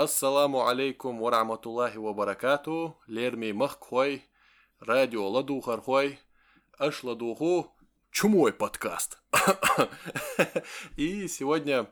Ассаламу 0.00 0.66
алейкум 0.66 1.18
ва 1.20 1.30
рахматуллахи 1.30 1.98
ва 1.98 2.14
баракату. 2.14 2.96
Лерми 3.06 3.52
махкой. 3.52 4.24
Радио 4.78 5.28
ладухархой. 5.28 6.18
Аш 6.78 7.04
ладуху. 7.04 7.76
Чумой 8.10 8.54
подкаст. 8.54 9.22
И 10.96 11.28
сегодня, 11.28 11.86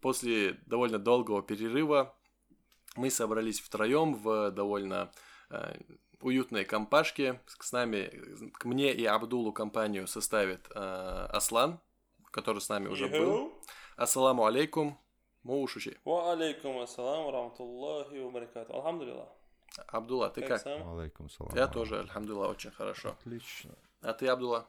после 0.00 0.54
довольно 0.64 0.98
долгого 0.98 1.42
перерыва, 1.42 2.16
мы 2.96 3.10
собрались 3.10 3.60
втроем 3.60 4.14
в 4.14 4.50
довольно 4.52 5.12
э, 5.50 5.74
уютной 6.22 6.64
компашке. 6.64 7.42
С 7.46 7.72
нами, 7.72 8.50
к 8.54 8.64
мне 8.64 8.94
и 8.94 9.04
Абдулу 9.04 9.52
компанию 9.52 10.06
составит 10.06 10.66
э, 10.74 11.26
Аслан, 11.30 11.78
который 12.30 12.62
с 12.62 12.70
нами 12.70 12.88
уже 12.88 13.06
был. 13.08 13.52
Ассаламу 13.98 14.46
алейкум. 14.46 14.98
Моушучи. 15.42 15.98
Ва 16.04 16.32
алейкум 16.32 16.78
ассалам, 16.78 17.30
рамтуллахи 17.30 18.18
ва 18.18 18.30
баракату. 18.30 18.74
Алхамдулилlah. 18.74 19.28
Абдулла, 19.86 20.30
ты 20.30 20.42
как? 20.42 20.66
Алейкум 20.66 21.30
салам. 21.30 21.54
Я 21.54 21.68
тоже, 21.68 22.00
альхамдулилла, 22.00 22.48
очень 22.48 22.70
хорошо. 22.70 23.10
Отлично. 23.10 23.74
А 24.02 24.12
ты, 24.12 24.26
Абдулла? 24.26 24.68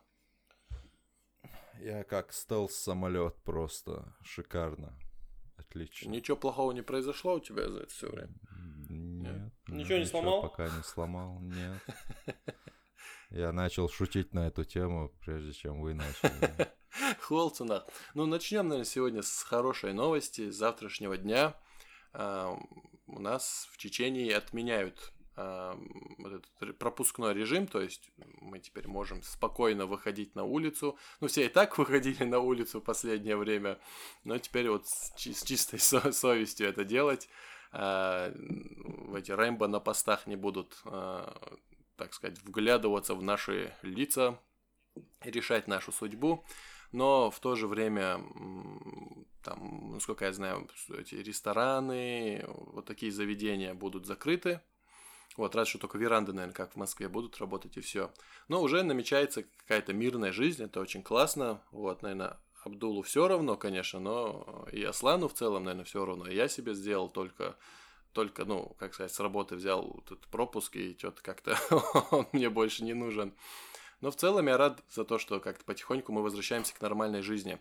Я 1.79 2.03
как 2.03 2.31
стелс-самолет 2.31 3.35
просто. 3.43 4.13
Шикарно. 4.23 4.93
Отлично. 5.57 6.09
Ничего 6.09 6.37
плохого 6.37 6.71
не 6.71 6.81
произошло 6.81 7.35
у 7.35 7.39
тебя 7.39 7.69
за 7.69 7.79
это 7.79 7.89
все 7.89 8.09
время? 8.09 8.33
Нет. 8.89 9.53
Ничего 9.67 9.97
не 9.97 10.05
сломал? 10.05 10.41
Пока 10.41 10.65
не 10.65 10.83
сломал, 10.83 11.39
нет. 11.39 11.81
Я 13.29 13.51
начал 13.51 13.89
шутить 13.89 14.33
на 14.33 14.47
эту 14.47 14.65
тему, 14.65 15.11
прежде 15.21 15.53
чем 15.53 15.81
вы 15.81 15.93
начали. 15.93 16.69
Холцена. 17.19 17.85
Ну, 18.13 18.25
начнем, 18.25 18.67
наверное, 18.67 18.85
сегодня 18.85 19.21
с 19.21 19.43
хорошей 19.43 19.93
новости. 19.93 20.49
С 20.49 20.55
завтрашнего 20.55 21.17
дня 21.17 21.55
а, 22.13 22.57
у 23.07 23.19
нас 23.19 23.67
в 23.71 23.77
Чечении 23.77 24.31
отменяют 24.31 25.13
а, 25.35 25.77
вот 26.17 26.33
этот 26.33 26.77
пропускной 26.77 27.33
режим, 27.33 27.67
то 27.67 27.81
есть 27.81 28.09
мы 28.17 28.59
теперь 28.59 28.87
можем 28.87 29.21
спокойно 29.23 29.85
выходить 29.85 30.35
на 30.35 30.43
улицу. 30.43 30.97
Ну, 31.19 31.27
все 31.27 31.45
и 31.45 31.49
так 31.49 31.77
выходили 31.77 32.23
на 32.23 32.39
улицу 32.39 32.79
в 32.79 32.83
последнее 32.83 33.37
время, 33.37 33.79
но 34.23 34.37
теперь 34.37 34.69
вот 34.69 34.87
с, 34.87 35.13
с 35.15 35.43
чистой 35.43 35.79
со- 35.79 36.11
совестью 36.11 36.67
это 36.67 36.83
делать. 36.83 37.29
В 37.71 39.15
эти 39.15 39.31
Рэмбо 39.31 39.65
на 39.67 39.79
постах 39.79 40.27
не 40.27 40.35
будут, 40.35 40.81
а, 40.83 41.57
так 41.95 42.13
сказать, 42.13 42.37
вглядываться 42.43 43.15
в 43.15 43.23
наши 43.23 43.73
лица, 43.81 44.37
решать 45.23 45.69
нашу 45.69 45.93
судьбу. 45.93 46.43
Но 46.91 47.31
в 47.31 47.39
то 47.39 47.55
же 47.55 47.67
время, 47.67 48.21
там, 49.43 49.91
насколько 49.93 50.25
я 50.25 50.33
знаю, 50.33 50.67
эти 50.97 51.15
рестораны, 51.15 52.43
вот 52.47 52.85
такие 52.85 53.11
заведения 53.11 53.73
будут 53.73 54.05
закрыты. 54.05 54.61
Вот, 55.37 55.55
разве 55.55 55.69
что 55.69 55.79
только 55.79 55.97
веранды, 55.97 56.33
наверное, 56.33 56.53
как 56.53 56.73
в 56.73 56.75
Москве, 56.75 57.07
будут 57.07 57.37
работать 57.39 57.77
и 57.77 57.81
все. 57.81 58.11
Но 58.49 58.61
уже 58.61 58.83
намечается 58.83 59.43
какая-то 59.43 59.93
мирная 59.93 60.33
жизнь, 60.33 60.63
это 60.63 60.81
очень 60.81 61.03
классно. 61.03 61.61
Вот, 61.71 62.01
наверное, 62.01 62.37
Абдулу 62.63 63.01
все 63.01 63.27
равно, 63.27 63.55
конечно, 63.55 63.99
но 63.99 64.67
и 64.71 64.83
Аслану 64.83 65.27
в 65.27 65.33
целом, 65.33 65.63
наверное, 65.63 65.85
все 65.85 66.05
равно. 66.05 66.27
Я 66.27 66.47
себе 66.47 66.73
сделал 66.73 67.09
только, 67.09 67.55
только, 68.13 68.45
ну, 68.45 68.75
как 68.77 68.93
сказать, 68.93 69.13
с 69.13 69.19
работы 69.19 69.55
взял 69.55 70.01
этот 70.05 70.27
пропуск, 70.27 70.75
и 70.75 70.97
что-то 70.97 71.23
как-то 71.23 71.57
он 72.11 72.27
мне 72.33 72.49
больше 72.49 72.83
не 72.83 72.93
нужен. 72.93 73.33
Но 74.01 74.11
в 74.11 74.15
целом 74.15 74.47
я 74.47 74.57
рад 74.57 74.83
за 74.89 75.05
то, 75.05 75.17
что 75.19 75.39
как-то 75.39 75.63
потихоньку 75.63 76.11
мы 76.11 76.21
возвращаемся 76.23 76.73
к 76.75 76.81
нормальной 76.81 77.21
жизни. 77.21 77.59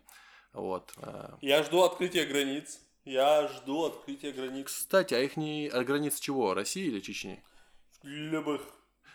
Вот. 0.53 0.93
а. 0.97 1.37
Я 1.41 1.63
жду 1.63 1.83
открытия 1.83 2.25
границ. 2.25 2.81
Я 3.05 3.49
жду 3.49 3.85
открытия 3.87 4.31
границ 4.33 4.67
Кстати, 4.67 5.15
а 5.15 5.21
их 5.21 5.37
не 5.37 5.69
от 5.69 5.87
границ 5.87 6.19
чего? 6.21 6.53
России 6.55 6.85
или 6.87 7.01
Чечни? 7.01 7.43
любых. 8.03 8.63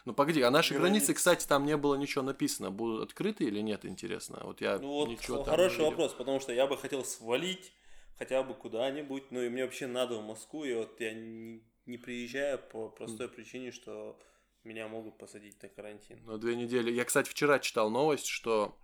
Ну 0.05 0.13
погоди, 0.13 0.41
а 0.41 0.51
наши 0.51 0.73
Границ. 0.75 0.89
границы, 0.91 1.13
кстати, 1.15 1.47
там 1.47 1.65
не 1.65 1.75
было 1.77 1.95
ничего 1.95 2.23
написано. 2.23 2.69
Будут 2.71 3.09
открыты 3.09 3.43
или 3.45 3.59
нет, 3.61 3.85
интересно? 3.85 4.39
Вот 4.43 4.61
я 4.61 4.77
Ну 4.77 4.87
вот 4.87 5.09
ничего 5.09 5.37
там 5.37 5.45
не 5.45 5.49
хороший 5.49 5.77
видел. 5.77 5.89
вопрос, 5.89 6.13
потому 6.13 6.39
что 6.39 6.53
я 6.53 6.67
бы 6.67 6.77
хотел 6.77 7.03
свалить 7.03 7.73
хотя 8.17 8.43
бы 8.43 8.53
куда-нибудь, 8.53 9.31
ну 9.31 9.41
и 9.41 9.49
мне 9.49 9.63
вообще 9.65 9.87
надо 9.87 10.15
в 10.17 10.23
Москву, 10.23 10.63
и 10.63 10.73
вот 10.73 10.99
я 11.01 11.13
не, 11.13 11.61
не 11.85 11.97
приезжаю 11.97 12.59
по 12.59 12.89
простой 12.89 13.27
причине, 13.27 13.71
что 13.71 14.17
меня 14.65 14.87
могут 14.87 15.17
посадить 15.17 15.61
на 15.61 15.69
карантин. 15.69 16.19
Ну, 16.25 16.37
две 16.37 16.55
недели. 16.55 16.91
Я, 16.91 17.05
кстати, 17.05 17.29
вчера 17.29 17.59
читал 17.59 17.89
новость, 17.89 18.27
что 18.27 18.77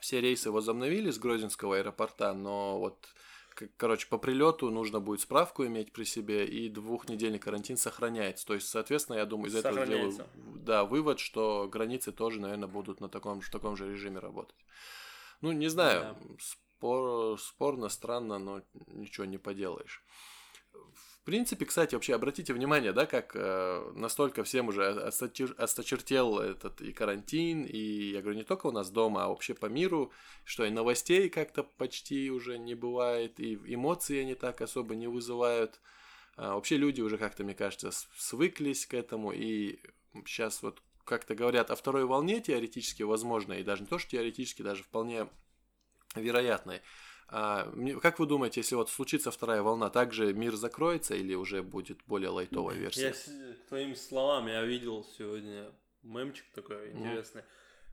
все 0.00 0.20
рейсы 0.20 0.50
возобновили 0.50 1.10
с 1.10 1.18
Грозинского 1.18 1.78
аэропорта, 1.78 2.32
но 2.34 2.78
вот, 2.78 3.08
короче, 3.76 4.06
по 4.08 4.18
прилету 4.18 4.70
нужно 4.70 5.00
будет 5.00 5.20
справку 5.20 5.66
иметь 5.66 5.92
при 5.92 6.04
себе, 6.04 6.46
и 6.46 6.68
двухнедельный 6.68 7.38
карантин 7.38 7.76
сохраняется. 7.76 8.46
То 8.46 8.54
есть, 8.54 8.68
соответственно, 8.68 9.16
я 9.16 9.26
думаю, 9.26 9.48
из 9.48 9.56
этого 9.56 9.74
Сохраняется. 9.74 10.26
да, 10.34 10.84
вывод, 10.84 11.18
что 11.18 11.68
границы 11.68 12.12
тоже, 12.12 12.40
наверное, 12.40 12.68
будут 12.68 13.00
на 13.00 13.08
таком, 13.08 13.40
в 13.40 13.50
таком 13.50 13.76
же 13.76 13.90
режиме 13.90 14.18
работать. 14.18 14.56
Ну, 15.40 15.52
не 15.52 15.68
знаю, 15.68 16.16
спор, 16.40 17.38
спорно, 17.40 17.88
странно, 17.88 18.38
но 18.38 18.62
ничего 18.88 19.24
не 19.24 19.38
поделаешь. 19.38 20.04
Принципе, 21.28 21.66
кстати, 21.66 21.94
вообще 21.94 22.14
обратите 22.14 22.54
внимание, 22.54 22.90
да, 22.94 23.04
как 23.04 23.32
э, 23.36 23.92
настолько 23.94 24.44
всем 24.44 24.68
уже 24.68 24.80
осточер- 24.82 25.54
осточертел 25.58 26.38
этот 26.38 26.80
и 26.80 26.90
карантин, 26.90 27.64
и 27.64 28.12
я 28.12 28.22
говорю 28.22 28.38
не 28.38 28.44
только 28.44 28.68
у 28.68 28.70
нас 28.70 28.88
дома, 28.88 29.24
а 29.24 29.28
вообще 29.28 29.52
по 29.52 29.66
миру, 29.66 30.10
что 30.44 30.64
и 30.64 30.70
новостей 30.70 31.28
как-то 31.28 31.64
почти 31.64 32.30
уже 32.30 32.56
не 32.56 32.74
бывает, 32.74 33.38
и 33.40 33.56
эмоции 33.66 34.20
они 34.20 34.36
так 34.36 34.62
особо 34.62 34.94
не 34.94 35.06
вызывают. 35.06 35.82
А 36.38 36.54
вообще 36.54 36.78
люди 36.78 37.02
уже 37.02 37.18
как-то, 37.18 37.44
мне 37.44 37.54
кажется, 37.54 37.90
свыклись 38.16 38.86
к 38.86 38.94
этому, 38.94 39.30
и 39.30 39.80
сейчас 40.24 40.62
вот 40.62 40.82
как-то 41.04 41.34
говорят 41.34 41.70
о 41.70 41.76
второй 41.76 42.06
волне 42.06 42.40
теоретически 42.40 43.02
возможно, 43.02 43.52
и 43.52 43.62
даже 43.62 43.82
не 43.82 43.88
то, 43.88 43.98
что 43.98 44.12
теоретически, 44.12 44.62
даже 44.62 44.82
вполне 44.82 45.28
вероятной. 46.14 46.80
А, 47.30 47.70
как 48.00 48.18
вы 48.18 48.26
думаете, 48.26 48.60
если 48.60 48.74
вот 48.74 48.88
случится 48.88 49.30
вторая 49.30 49.62
волна, 49.62 49.90
также 49.90 50.32
мир 50.32 50.54
закроется 50.56 51.14
или 51.14 51.34
уже 51.34 51.62
будет 51.62 51.98
более 52.06 52.30
лайтовая 52.30 52.76
версия? 52.76 53.08
Я 53.08 53.54
к 53.54 53.68
твоим 53.68 53.94
словам, 53.96 54.48
я 54.48 54.62
видел 54.62 55.04
сегодня 55.16 55.70
мемчик 56.02 56.46
такой 56.54 56.90
интересный, 56.92 57.42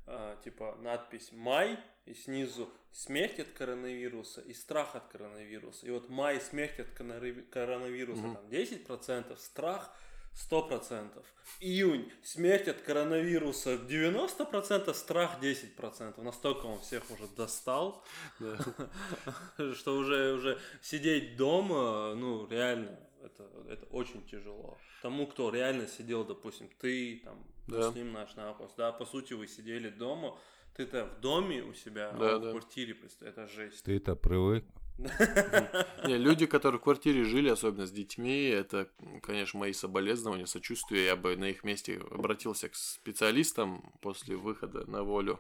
а, 0.07 0.38
типа 0.41 0.78
надпись 0.81 1.31
«Май» 1.34 1.78
и 2.06 2.13
снизу 2.13 2.69
«Смерть 2.91 3.40
от 3.40 3.50
коронавируса» 3.50 4.40
и 4.40 4.53
«Страх 4.53 4.95
от 4.95 5.07
коронавируса». 5.07 5.85
И 5.85 5.90
вот 5.90 6.09
май 6.09 6.40
смерть 6.40 6.79
от 6.79 6.88
коронави- 6.97 7.41
коронавируса 7.50 8.22
там 8.22 8.45
10%, 8.47 9.38
страх 9.38 9.91
100%. 10.35 11.23
Июнь 11.62 12.12
смерть 12.23 12.68
от 12.68 12.81
коронавируса 12.81 13.75
90%, 13.75 14.94
страх 14.94 15.41
10%. 15.41 16.22
Настолько 16.22 16.66
он 16.66 16.79
всех 16.81 17.03
уже 17.12 17.28
достал, 17.35 18.03
что 19.75 19.95
уже, 19.97 20.34
уже 20.34 20.59
сидеть 20.81 21.38
дома, 21.38 22.13
ну, 22.16 22.47
реально, 22.50 23.00
это, 23.24 23.50
это 23.69 23.85
очень 23.88 24.25
тяжело. 24.28 24.78
Тому, 25.01 25.28
кто 25.28 25.50
реально 25.50 25.88
сидел, 25.88 26.25
допустим, 26.25 26.69
ты, 26.79 27.22
там, 27.24 27.45
Да. 27.68 27.91
с 27.91 27.95
ним 27.95 28.12
наш 28.12 28.35
напас, 28.35 28.74
да, 28.75 28.91
по 28.91 29.06
сути, 29.06 29.34
вы 29.34 29.47
сидели 29.47 29.90
дома, 29.90 30.38
ты-то 30.75 31.06
в 31.06 31.22
доме 31.22 31.62
у 31.63 31.74
себя, 31.74 32.09
а 32.09 32.18
Да, 32.18 32.38
в 32.40 32.51
квартире, 32.51 32.97
это 33.22 33.47
жесть. 33.47 33.84
Ты-то 33.84 34.16
привык. 34.16 34.66
Не, 34.97 36.17
люди, 36.17 36.45
которые 36.45 36.79
в 36.79 36.83
квартире 36.83 37.23
жили, 37.23 37.50
особенно 37.50 37.85
с 37.85 37.91
детьми, 37.91 38.45
это, 38.45 38.89
конечно, 39.22 39.59
мои 39.59 39.73
соболезнования, 39.73 40.45
сочувствие. 40.45 41.06
Я 41.06 41.16
бы 41.16 41.35
на 41.35 41.45
их 41.45 41.63
месте 41.63 42.01
обратился 42.11 42.69
к 42.69 42.75
специалистам 42.75 43.94
после 44.01 44.35
выхода 44.35 44.89
на 44.89 45.03
волю. 45.03 45.39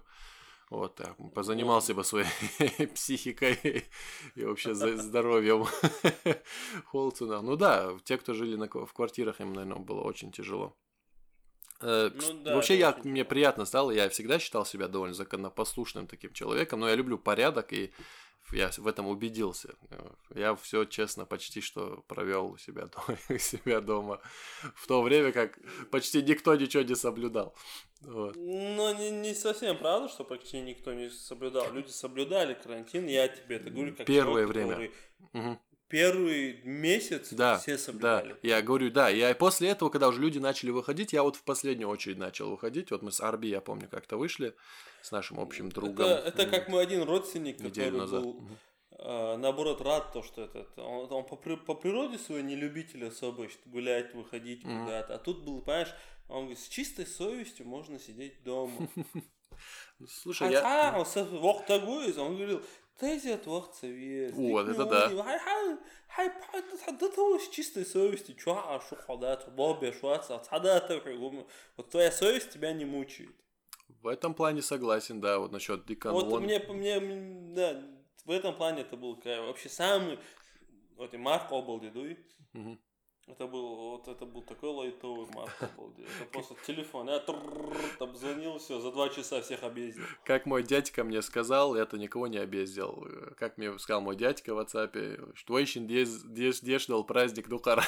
Вот 0.71 0.95
так, 0.95 1.15
позанимался 1.33 1.93
бы 1.93 2.03
своей 2.03 2.27
психикой 2.95 3.85
и 4.33 4.43
вообще 4.43 4.73
здоровьем 4.73 5.65
Холцена. 6.85 7.41
Ну 7.41 7.55
да, 7.55 7.95
те, 8.03 8.17
кто 8.17 8.33
жили 8.33 8.55
на, 8.55 8.67
в 8.67 8.91
квартирах, 8.93 9.39
им, 9.41 9.53
наверное, 9.53 9.83
было 9.83 10.01
очень 10.01 10.31
тяжело. 10.31 10.75
Э, 11.81 12.09
Ну 12.13 12.43
да, 12.43 12.55
Вообще, 12.55 12.79
я, 12.79 12.91
очень 12.91 13.11
мне 13.11 13.23
приятно 13.23 13.65
стало, 13.65 13.91
я 13.91 14.09
всегда 14.09 14.39
считал 14.39 14.65
себя 14.65 14.87
довольно 14.87 15.13
законопослушным 15.13 16.07
таким 16.07 16.33
человеком, 16.33 16.79
но 16.79 16.89
я 16.89 16.95
люблю 16.95 17.19
порядок, 17.19 17.71
и 17.71 17.91
я 18.51 18.69
в 18.77 18.87
этом 18.87 19.07
убедился. 19.07 19.75
Я 20.33 20.55
все 20.55 20.85
честно 20.85 21.25
почти 21.25 21.61
что 21.61 22.03
провел 22.07 22.51
у 22.51 22.57
себя 22.57 22.87
дома, 22.87 23.17
у 23.29 23.37
себя 23.37 23.81
дома 23.81 24.21
в 24.75 24.87
то 24.87 25.01
время, 25.01 25.31
как 25.31 25.57
почти 25.91 26.21
никто 26.21 26.55
ничего 26.55 26.83
не 26.83 26.95
соблюдал. 26.95 27.55
Вот. 28.01 28.35
Ну, 28.35 28.97
не, 28.97 29.09
не 29.09 29.33
совсем 29.33 29.77
правда, 29.77 30.09
что 30.09 30.23
почти 30.23 30.61
никто 30.61 30.93
не 30.93 31.09
соблюдал. 31.09 31.71
Люди 31.73 31.89
соблюдали 31.89 32.53
карантин, 32.53 33.07
я 33.07 33.27
тебе 33.27 33.55
это 33.55 33.69
говорю 33.69 33.95
как 33.95 34.05
Первое 34.05 34.43
человек, 34.43 34.49
время. 34.49 34.69
который 34.69 34.91
Мгм. 35.33 35.59
Первый 35.87 36.61
месяц 36.63 37.31
Да, 37.31 37.57
все 37.59 37.73
Да, 37.73 37.77
соблюдали. 37.77 38.35
я 38.41 38.61
говорю, 38.61 38.89
да, 38.89 39.09
я 39.09 39.33
после 39.35 39.69
этого, 39.69 39.89
когда 39.89 40.07
уже 40.07 40.19
люди 40.19 40.39
начали 40.39 40.71
выходить, 40.71 41.13
я 41.13 41.21
вот 41.21 41.35
в 41.35 41.43
последнюю 41.43 41.89
очередь 41.89 42.17
начал 42.17 42.49
выходить. 42.49 42.89
Вот 42.91 43.03
мы 43.03 43.11
с 43.11 43.21
Арби, 43.21 43.49
я 43.49 43.61
помню, 43.61 43.87
как-то 43.89 44.17
вышли 44.17 44.55
с 45.03 45.11
нашим 45.11 45.39
общим 45.39 45.69
другом. 45.69 46.05
Это, 46.07 46.27
это 46.27 46.45
как 46.47 46.69
мой 46.69 46.81
один 46.83 47.03
родственник, 47.03 47.57
который 47.61 47.91
назад. 47.91 48.23
был 48.23 48.41
э, 48.97 49.37
наоборот, 49.37 49.81
рад 49.81 50.11
то, 50.11 50.23
что 50.23 50.41
это, 50.41 50.59
это- 50.59 50.81
он, 50.81 51.11
он 51.11 51.23
по, 51.25 51.35
по 51.35 51.75
природе 51.75 52.17
своей 52.17 52.43
не 52.43 52.55
любитель 52.55 53.05
особо 53.07 53.47
гулять, 53.65 54.13
выходить 54.15 54.63
Мгм. 54.63 54.85
куда-то. 54.85 55.13
А 55.15 55.17
тут 55.19 55.43
был, 55.45 55.61
понимаешь, 55.61 55.93
он 56.29 56.39
говорит, 56.45 56.59
с 56.59 56.67
чистой 56.67 57.05
совестью 57.05 57.67
можно 57.67 57.99
сидеть 57.99 58.43
дома. 58.43 58.89
Слушай, 60.09 60.51
я... 60.51 60.61
Хотя 60.61 60.97
он 60.99 61.05
со- 61.05 61.23
вақ 63.01 63.19
тагуиз, 63.19 63.25
он 63.25 63.31
говорил, 63.31 63.35
тезет 63.35 63.45
вақ 63.45 63.73
цавиз. 63.73 64.33
Вот, 64.33 64.69
это 64.69 64.85
да. 64.85 65.09
Да 66.99 67.09
того 67.09 67.39
с 67.39 67.49
чистой 67.49 67.85
совестью, 67.85 68.35
чё, 68.35 68.53
а 68.55 68.79
шо 68.79 68.95
ходат, 68.95 69.53
бобе, 69.53 69.91
шуаца, 69.91 70.39
цадата, 70.39 71.01
вот 71.77 71.89
твоя 71.89 72.11
совесть 72.11 72.51
тебя 72.51 72.73
не 72.73 72.85
мучает. 72.85 73.35
В 74.01 74.07
этом 74.07 74.33
плане 74.33 74.61
согласен, 74.61 75.19
да, 75.19 75.39
вот 75.39 75.51
насчет 75.51 75.85
Диканон. 75.85 76.29
Вот 76.29 76.41
мне, 76.41 76.59
мне, 76.59 76.99
да, 77.55 77.83
в 78.23 78.31
этом 78.31 78.55
плане 78.55 78.81
это 78.81 78.95
был. 78.95 79.19
Вообще 79.23 79.69
самый, 79.69 80.19
вот 80.95 81.13
и 81.13 81.17
Марк 81.17 81.51
Обалди, 81.51 81.89
дуй. 81.89 82.17
Это 83.27 83.47
был, 83.47 83.75
вот 83.75 84.07
это 84.07 84.23
был 84.25 84.43
такой 84.43 84.69
лайтовый 84.69 85.25
Обалди. 85.25 86.03
Это 86.21 86.31
просто 86.31 86.55
телефон, 86.67 87.09
я 87.09 87.19
трррр, 87.19 87.75
там 87.97 88.15
звонил, 88.15 88.59
все, 88.59 88.79
за 88.79 88.91
два 88.91 89.09
часа 89.09 89.41
всех 89.41 89.63
объездил. 89.63 90.03
Как 90.23 90.45
мой 90.45 90.61
дядька 90.61 91.03
мне 91.03 91.23
сказал, 91.23 91.75
это 91.75 91.97
никого 91.97 92.27
не 92.27 92.37
обездил. 92.37 93.07
Как 93.37 93.57
мне 93.57 93.77
сказал 93.79 94.01
мой 94.01 94.15
дядька 94.15 94.53
в 94.53 94.59
WhatsApp, 94.59 95.33
что 95.33 95.53
очень 95.55 95.87
дел 95.87 97.03
праздник 97.03 97.49
Дукара. 97.49 97.83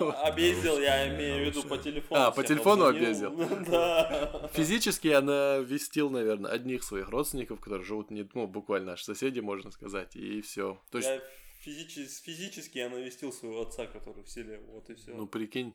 Ну, 0.00 0.10
объездил, 0.24 0.78
я 0.78 1.08
имею 1.08 1.44
в 1.44 1.46
виду 1.48 1.68
по 1.68 1.78
телефону. 1.78 2.20
А, 2.20 2.30
по 2.30 2.44
телефону 2.44 2.86
обзвонил. 2.86 3.32
Да. 3.72 4.48
Физически 4.52 5.08
я 5.08 5.20
навестил, 5.20 6.10
наверное, 6.10 6.50
одних 6.50 6.84
своих 6.84 7.08
родственников, 7.08 7.60
которые 7.60 7.84
живут 7.84 8.10
не, 8.10 8.28
ну, 8.34 8.46
буквально 8.46 8.92
наши 8.92 9.04
соседи, 9.04 9.40
можно 9.40 9.70
сказать, 9.70 10.14
и 10.16 10.40
все. 10.42 10.78
То 10.90 10.98
есть, 10.98 11.10
Физически, 11.62 12.24
физически 12.24 12.78
я 12.78 12.88
навестил 12.88 13.32
своего 13.32 13.62
отца, 13.62 13.86
который 13.86 14.24
в 14.24 14.28
селе, 14.28 14.60
вот 14.68 14.90
и 14.90 14.94
все. 14.94 15.14
ну, 15.14 15.26
прикинь. 15.28 15.74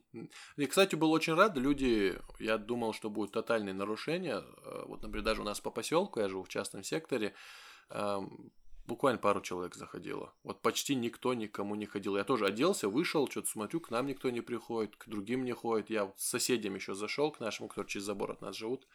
И, 0.57 0.65
кстати, 0.65 0.95
был 0.95 1.11
очень 1.11 1.33
рад, 1.33 1.57
люди, 1.57 2.19
я 2.39 2.57
думал, 2.57 2.93
что 2.93 3.09
будет 3.09 3.31
тотальное 3.31 3.73
нарушение. 3.73 4.43
Э, 4.65 4.83
Вот, 4.85 5.01
например, 5.01 5.23
даже 5.23 5.41
у 5.41 5.45
нас 5.45 5.61
по 5.61 5.71
поселку, 5.71 6.19
я 6.19 6.27
живу 6.27 6.43
в 6.43 6.49
частном 6.49 6.83
секторе, 6.83 7.33
эм, 7.89 8.51
буквально 8.85 9.19
пару 9.19 9.41
человек 9.41 9.75
заходило. 9.75 10.33
Вот 10.43 10.61
почти 10.61 10.95
никто 10.95 11.33
никому 11.33 11.75
не 11.75 11.85
ходил. 11.85 12.17
Я 12.17 12.23
тоже 12.23 12.45
оделся, 12.45 12.89
вышел, 12.89 13.27
что-то 13.29 13.47
смотрю, 13.49 13.79
к 13.79 13.89
нам 13.89 14.07
никто 14.07 14.29
не 14.29 14.41
приходит, 14.41 14.95
к 14.97 15.07
другим 15.07 15.45
не 15.45 15.53
ходит. 15.53 15.89
Я 15.89 16.05
вот 16.05 16.19
с 16.19 16.27
соседями 16.27 16.75
еще 16.75 16.95
зашел 16.95 17.31
к 17.31 17.39
нашему, 17.39 17.69
которые 17.69 17.89
через 17.89 18.05
забор 18.05 18.31
от 18.31 18.41
нас 18.41 18.57
живут. 18.57 18.87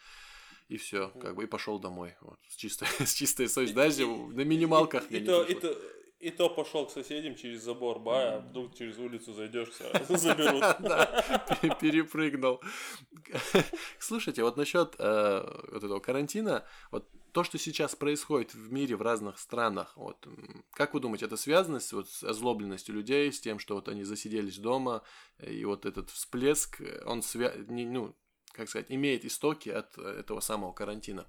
И 0.69 0.77
все, 0.77 1.09
как 1.21 1.35
бы 1.37 1.45
и 1.45 1.47
пошел 1.47 1.79
домой. 1.79 2.15
Вот, 2.21 2.39
с 2.49 2.57
чистой, 2.57 2.87
с 3.07 3.15
чистой 3.15 3.49
совестью. 3.49 3.77
Даже 3.77 4.07
на 4.07 4.45
минималках 4.45 5.11
и, 5.11 5.17
и, 5.17 5.21
не 5.21 5.27
то, 5.27 5.43
и, 5.43 5.55
то, 5.55 5.77
и 6.23 6.31
то 6.31 6.49
пошел 6.49 6.87
к 6.87 6.93
соседям 6.93 7.35
через 7.35 7.63
забор 7.63 7.99
бая, 7.99 8.37
а 8.37 8.41
вдруг 8.41 8.77
через 8.77 8.97
улицу 8.99 9.33
зайдешь, 9.33 9.71
заберут. 10.09 10.63
Перепрыгнул. 11.81 12.61
Слушайте, 13.99 14.45
вот 14.45 14.57
насчет 14.57 14.95
э, 14.99 15.63
вот 15.73 15.83
этого 15.83 15.99
карантина, 15.99 16.65
вот 16.93 17.09
то, 17.33 17.43
что 17.43 17.59
сейчас 17.59 17.97
происходит 17.97 18.55
в 18.55 18.71
мире 18.71 18.95
в 18.95 19.03
разных 19.03 19.37
странах, 19.41 19.97
вот 19.97 20.29
как 20.73 20.95
вы 20.95 21.01
думаете, 21.01 21.25
это 21.25 21.37
связано 21.37 21.81
с, 21.81 21.93
вот, 21.93 22.09
с 22.09 22.23
озлобленностью 22.23 22.95
людей, 22.95 23.33
с 23.33 23.41
тем, 23.41 23.59
что 23.59 23.75
вот 23.75 23.89
они 23.89 24.05
засиделись 24.05 24.59
дома, 24.59 25.03
и 25.45 25.65
вот 25.65 25.87
этот 25.87 26.11
всплеск, 26.11 26.81
он 27.05 27.23
свя... 27.23 27.53
не, 27.67 27.85
ну, 27.85 28.15
как 28.53 28.69
сказать, 28.69 28.87
имеет 28.91 29.25
истоки 29.25 29.71
от 29.71 29.99
э, 29.99 30.03
этого 30.21 30.39
самого 30.39 30.73
карантина. 30.73 31.27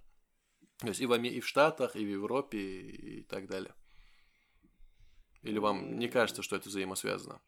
То 0.77 0.89
есть 0.89 1.01
и 1.01 1.07
в, 1.07 1.13
Аме- 1.13 1.31
и 1.31 1.39
в 1.39 1.47
Штатах, 1.47 1.95
и 1.95 2.05
в 2.05 2.09
Европе, 2.09 2.59
и 2.59 3.23
так 3.23 3.47
далее. 3.47 3.73
Или 5.43 5.59
вам 5.59 5.99
не 5.99 6.07
кажется, 6.07 6.41
что 6.41 6.55
это 6.55 6.69
взаимосвязано? 6.69 7.41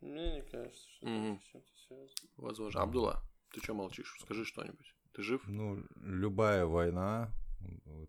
Мне 0.00 0.36
не 0.36 0.42
кажется, 0.42 0.88
что 0.90 1.06
Мгм. 1.06 1.34
это 1.34 1.44
чем-то 1.52 1.76
связано. 1.86 2.30
Возможно. 2.36 2.82
Абдулла, 2.82 3.22
ты 3.52 3.60
что 3.60 3.74
молчишь? 3.74 4.16
Скажи 4.20 4.44
что-нибудь. 4.44 4.94
Ты 5.12 5.22
жив? 5.22 5.42
Ну, 5.46 5.84
любая 5.96 6.66
война, 6.66 7.32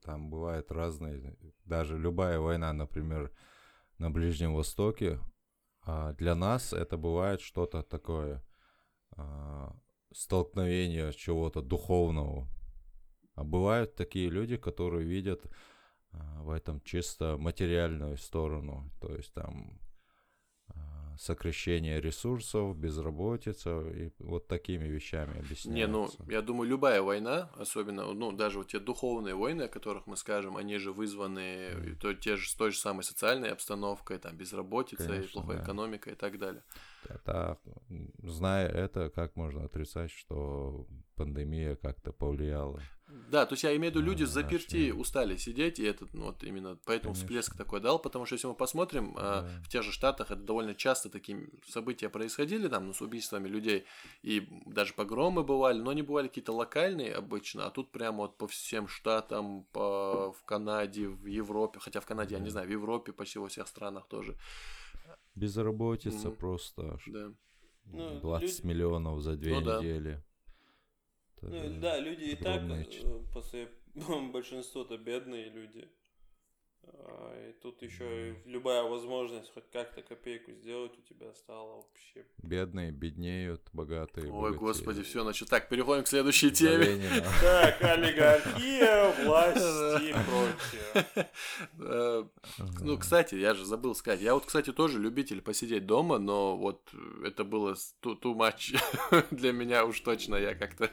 там 0.04 0.30
бывают 0.30 0.72
разные, 0.72 1.38
даже 1.66 1.98
любая 1.98 2.39
война, 2.39 2.74
например, 2.74 3.31
на 3.98 4.10
Ближнем 4.10 4.56
Востоке, 4.56 5.19
а, 5.83 6.13
для 6.13 6.36
нас 6.36 6.74
это 6.74 6.98
бывает 6.98 7.42
что-то 7.42 7.83
такое, 7.83 8.44
а, 9.18 9.75
столкновение 10.13 11.12
чего-то 11.13 11.62
духовного. 11.62 12.48
А 13.36 13.44
бывают 13.44 13.95
такие 13.95 14.30
люди, 14.30 14.57
которые 14.57 15.06
видят 15.06 15.45
в 16.13 16.49
этом 16.49 16.81
чисто 16.81 17.37
материальную 17.37 18.17
сторону, 18.17 18.91
то 18.99 19.15
есть 19.15 19.33
там 19.33 19.79
а, 20.67 21.15
сокращение 21.17 22.01
ресурсов, 22.01 22.77
безработица 22.77 23.81
и 23.89 24.11
вот 24.19 24.47
такими 24.47 24.85
вещами 24.85 25.39
объясняется. 25.39 25.69
Не, 25.69 25.87
ну, 25.87 26.09
я 26.27 26.41
думаю, 26.41 26.69
любая 26.69 27.01
война, 27.01 27.49
особенно, 27.55 28.11
ну, 28.13 28.31
даже 28.31 28.57
вот 28.59 28.67
те 28.69 28.79
духовные 28.79 29.35
войны, 29.35 29.63
о 29.63 29.67
которых 29.67 30.07
мы 30.07 30.17
скажем, 30.17 30.57
они 30.57 30.77
же 30.77 30.91
вызваны 30.91 31.75
Мгм. 31.75 31.95
то, 31.99 32.13
те 32.13 32.35
же, 32.35 32.49
с 32.49 32.55
той 32.55 32.71
же 32.71 32.79
самой 32.79 33.03
социальной 33.03 33.51
обстановкой, 33.51 34.17
там, 34.19 34.35
безработицей, 34.35 35.07
Конечно, 35.07 35.31
плохой 35.33 35.57
да. 35.57 35.63
экономикой 35.63 36.13
и 36.13 36.15
так 36.15 36.37
далее. 36.37 36.63
Это, 37.07 37.59
зная 38.23 38.67
это, 38.67 39.09
как 39.09 39.35
можно 39.35 39.65
отрицать, 39.65 40.11
что 40.11 40.87
пандемия 41.15 41.75
как-то 41.75 42.11
повлияла? 42.11 42.79
Да, 43.29 43.45
то 43.45 43.53
есть 43.53 43.63
я 43.63 43.75
имею 43.75 43.91
в 43.91 43.95
виду, 43.95 44.05
люди 44.05 44.23
А, 44.23 44.25
заперти, 44.27 44.91
устали 44.91 45.35
сидеть, 45.37 45.79
и 45.79 45.83
этот, 45.83 46.13
ну, 46.13 46.25
вот 46.25 46.43
именно 46.43 46.77
поэтому 46.85 47.13
Конечно. 47.13 47.27
всплеск 47.27 47.57
такой 47.57 47.79
дал, 47.79 47.99
потому 47.99 48.25
что 48.25 48.35
если 48.35 48.47
мы 48.47 48.55
посмотрим, 48.55 49.15
а, 49.17 49.41
Да. 49.41 49.61
в 49.63 49.69
тех 49.69 49.83
же 49.83 49.91
Штатах 49.91 50.31
это 50.31 50.41
довольно 50.41 50.75
часто 50.75 51.09
такие 51.09 51.49
события 51.67 52.09
происходили, 52.09 52.67
там, 52.67 52.87
ну, 52.87 52.93
с 52.93 53.01
убийствами 53.01 53.47
людей, 53.47 53.85
и 54.21 54.47
даже 54.65 54.93
погромы 54.93 55.43
бывали, 55.43 55.79
но 55.79 55.89
они 55.91 56.01
бывали 56.01 56.27
какие-то 56.27 56.53
локальные 56.53 57.13
обычно, 57.13 57.65
а 57.65 57.69
тут 57.71 57.91
прямо 57.91 58.17
вот 58.19 58.37
по 58.37 58.47
всем 58.47 58.87
штатам, 58.87 59.63
по, 59.71 60.33
в 60.33 60.43
Канаде, 60.45 61.07
в 61.07 61.25
Европе, 61.25 61.79
хотя 61.79 61.99
в 61.99 62.05
Канаде, 62.05 62.35
я 62.35 62.41
не 62.41 62.49
знаю, 62.49 62.67
в 62.67 62.71
Европе 62.71 63.11
почти 63.13 63.39
во 63.39 63.47
всех 63.47 63.67
странах 63.67 64.07
тоже, 64.07 64.37
Безработица 65.35 66.27
Мгм. 66.27 66.37
просто 66.37 66.97
ш- 66.99 67.11
да. 67.11 67.31
Ну, 67.85 68.19
20 68.19 68.59
люди- 68.63 68.67
миллионов 68.67 69.21
за 69.21 69.35
две 69.35 69.53
Ну 69.59 69.61
да. 69.61 69.79
Ну, 71.41 71.79
да, 71.79 71.99
люди 71.99 72.23
и 72.23 72.35
так, 72.35 72.61
э, 72.63 73.23
по 73.33 73.41
своей, 73.41 73.67
большинство-то 74.31 74.97
бедные 74.97 75.49
люди. 75.49 75.89
А, 76.83 77.50
И 77.50 77.54
тут 77.62 77.81
еще 77.81 78.31
и 78.31 78.36
любая 78.45 78.83
возможность 78.83 79.54
хоть 79.54 79.69
как-то 79.72 80.01
копейку 80.01 80.51
сделать 80.54 80.92
у 80.98 81.01
тебя 81.13 81.33
стала 81.33 81.75
вообще. 81.78 82.25
Бедные 82.44 82.92
беднеют, 82.92 83.61
богатые 83.73 84.28
Ой, 84.28 84.33
богатеют. 84.52 84.59
господи, 84.61 85.04
все, 85.04 85.21
значит, 85.23 85.50
так, 85.50 85.69
переходим 85.69 86.04
к 86.04 86.07
следующей 86.07 86.50
За 86.50 86.56
теме. 86.56 86.85
Ленина. 86.85 87.26
Так, 87.42 87.81
олигархия, 87.83 89.11
власть 89.26 90.04
и 90.04 90.14
прочее. 90.26 91.07
Ну, 92.81 92.97
кстати, 92.97 93.35
я 93.35 93.54
же 93.54 93.66
забыл 93.66 93.95
сказать. 93.95 94.21
Я 94.21 94.33
вот, 94.33 94.45
кстати, 94.45 94.71
тоже 94.73 95.00
любитель 95.00 95.42
посидеть 95.42 95.85
дома, 95.85 96.18
но 96.18 96.57
вот 96.57 96.90
это 97.23 97.44
было 97.44 97.76
too, 98.02 98.18
much 98.35 98.76
для 99.31 99.52
меня 99.52 99.85
уж 99.85 100.00
точно. 100.02 100.35
Я 100.35 100.56
как-то 100.56 100.90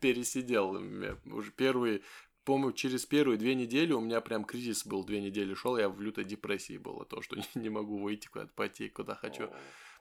пересидел. 0.00 0.70
У 0.70 0.78
меня 0.78 1.16
Уже 1.26 1.50
первые, 1.52 2.02
помню, 2.48 2.72
через 2.72 3.04
первые 3.04 3.36
две 3.36 3.54
недели 3.54 3.92
у 3.92 4.00
меня 4.00 4.22
прям 4.22 4.42
кризис 4.44 4.86
был. 4.86 5.04
Две 5.04 5.20
недели 5.20 5.52
шел, 5.52 5.76
я 5.76 5.90
в 5.90 6.00
лютой 6.00 6.24
депрессии 6.24 6.78
был 6.78 7.04
того, 7.04 7.20
что 7.20 7.36
не, 7.36 7.44
не 7.54 7.68
могу 7.68 7.98
выйти 7.98 8.26
куда-то 8.28 8.52
пойти, 8.54 8.88
куда 8.88 9.14
хочу. 9.14 9.50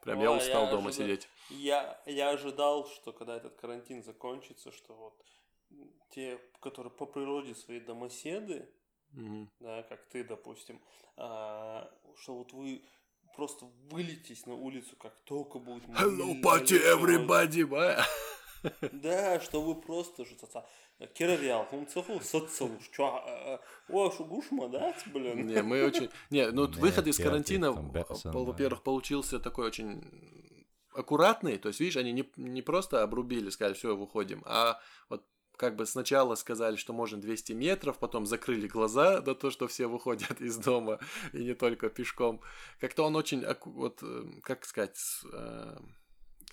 Прям 0.01 0.21
я 0.21 0.31
Ой, 0.31 0.37
устал 0.37 0.63
я 0.65 0.71
дома 0.71 0.89
ожида- 0.89 0.93
сидеть. 0.93 1.27
Я, 1.49 2.01
я 2.05 2.29
ожидал, 2.29 2.87
что 2.87 3.11
когда 3.11 3.35
этот 3.35 3.59
карантин 3.61 4.01
закончится, 4.01 4.71
что 4.71 4.93
вот 4.95 5.25
те, 6.11 6.39
которые 6.61 6.91
по 6.91 7.05
природе 7.05 7.53
свои 7.53 7.81
домоседы, 7.81 8.65
Мгм. 9.11 9.49
да, 9.59 9.83
как 9.83 10.05
ты, 10.07 10.23
допустим, 10.23 10.79
а, 11.17 11.91
что 12.21 12.33
вот 12.35 12.53
вы 12.53 12.81
просто 13.35 13.65
вылетите 13.91 14.41
на 14.45 14.55
улицу, 14.55 14.95
как 14.95 15.13
только 15.25 15.59
будет... 15.59 15.83
Hello, 15.89 16.41
party, 16.41 16.79
everybody. 16.95 17.63
Да, 18.91 19.39
что 19.39 19.61
вы 19.61 19.75
просто 19.75 20.25
же 20.25 20.35
керевял, 21.13 21.65
хумцеху, 21.65 22.19
а, 22.99 23.59
о, 23.89 24.11
шугушма, 24.11 24.67
да, 24.67 24.95
блин? 25.13 25.45
Не, 25.45 25.61
мы 25.61 25.83
очень... 25.83 26.09
Не, 26.29 26.49
ну 26.51 26.67
выход 26.67 27.07
из 27.07 27.17
карантина, 27.17 27.71
во-первых, 27.71 28.83
получился 28.83 29.39
такой 29.39 29.67
очень 29.67 30.01
аккуратный. 30.93 31.57
То 31.57 31.69
есть, 31.69 31.79
видишь, 31.79 31.97
они 31.97 32.11
не, 32.11 32.29
не 32.37 32.61
просто 32.61 33.03
обрубили, 33.03 33.49
сказали, 33.49 33.75
все, 33.75 33.95
выходим, 33.95 34.43
а 34.45 34.79
вот 35.09 35.23
как 35.57 35.75
бы 35.75 35.85
сначала 35.85 36.35
сказали, 36.35 36.75
что 36.75 36.93
можно 36.93 37.19
200 37.19 37.53
метров, 37.53 37.97
потом 37.97 38.25
закрыли 38.25 38.67
глаза 38.67 39.21
на 39.21 39.35
то, 39.35 39.49
что 39.49 39.67
все 39.67 39.87
выходят 39.87 40.39
из 40.39 40.57
дома, 40.57 40.99
и 41.33 41.43
не 41.43 41.55
только 41.55 41.89
пешком. 41.89 42.41
Как-то 42.79 43.03
он 43.03 43.15
очень, 43.15 43.43
вот, 43.65 43.99
э, 44.03 44.23
как 44.43 44.65
сказать, 44.65 44.99
э, 45.33 45.77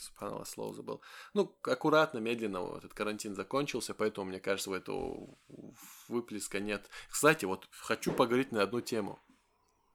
субханаллах, 0.02 0.48
слово 0.48 0.74
забыл. 0.74 1.00
Ну, 1.34 1.56
аккуратно, 1.62 2.18
медленно 2.18 2.60
вот 2.60 2.78
этот 2.78 2.94
карантин 2.94 3.34
закончился, 3.34 3.94
поэтому, 3.94 4.28
мне 4.28 4.40
кажется, 4.40 4.70
у 4.70 4.74
этого 4.74 5.36
выплеска 6.08 6.60
нет. 6.60 6.88
Кстати, 7.08 7.44
вот 7.44 7.68
хочу 7.70 8.12
поговорить 8.12 8.52
на 8.52 8.62
одну 8.62 8.80
тему. 8.80 9.20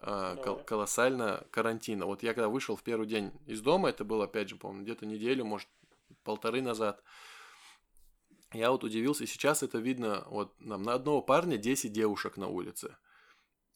А, 0.02 0.38
кол- 0.38 0.64
колоссально 0.64 1.46
карантина. 1.52 2.06
Вот 2.06 2.24
я 2.24 2.34
когда 2.34 2.48
вышел 2.48 2.76
в 2.76 2.84
первый 2.84 3.08
день 3.08 3.32
из 3.46 3.62
дома, 3.62 3.90
это 3.90 4.06
было, 4.06 4.26
опять 4.26 4.50
же, 4.50 4.56
по-моему, 4.56 4.84
где-то 4.84 5.06
неделю, 5.06 5.44
может, 5.44 5.68
полторы 6.24 6.62
назад, 6.62 7.04
я 8.54 8.72
вот 8.72 8.84
удивился, 8.84 9.26
и 9.26 9.28
сейчас 9.28 9.62
это 9.62 9.78
видно, 9.78 10.24
вот 10.28 10.60
нам 10.60 10.84
на 10.84 10.94
одного 10.94 11.22
парня 11.22 11.58
10 11.58 11.92
девушек 11.92 12.38
на 12.38 12.48
улице. 12.48 12.98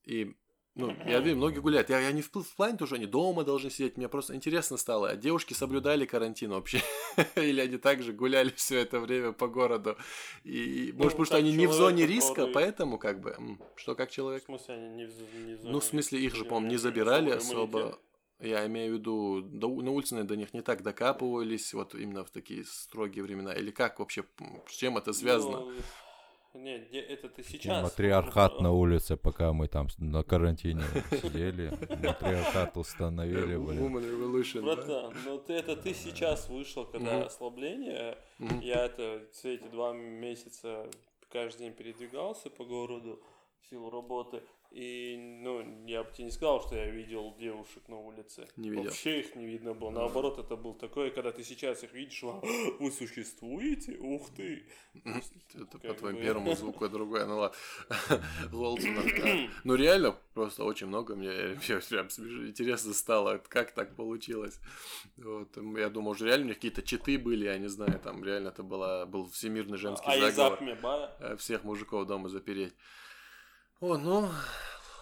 И 0.03 0.36
ну, 0.75 0.96
я 1.06 1.20
вижу, 1.20 1.38
многие 1.38 1.60
гуляют. 1.60 1.89
Я, 1.89 2.00
я 2.00 2.12
не 2.12 2.22
в, 2.22 2.32
в 2.34 2.56
плане 2.56 2.77
тоже, 2.77 2.96
они 2.96 3.06
дома 3.06 3.44
должны 3.44 3.70
сидеть. 3.70 3.98
Мне 3.98 4.10
просто 4.10 4.36
интересно 4.36 4.77
стало, 4.77 5.10
а 5.10 5.15
девушки 5.15 5.53
соблюдали 5.53 6.06
карантин 6.06 6.50
вообще? 6.51 6.82
Или 7.36 7.62
они 7.62 7.77
также 7.77 8.12
гуляли 8.13 8.50
все 8.56 8.80
это 8.80 9.00
время 9.00 9.34
по 9.34 9.48
городу? 9.48 9.98
И, 10.44 10.89
Ну, 10.94 10.98
может, 11.03 11.12
потому 11.12 11.25
что 11.25 11.38
они 11.38 11.53
не 11.53 11.68
в 11.68 11.74
зоне 11.74 12.06
риска, 12.08 12.34
который- 12.34 12.53
поэтому 12.53 12.98
как 12.98 13.20
бы... 13.22 13.36
Что 13.75 13.96
как 13.96 14.10
В 14.10 14.13
человек? 14.13 14.44
смысле, 14.46 14.74
они 14.75 14.89
не 14.89 15.06
в, 15.06 15.46
не 15.46 15.56
в 15.56 15.63
Ну, 15.63 15.70
в 15.70 15.72
зоне 15.72 15.82
смысле, 15.82 16.20
их 16.20 16.36
же, 16.36 16.44
по-моему, 16.46 16.70
не 16.72 16.77
забирали 16.77 17.30
особо. 17.30 18.00
Я 18.39 18.65
имею 18.65 18.96
в 18.96 18.98
виду, 18.98 19.42
до- 19.42 19.82
на 19.82 19.92
улице 19.92 20.22
до 20.24 20.36
них 20.36 20.53
не 20.53 20.62
так 20.62 20.82
докапывались, 20.84 21.74
вот 21.74 21.96
именно 21.96 22.25
в 22.25 22.30
такие 22.30 22.65
строгие 22.65 23.24
времена. 23.24 23.53
Или 23.53 23.72
как 23.72 24.00
вообще, 24.00 24.25
с 24.68 24.75
чем 24.75 24.98
это 24.98 25.13
связано? 25.13 25.60
Ну, 25.60 25.72
Нет, 26.53 26.88
это 26.93 27.29
ты 27.29 27.41
И 27.41 27.45
сейчас. 27.45 27.83
Матриархат 27.83 28.62
на 28.62 28.72
улице, 28.83 29.17
пока 29.17 29.53
мы 29.53 29.67
там 29.67 29.88
на 29.98 30.24
карантине 30.24 30.83
сидели. 31.12 31.72
Матриархат 32.05 32.77
установили, 32.77 33.57
блин. 33.57 33.79
Woman 33.79 34.03
Revolution, 34.03 34.65
да? 34.65 34.75
Братан, 34.75 35.13
ну 35.25 35.39
ты, 35.39 35.53
это 35.53 35.75
ты 35.75 35.93
сейчас 35.93 36.50
вышел, 36.50 36.86
когда 36.86 37.25
ослабление. 37.25 38.17
Я 38.62 38.86
это 38.86 39.25
все 39.31 39.55
эти 39.55 39.67
два 39.67 39.93
месяца 39.93 40.88
каждый 41.33 41.63
день 41.63 41.74
передвигался 41.74 42.50
по 42.51 42.63
городу 42.63 43.19
в 43.62 43.69
силу 43.69 43.89
работы. 43.89 44.43
И, 44.74 45.18
ну, 45.18 45.86
я 45.86 46.03
бы 46.03 46.12
тебе 46.12 46.25
не 46.25 46.32
сказал, 46.32 46.60
что 46.63 46.75
я 46.75 46.89
видел 46.89 47.36
девушек 47.38 47.84
на 47.88 48.00
улице. 48.00 48.48
Не 48.58 48.72
видел. 48.72 48.86
Вообще 48.86 49.20
их 49.20 49.36
не 49.36 49.46
видно 49.46 49.75
было. 49.75 49.92
Наоборот, 49.92 50.39
это 50.39 50.56
был 50.56 50.74
такое, 50.74 51.12
когда 51.12 51.32
ты 51.32 51.44
сейчас 51.44 51.84
их 51.84 51.94
видишь, 51.94 52.24
«А, 52.24 52.42
вы 52.80 52.92
существуете? 52.92 53.96
Ух 54.00 54.32
ты! 54.36 54.65
Это 55.06 55.77
по 55.77 55.94
твоему 55.94 56.20
первому 56.20 56.56
звуку, 56.56 56.86
а 56.86 56.89
другое, 56.89 57.25
ну 57.27 57.38
ладно. 57.38 57.56
Да. 59.24 59.50
Ну 59.63 59.75
реально, 59.75 60.18
просто 60.34 60.63
очень 60.63 60.88
много 60.88 61.15
мне 61.15 61.30
прям 61.89 62.08
интересно 62.08 62.94
стало, 62.94 63.38
как 63.48 63.74
так 63.74 63.96
получилось. 63.96 64.60
Вот, 65.18 65.56
я 65.77 65.89
думал, 65.89 66.12
уже 66.12 66.25
реально 66.25 66.46
у 66.46 66.48
них 66.48 66.56
какие-то 66.56 66.82
читы 66.82 67.20
были, 67.20 67.46
я 67.46 67.60
не 67.60 67.70
знаю, 67.70 68.00
там 68.00 68.24
реально 68.24 68.48
это 68.48 68.63
была, 68.63 69.06
был 69.06 69.30
всемирный 69.30 69.77
женский 69.77 70.10
а 70.10 70.32
заговор. 70.32 70.60
Э, 71.20 71.36
Всех 71.38 71.63
мужиков 71.63 72.08
дома 72.08 72.30
запереть. 72.30 72.74
О, 73.83 73.97
ну, 73.97 74.29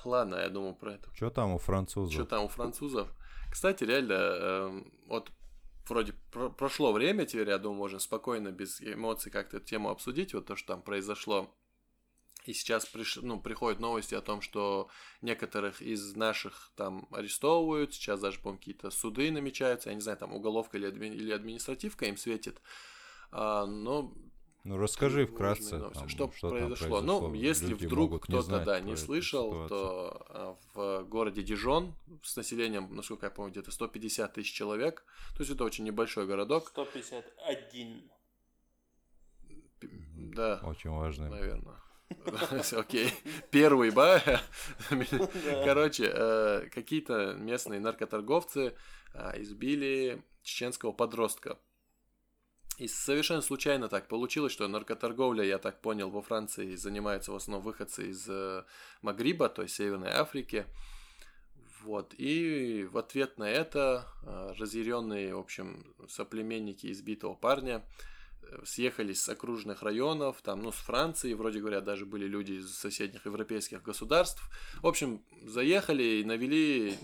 ладно, 0.06 0.38
я 0.38 0.50
думал 0.50 0.74
про 0.74 0.94
это. 0.96 1.08
Что 1.14 1.30
там 1.30 1.52
у 1.52 1.58
Что 1.60 1.66
французов? 1.68 2.28
там 2.28 2.46
у 2.46 2.48
французов? 2.48 3.14
Кстати, 3.52 3.84
реально, 3.84 4.14
эм, 4.14 4.94
вот 5.06 5.32
вроде 5.88 6.14
про- 6.32 6.50
прошло 6.50 6.92
время, 6.92 7.28
теперь, 7.28 7.50
я 7.50 7.60
думаю, 7.60 7.78
можно 7.78 8.00
спокойно, 8.00 8.52
без 8.52 8.82
эмоций 8.82 9.32
как-то 9.32 9.58
эту 9.58 9.68
тему 9.68 9.90
обсудить, 9.92 10.34
вот 10.34 10.48
то, 10.48 10.56
что 10.56 10.70
там 10.70 10.82
произошло. 10.82 11.54
И 12.48 12.54
сейчас 12.54 12.88
приш... 12.88 13.18
ну, 13.18 13.40
приходят 13.40 13.80
новости 13.80 14.16
о 14.16 14.22
том, 14.22 14.42
что 14.42 14.90
некоторых 15.22 15.84
из 15.84 16.16
наших 16.16 16.72
там 16.76 17.08
арестовывают, 17.12 17.94
сейчас 17.94 18.20
даже, 18.20 18.40
по-моему, 18.40 18.58
какие-то 18.58 18.90
суды 18.90 19.30
намечаются, 19.30 19.90
я 19.90 19.96
не 19.96 20.02
знаю, 20.02 20.18
там 20.18 20.34
уголовка 20.34 20.80
или, 20.80 20.90
адми- 20.92 21.14
или 21.16 21.32
административка 21.32 22.06
им 22.06 22.18
светит. 22.18 22.60
А, 23.32 23.68
но 23.68 24.12
Ну 24.64 24.78
расскажи 24.78 25.26
вкратце, 25.26 25.78
новости. 25.78 26.00
там, 26.00 26.10
что, 26.10 26.32
что 26.36 26.50
там 26.50 26.60
произошло. 26.60 27.02
Ну, 27.02 27.34
если 27.34 27.68
Люди 27.68 27.86
вдруг 27.88 28.24
кто-то 28.26 28.64
да, 28.64 28.80
не 28.80 28.96
слышал, 28.96 29.66
ситуацию. 29.66 29.68
то 29.70 30.26
а, 30.30 30.58
в 30.74 31.04
городе 31.06 31.42
Дижон 31.42 31.96
с 32.22 32.36
населением, 32.36 32.94
насколько 32.96 33.26
я 33.26 33.32
помню, 33.32 33.52
где-то 33.52 33.72
150 33.72 34.34
тысяч 34.34 34.54
человек. 34.54 35.04
То 35.36 35.42
есть 35.42 35.52
это 35.52 35.64
очень 35.64 35.84
небольшой 35.84 36.28
городок. 36.28 36.68
151. 36.70 38.04
П- 39.80 39.88
Да, 40.36 40.60
Очень 40.64 40.92
важный. 40.92 41.30
наверное. 41.30 41.76
Окей. 42.74 43.12
Первый, 43.50 43.90
ба. 43.90 44.22
Короче, 45.66 46.12
э, 46.14 46.68
какие-то 46.72 47.34
местные 47.34 47.80
наркоторговцы 47.80 48.76
а, 49.14 49.34
избили 49.42 50.22
чеченского 50.44 50.92
подростка. 50.92 51.58
И 52.78 52.88
совершенно 52.88 53.42
случайно 53.42 53.90
так 53.90 54.08
получилось, 54.08 54.54
что 54.54 54.68
наркоторговля, 54.68 55.44
я 55.44 55.60
так 55.60 55.82
понял, 55.82 56.10
во 56.10 56.22
Франции 56.22 56.76
занимаются 56.76 57.32
в 57.32 57.36
основном 57.36 57.64
выходцы 57.64 58.10
из 58.10 58.28
э, 58.28 58.64
Магриба, 59.02 59.50
то 59.50 59.62
есть 59.62 59.76
Северной 59.76 60.10
Африки. 60.10 60.66
Вот. 61.84 62.14
И 62.18 62.88
в 62.92 62.98
ответ 62.98 63.38
на 63.38 63.50
это 63.50 64.08
э, 64.24 64.54
разъяренные, 64.58 65.36
в 65.36 65.40
общем, 65.40 65.94
соплеменники 66.08 66.92
избитого 66.92 67.34
парня 67.34 67.84
э, 68.42 68.62
съехались 68.66 69.22
с 69.22 69.30
окружных 69.30 69.84
районов, 69.84 70.42
там, 70.42 70.62
ну, 70.62 70.72
с 70.72 70.76
Франции, 70.76 71.34
вроде 71.34 71.60
говоря, 71.60 71.82
даже 71.82 72.06
были 72.06 72.26
люди 72.26 72.54
из 72.54 72.76
соседних 72.76 73.26
европейских 73.26 73.84
государств. 73.84 74.42
В 74.82 74.88
общем, 74.88 75.22
заехали 75.44 76.04
и 76.04 76.24
навели 76.24 76.98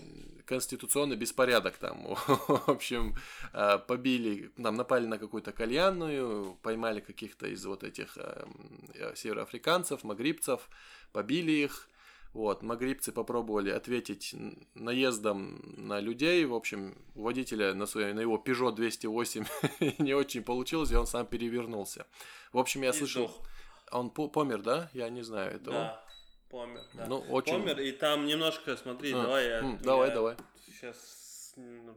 конституционный 0.48 1.16
беспорядок 1.16 1.76
там. 1.76 2.14
В 2.16 2.68
общем, 2.68 3.14
э, 3.52 3.78
побили, 3.86 4.50
там 4.62 4.76
напали 4.76 5.06
на 5.06 5.18
какую-то 5.18 5.52
кальянную, 5.52 6.56
поймали 6.62 7.00
каких-то 7.00 7.46
из 7.46 7.64
вот 7.66 7.84
этих 7.84 8.16
э, 8.16 8.46
э, 8.94 9.14
североафриканцев, 9.14 10.04
магрибцев, 10.04 10.68
побили 11.12 11.52
их. 11.52 11.88
Вот, 12.34 12.62
магрибцы 12.62 13.10
попробовали 13.12 13.70
ответить 13.70 14.34
наездом 14.74 15.60
на 15.76 16.00
людей. 16.00 16.44
В 16.44 16.54
общем, 16.54 16.94
у 17.14 17.22
водителя 17.22 17.74
на, 17.74 17.86
свой, 17.86 18.12
на 18.12 18.20
его 18.20 18.42
Peugeot 18.44 18.74
208 18.74 19.44
не 19.98 20.14
очень 20.14 20.42
получилось, 20.42 20.90
и 20.90 20.96
он 20.96 21.06
сам 21.06 21.26
перевернулся. 21.26 22.06
В 22.52 22.58
общем, 22.58 22.82
я 22.82 22.90
И 22.90 22.92
слышал... 22.92 23.28
сдох. 23.28 23.46
Он 23.90 24.10
по- 24.10 24.28
помер, 24.28 24.62
да? 24.62 24.90
Я 24.92 25.08
не 25.08 25.22
знаю 25.22 25.54
этого. 25.54 25.74
Да, 25.74 26.04
помер. 26.50 26.82
Да. 26.94 27.06
Ну, 27.06 27.18
очень... 27.18 27.52
Помер, 27.52 27.80
и 27.80 27.92
там 27.92 28.26
немножко, 28.26 28.76
смотри, 28.76 29.12
А, 29.12 29.22
давай 29.22 29.46
я... 29.46 29.58
м, 29.58 29.78
давай, 29.78 30.10
давай. 30.10 30.36
Сейчас 30.66 31.54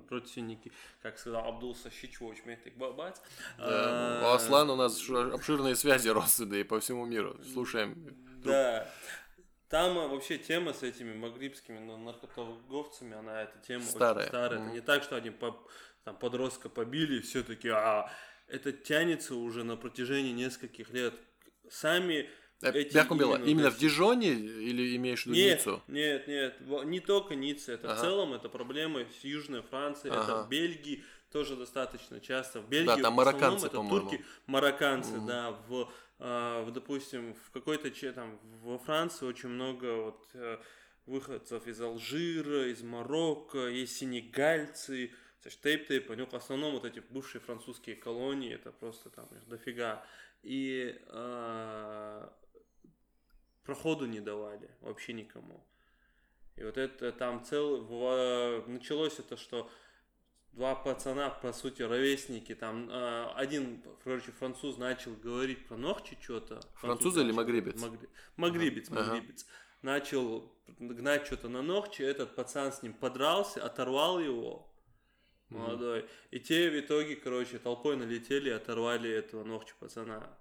родственники, 0.10 0.72
как 1.01 1.17
сказал 1.17 1.46
Абдул 1.46 1.75
Сащичевич, 1.75 2.43
Мехтик 2.46 2.75
Бабац. 2.77 3.20
Да. 3.58 4.22
У 4.24 4.34
Аслана 4.34 4.74
у 4.74 4.75
нас 4.75 4.98
обширные 5.10 5.75
связи 5.75 6.10
родственные 6.10 6.65
по 6.65 6.79
всему 6.79 7.05
миру. 7.05 7.38
Слушаем. 7.53 7.96
Да. 8.43 8.89
Там 9.70 9.98
а, 9.98 10.08
вообще 10.08 10.38
тема 10.38 10.74
с 10.74 10.84
этими 10.84 11.13
магрибскими 11.13 11.79
ну, 11.79 11.96
наркоторговцами, 11.98 13.15
она 13.15 13.43
эта 13.43 13.58
тема 13.60 13.86
Старая. 13.86 14.25
очень 14.25 14.27
старая. 14.27 14.60
Мгм. 14.60 14.67
Это 14.67 14.75
не 14.75 14.81
так, 14.81 15.03
что 15.03 15.15
они 15.15 15.29
по- 15.29 15.65
там, 16.03 16.17
подростка 16.17 16.67
побили, 16.67 17.20
и 17.20 17.22
все 17.22 17.41
таки 17.41 17.70
а 17.70 18.12
это 18.48 18.74
тянется 18.74 19.34
уже 19.36 19.63
на 19.63 19.77
протяжении 19.77 20.34
нескольких 20.34 20.89
лет. 20.89 21.13
Сами 21.70 22.29
эти 22.63 22.96
Як 22.96 23.10
было? 23.10 23.36
именно 23.36 23.46
Именно 23.46 23.70
в 23.72 23.75
эти- 23.75 23.82
Дижоне 23.82 24.32
или 24.34 24.96
имеешь 24.96 25.24
в 25.24 25.25
виду 25.27 25.36
Нет, 25.36 25.58
Ниццу? 25.60 25.82
нет, 25.88 26.27
нет, 26.27 26.62
не 26.86 27.00
только 27.00 27.36
Ницца, 27.36 27.74
это 27.74 27.88
в 27.88 27.91
Ага. 27.91 28.01
целом, 28.01 28.34
это 28.34 28.50
проблема 28.50 29.01
с 29.20 29.24
Южной 29.24 29.62
Франции, 29.62 30.10
это 30.10 30.22
Ага. 30.22 30.44
в 30.44 30.50
Бельгии 30.50 31.03
тоже 31.32 31.56
достаточно 31.56 32.20
часто. 32.20 32.62
В 32.62 32.68
Бельгии 32.70 33.01
там 33.01 33.13
в 33.13 33.18
марокканцы, 33.18 33.68
это 33.68 33.77
по-моему. 33.77 34.10
турки, 34.10 34.25
марокканцы, 34.48 35.13
Мгм. 35.18 35.25
да, 35.27 35.51
в, 35.68 35.89
а, 36.20 36.63
в, 36.65 36.72
допустим, 36.72 37.34
в 37.34 37.51
какой-то, 37.51 37.89
там, 38.13 38.39
во 38.63 38.77
Франции 38.77 39.25
очень 39.25 39.50
много 39.50 39.96
вот 40.03 40.27
э, 40.34 40.58
выходцев 41.08 41.65
из 41.68 41.82
Алжира, 41.82 42.68
из 42.72 42.82
Марокко, 42.84 43.68
есть 43.68 43.98
сенегальцы, 43.98 45.12
то 45.41 45.48
есть 45.50 45.60
тейп-тейп, 45.62 46.10
у 46.12 46.13
них 46.13 46.32
в 46.32 46.36
основном 46.36 46.74
вот 46.74 46.86
эти 46.86 47.01
бывшие 47.10 47.41
французские 47.41 47.96
колонии, 47.96 48.53
это 48.53 48.72
просто 48.72 49.10
там 49.10 49.25
их 49.36 49.48
дофига. 49.48 50.06
И 50.44 51.00
а, 51.08 52.32
проходу 53.63 54.06
не 54.06 54.20
давали 54.20 54.70
вообще 54.82 55.13
никому. 55.13 55.65
И 56.56 56.63
вот 56.63 56.77
это 56.77 57.12
там 57.12 57.44
целый... 57.44 57.82
началось 58.68 59.20
это, 59.20 59.38
что 59.38 59.70
два 60.53 60.75
пацана, 60.75 61.30
по 61.30 61.53
сути, 61.53 61.82
ровесники, 61.82 62.56
там 62.56 62.89
э, 62.89 63.32
один, 63.36 63.82
короче, 64.03 64.32
француз 64.32 64.77
начал 64.77 65.13
говорить 65.15 65.65
про 65.68 65.77
ногти 65.77 66.18
что-то. 66.22 66.60
Француз 66.75 67.18
или 67.18 67.32
магрибец? 67.32 67.82
Магрибец, 68.36 68.89
Ага. 68.91 69.13
магрибец. 69.13 69.46
Начал 69.82 70.53
гнать 70.68 71.25
что-то 71.25 71.50
на 71.50 71.62
ногти, 71.62 72.01
этот 72.01 72.36
пацан 72.36 72.72
с 72.72 72.84
ним 72.84 72.94
подрался, 72.94 73.65
оторвал 73.65 74.20
его, 74.20 74.72
молодой. 75.50 76.06
И 76.32 76.39
те 76.39 76.70
в 76.70 76.80
итоге, 76.80 77.15
короче, 77.15 77.58
толпой 77.58 77.96
налетели 77.98 78.50
и 78.50 78.53
оторвали 78.53 79.10
этого 79.10 79.44
ногтя 79.44 79.74
пацана. 79.80 80.38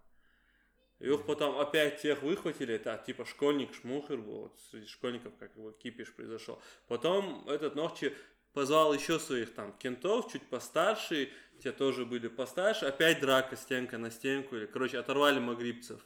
Их 1.00 1.25
потом 1.25 1.59
опять 1.59 2.02
тех 2.02 2.23
выхватили, 2.23 2.75
это 2.75 3.02
типа 3.04 3.25
школьник 3.25 3.75
Шмухер 3.75 4.19
был, 4.19 4.40
вот 4.42 4.61
среди 4.71 4.87
школьников 4.87 5.33
как 5.38 5.57
бы 5.57 5.73
кипиш 5.73 6.12
произошел. 6.12 6.61
Потом 6.88 7.49
этот 7.49 7.75
ногти 7.75 8.14
позвал 8.52 8.92
еще 8.92 9.19
своих 9.19 9.54
там 9.54 9.73
кентов, 9.73 10.30
чуть 10.30 10.47
постарше, 10.49 11.30
те 11.62 11.73
тоже 11.73 12.04
были 12.04 12.28
постарше, 12.28 12.85
опять 12.85 13.21
драка 13.21 13.57
стенка 13.57 13.97
на 13.97 14.11
стенку, 14.11 14.57
или, 14.57 14.66
короче, 14.66 14.99
оторвали 14.99 15.38
магрибцев. 15.38 16.00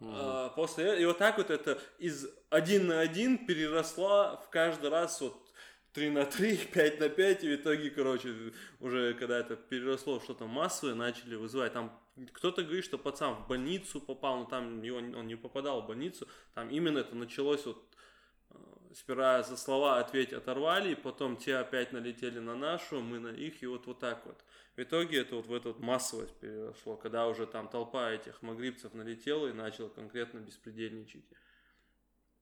А, 0.00 0.48
после 0.50 1.00
и 1.00 1.04
вот 1.04 1.18
так 1.18 1.38
вот 1.38 1.50
это 1.50 1.80
из 1.98 2.26
один 2.50 2.88
на 2.88 3.00
один 3.00 3.46
переросла 3.46 4.36
в 4.36 4.50
каждый 4.50 4.90
раз 4.90 5.20
вот 5.20 5.36
3 5.92 6.10
на 6.10 6.24
3, 6.26 6.56
5 6.72 7.00
на 7.00 7.08
5, 7.08 7.44
и 7.44 7.48
в 7.48 7.60
итоге, 7.60 7.90
короче, 7.90 8.34
уже 8.80 9.14
когда 9.14 9.38
это 9.38 9.56
переросло 9.56 10.18
в 10.18 10.24
что-то 10.24 10.46
массовое, 10.46 10.94
начали 10.94 11.34
вызывать. 11.34 11.72
Там 11.72 11.98
кто-то 12.32 12.62
говорит, 12.62 12.84
что 12.84 12.98
пацан 12.98 13.34
в 13.34 13.46
больницу 13.46 14.00
попал, 14.00 14.38
но 14.38 14.44
там 14.44 14.82
его, 14.82 14.98
он 14.98 15.26
не 15.26 15.36
попадал 15.36 15.82
в 15.82 15.86
больницу. 15.86 16.26
Там 16.54 16.68
именно 16.70 16.98
это 16.98 17.14
началось 17.14 17.64
вот 17.66 17.82
э, 18.50 18.54
сперва 18.94 19.42
за 19.42 19.56
слова 19.56 19.98
ответь 19.98 20.32
оторвали, 20.32 20.94
потом 20.94 21.36
те 21.36 21.56
опять 21.56 21.92
налетели 21.92 22.38
на 22.38 22.56
нашу, 22.56 23.00
мы 23.00 23.18
на 23.18 23.28
их, 23.28 23.62
и 23.62 23.66
вот 23.66 23.86
вот 23.86 23.98
так 23.98 24.24
вот. 24.26 24.44
В 24.76 24.82
итоге 24.82 25.20
это 25.20 25.36
вот 25.36 25.46
в 25.46 25.52
эту 25.52 25.72
вот 25.72 25.80
массовость 25.80 26.34
перешло, 26.36 26.96
когда 26.96 27.26
уже 27.26 27.46
там 27.46 27.68
толпа 27.68 28.12
этих 28.12 28.42
магрибцев 28.42 28.94
налетела 28.94 29.48
и 29.48 29.52
начала 29.52 29.88
конкретно 29.88 30.38
беспредельничать. 30.38 31.24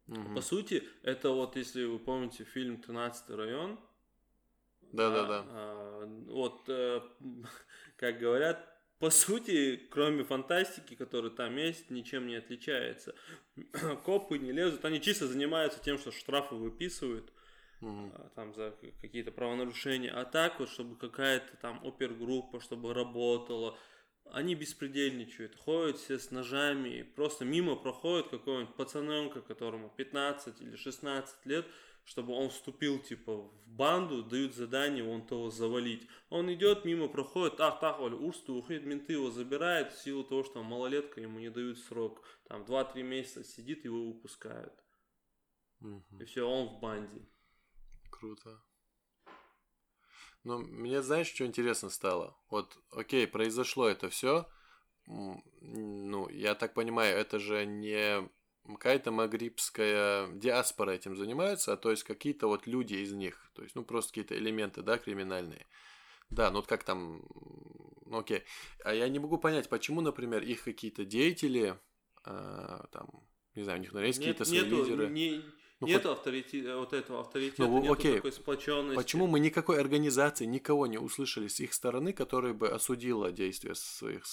Угу. 0.08 0.34
По 0.34 0.40
сути, 0.40 0.84
это 1.02 1.30
вот, 1.30 1.56
если 1.56 1.84
вы 1.84 1.98
помните 1.98 2.44
фильм 2.44 2.76
«13 2.76 3.34
район», 3.34 3.80
да-да-да. 4.92 5.44
А, 5.48 6.06
вот, 6.28 6.68
э, 6.68 7.00
как 7.96 8.18
говорят, 8.18 8.75
по 8.98 9.10
сути, 9.10 9.76
кроме 9.90 10.24
фантастики, 10.24 10.94
которая 10.94 11.30
там 11.30 11.56
есть, 11.56 11.90
ничем 11.90 12.26
не 12.26 12.36
отличается. 12.36 13.14
Копы 14.04 14.38
не 14.38 14.52
лезут, 14.52 14.84
они 14.84 15.00
чисто 15.00 15.26
занимаются 15.26 15.80
тем, 15.82 15.98
что 15.98 16.10
штрафы 16.12 16.54
выписывают 16.54 17.30
угу. 17.80 18.10
там 18.34 18.54
за 18.54 18.74
какие-то 19.00 19.32
правонарушения. 19.32 20.12
А 20.18 20.24
так 20.24 20.58
вот, 20.60 20.70
чтобы 20.70 20.96
какая-то 20.96 21.56
там 21.58 21.80
опергруппа, 21.84 22.60
чтобы 22.60 22.94
работала, 22.94 23.78
они 24.32 24.54
беспредельничают, 24.54 25.56
ходят 25.56 25.98
все 25.98 26.18
с 26.18 26.30
ножами, 26.30 27.02
просто 27.02 27.44
мимо 27.44 27.76
проходит 27.76 28.28
какой-нибудь 28.28 28.74
пацаненка, 28.74 29.40
которому 29.40 29.92
15 29.96 30.60
или 30.62 30.76
16 30.76 31.46
лет, 31.46 31.66
чтобы 32.06 32.32
он 32.34 32.50
вступил 32.50 33.00
типа 33.00 33.36
в 33.36 33.68
банду, 33.68 34.22
дают 34.22 34.54
задание 34.54 35.04
он 35.04 35.26
того 35.26 35.50
завалить. 35.50 36.08
Он 36.30 36.52
идет 36.54 36.84
мимо, 36.84 37.08
проходит, 37.08 37.60
ах, 37.60 37.80
так, 37.80 38.00
Оля, 38.00 38.14
урсту, 38.14 38.54
уходит, 38.54 38.84
менты 38.84 39.14
его 39.14 39.30
забирают 39.30 39.92
в 39.92 40.00
силу 40.00 40.22
того, 40.22 40.44
что 40.44 40.60
он 40.60 40.66
малолетка, 40.66 41.20
ему 41.20 41.40
не 41.40 41.50
дают 41.50 41.78
срок. 41.80 42.22
Там 42.48 42.62
2-3 42.62 43.02
месяца 43.02 43.42
сидит, 43.42 43.84
его 43.84 44.06
выпускают. 44.06 44.72
Угу. 45.80 46.20
И 46.20 46.24
все, 46.24 46.48
он 46.48 46.68
в 46.68 46.80
банде. 46.80 47.26
Круто. 48.08 48.62
Но 50.44 50.58
мне, 50.58 51.02
знаешь, 51.02 51.26
что 51.26 51.44
интересно 51.44 51.90
стало? 51.90 52.38
Вот, 52.50 52.78
окей, 52.92 53.26
произошло 53.26 53.88
это 53.88 54.08
все. 54.08 54.48
Ну, 55.06 56.28
я 56.28 56.54
так 56.54 56.72
понимаю, 56.72 57.16
это 57.16 57.40
же 57.40 57.66
не 57.66 58.28
какая-то 58.74 59.10
магрибская 59.10 60.28
диаспора 60.32 60.90
этим 60.90 61.16
занимается, 61.16 61.72
а 61.72 61.76
то 61.76 61.90
есть 61.90 62.02
какие-то 62.02 62.48
вот 62.48 62.66
люди 62.66 62.94
из 62.94 63.12
них, 63.12 63.50
то 63.54 63.62
есть, 63.62 63.74
ну, 63.74 63.84
просто 63.84 64.10
какие-то 64.10 64.36
элементы, 64.36 64.82
да, 64.82 64.98
криминальные. 64.98 65.66
Да, 66.30 66.50
ну 66.50 66.56
вот 66.56 66.66
как 66.66 66.82
там, 66.82 67.22
ну 68.06 68.18
окей. 68.18 68.42
А 68.84 68.92
я 68.92 69.08
не 69.08 69.18
могу 69.18 69.38
понять, 69.38 69.68
почему, 69.68 70.00
например, 70.00 70.42
их 70.42 70.64
какие-то 70.64 71.04
деятели, 71.04 71.78
э, 72.24 72.80
там, 72.90 73.08
не 73.54 73.62
знаю, 73.62 73.78
у 73.78 73.82
них, 73.82 73.92
наверное, 73.92 74.08
есть 74.08 74.18
какие-то 74.18 74.44
свои 74.44 74.60
нету, 74.62 74.76
лидеры. 74.76 75.08
Не, 75.08 75.44
ну, 75.80 75.86
нету 75.86 76.08
хоть... 76.08 76.18
авторитета, 76.18 76.78
вот 76.78 76.92
этого 76.92 77.20
авторитета, 77.20 77.62
ну, 77.62 77.82
нету 77.82 77.92
окей. 77.92 78.16
такой 78.16 78.32
сплоченности. 78.32 78.96
Почему 78.96 79.26
мы 79.26 79.40
никакой 79.40 79.78
организации, 79.78 80.46
никого 80.46 80.86
не 80.86 80.98
услышали 80.98 81.48
с 81.48 81.60
их 81.60 81.74
стороны, 81.74 82.12
которая 82.12 82.54
бы 82.54 82.68
осудила 82.68 83.30
действия 83.30 83.74
своих 83.74 84.24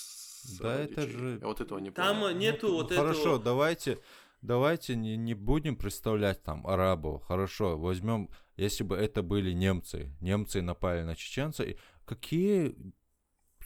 Да 0.59 0.79
это 0.79 1.01
же... 1.07 1.39
Я 1.41 1.47
вот 1.47 1.61
этого 1.61 1.79
не 1.79 1.91
Там 1.91 2.21
понял. 2.21 2.37
нету 2.37 2.67
ну, 2.69 2.73
вот 2.75 2.91
хорошо, 2.91 3.01
этого... 3.03 3.23
Хорошо, 3.23 3.43
давайте, 3.43 3.99
давайте 4.43 4.95
не, 4.95 5.17
не 5.17 5.33
будем 5.33 5.75
представлять 5.75 6.43
там 6.43 6.67
арабов. 6.67 7.23
Хорошо, 7.23 7.77
возьмем, 7.77 8.29
если 8.55 8.83
бы 8.83 8.95
это 8.95 9.23
были 9.23 9.51
немцы. 9.51 10.15
Немцы 10.21 10.61
напали 10.61 11.01
на 11.01 11.15
чеченцев. 11.15 11.75
Какие... 12.05 12.75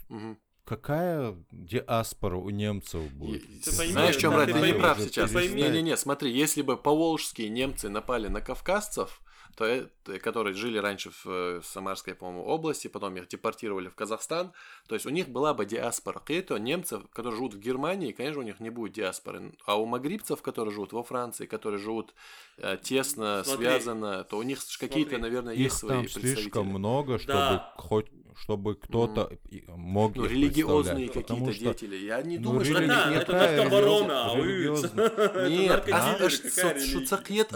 Угу 0.09 0.37
какая 0.67 1.33
диаспора 1.49 2.35
у 2.35 2.49
немцев 2.49 3.09
будет? 3.13 3.43
Ты 3.63 3.75
пойми, 3.75 3.93
Знаешь, 3.93 4.15
что, 4.17 4.29
брат, 4.29 4.47
ты, 4.47 4.53
ты 4.53 4.59
не 4.59 4.73
прав 4.73 4.99
сейчас. 4.99 5.31
Не-не-не, 5.31 5.95
смотри, 5.95 6.31
если 6.31 6.61
бы 6.61 6.75
поволжские 6.75 7.49
немцы 7.49 7.87
напали 7.87 8.27
на 8.27 8.41
кавказцев, 8.41 9.21
то, 9.55 9.65
это, 9.65 10.19
которые 10.19 10.53
жили 10.53 10.77
раньше 10.77 11.11
в, 11.11 11.25
в 11.25 11.63
Самарской, 11.63 12.15
по-моему, 12.15 12.43
области, 12.43 12.87
потом 12.87 13.15
их 13.17 13.27
депортировали 13.27 13.89
в 13.89 13.95
Казахстан, 13.95 14.51
то 14.87 14.95
есть 14.95 15.05
у 15.05 15.09
них 15.09 15.29
была 15.29 15.53
бы 15.53 15.65
диаспора. 15.65 16.21
Это 16.27 16.57
немцев, 16.57 17.03
которые 17.11 17.35
живут 17.35 17.53
в 17.53 17.59
Германии, 17.59 18.11
конечно, 18.11 18.41
у 18.41 18.45
них 18.45 18.59
не 18.59 18.69
будет 18.69 18.93
диаспоры. 18.93 19.53
А 19.65 19.79
у 19.79 19.85
магрибцев, 19.85 20.41
которые 20.41 20.73
живут 20.73 20.93
во 20.93 21.03
Франции, 21.03 21.45
которые 21.45 21.79
живут 21.79 22.13
э, 22.57 22.77
тесно, 22.81 23.43
смотри, 23.43 23.65
связано, 23.65 24.23
то 24.23 24.37
у 24.37 24.43
них 24.43 24.59
какие-то, 24.79 25.17
наверное, 25.17 25.53
их 25.53 25.59
есть 25.59 25.77
свои 25.77 25.97
там 25.97 26.09
слишком 26.09 26.67
много, 26.67 27.17
чтобы 27.17 27.37
да. 27.37 27.73
хоть 27.77 28.07
чтобы 28.39 28.75
кто-то 28.75 29.31
mm. 29.49 29.75
мог 29.75 30.15
ну, 30.15 30.25
религиозные 30.25 31.09
какие-то 31.09 31.51
что... 31.51 31.63
деятели. 31.63 31.95
Я 31.95 32.21
не 32.21 32.37
ну, 32.37 32.43
думаю, 32.43 32.65
что 32.65 32.79
рели... 32.79 33.15
это, 33.15 33.31
это 33.33 33.57
наркобарона, 33.57 35.49
Нет, 35.49 35.89
а 35.91 36.29
шуцакет. 36.29 37.51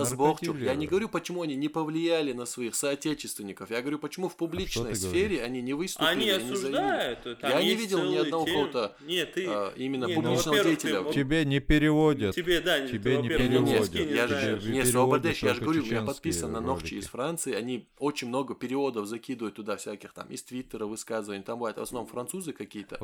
Я 0.60 0.76
не 0.76 0.88
говорю, 0.88 1.10
почему 1.10 1.44
они 1.44 1.56
не 1.56 1.70
повлияли 1.82 2.32
на 2.34 2.46
своих 2.46 2.76
соотечественников. 2.76 3.72
Я 3.72 3.82
говорю, 3.82 3.98
почему 3.98 4.30
в 4.30 4.36
а 4.36 4.38
публичной 4.38 4.96
сфере 4.96 5.44
они 5.44 5.64
не 5.64 5.74
выступили. 5.74 6.10
Они 6.10 6.30
осуждают. 6.30 7.20
Я 7.42 7.64
не 7.64 7.74
видел 7.74 8.04
ни 8.04 8.18
одного 8.18 8.46
кого-то 8.46 8.96
а, 9.00 9.74
именно 9.76 10.08
публичного 10.08 10.64
деятеля. 10.64 11.12
Тебе 11.12 11.44
не 11.44 11.60
переводят. 11.60 12.36
Тебе, 12.36 12.62
да, 12.62 12.88
тебе 12.88 13.18
не 13.18 13.30
переводят. 13.30 13.96
Я 13.96 14.28
же 14.28 14.62
не 14.64 14.86
Свободеш, 14.86 15.42
я 15.42 15.56
же 15.56 15.62
говорю, 15.62 15.82
у 15.82 15.86
меня 15.86 16.04
подписано 16.04 16.60
на 16.60 16.62
Нохчи 16.62 16.96
из 16.96 17.08
Франции. 17.08 17.54
Они 17.54 17.88
очень 17.98 18.28
много 18.28 18.54
переводов 18.54 19.08
закидывают 19.08 19.56
туда 19.56 19.78
всяких 19.78 20.14
там 20.14 20.28
из 20.28 20.44
Твиттера 20.44 20.86
высказываний, 20.86 21.44
там 21.44 21.58
бывают 21.58 21.78
в 21.78 21.82
основном 21.82 22.08
французы 22.12 22.54
какие-то. 22.54 23.00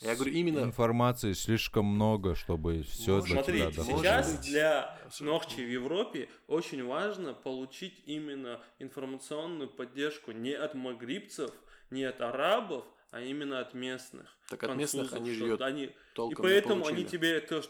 Я 0.00 0.14
говорю 0.14 0.32
именно... 0.32 0.60
Информации 0.60 1.32
слишком 1.32 1.86
много, 1.86 2.34
чтобы 2.34 2.82
все 2.82 3.16
ну, 3.16 3.26
Смотри, 3.26 3.60
сейчас 3.72 4.38
для 4.40 4.98
Нохчи 5.20 5.60
в 5.64 5.70
Европе 5.70 6.28
очень 6.46 6.84
важно 6.84 7.32
получить 7.32 8.02
именно 8.14 8.60
информационную 8.78 9.68
поддержку 9.68 10.32
не 10.32 10.52
от 10.52 10.74
магрибцев, 10.74 11.50
не 11.90 12.04
от 12.04 12.20
арабов, 12.20 12.84
а 13.10 13.20
именно 13.20 13.60
от 13.60 13.74
местных. 13.74 14.36
Так 14.48 14.62
от 14.64 14.76
местных 14.76 15.12
они 15.12 15.32
же 15.32 15.56
они... 15.56 15.84
И 15.84 16.34
поэтому 16.34 16.86
они 16.86 17.04
тебе 17.04 17.32
это... 17.32 17.62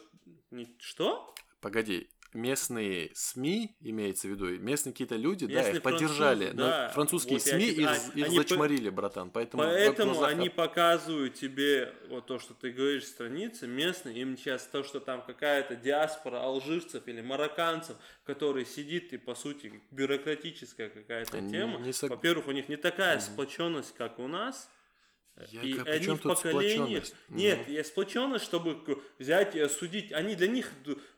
Что? 0.79 1.35
Погоди, 1.61 2.09
местные 2.33 3.11
СМИ, 3.15 3.77
имеется 3.81 4.29
в 4.29 4.31
виду, 4.31 4.47
местные 4.59 4.93
какие-то 4.93 5.17
люди, 5.17 5.45
местные 5.45 5.73
да, 5.73 5.77
их 5.79 5.83
поддержали. 5.83 6.51
Да. 6.53 6.87
Но 6.87 6.95
французские 6.95 7.35
вот 7.35 7.43
СМИ 7.43 7.69
их, 7.69 8.15
их 8.15 8.27
они 8.27 8.37
зачморили, 8.37 8.89
по... 8.91 8.97
братан. 8.97 9.31
Поэтому, 9.31 9.63
поэтому 9.63 10.23
они 10.23 10.49
показывают 10.49 11.35
тебе 11.35 11.93
вот 12.09 12.27
то, 12.27 12.39
что 12.39 12.55
ты 12.55 12.71
говоришь, 12.71 13.05
страницы 13.05 13.67
местные, 13.67 14.21
им 14.21 14.37
сейчас 14.37 14.67
то, 14.67 14.83
что 14.83 15.01
там 15.01 15.23
какая-то 15.23 15.77
диаспора 15.77 16.41
алжирцев 16.43 17.07
или 17.07 17.21
марокканцев, 17.21 17.97
который 18.25 18.65
сидит 18.65 19.13
и, 19.13 19.19
по 19.19 19.35
сути, 19.35 19.83
бюрократическая 19.91 20.89
какая-то 20.89 21.41
тема. 21.49 21.79
Не 21.81 21.93
сог... 21.93 22.11
Во-первых, 22.11 22.49
у 22.49 22.53
них 22.53 22.69
не 22.69 22.77
такая 22.77 23.17
mm-hmm. 23.17 23.21
сплоченность, 23.21 23.95
как 23.97 24.19
у 24.19 24.29
нас. 24.29 24.71
Я 25.51 25.63
и 25.63 25.79
они 25.79 26.07
в 26.09 26.21
поколениях... 26.21 27.05
Нет, 27.29 27.69
я 27.69 27.85
сплоченность, 27.85 28.45
чтобы 28.45 28.79
взять 29.19 29.55
и 29.57 29.61
осудить. 29.61 30.13
Они 30.13 30.35
для 30.35 30.49
них, 30.49 30.71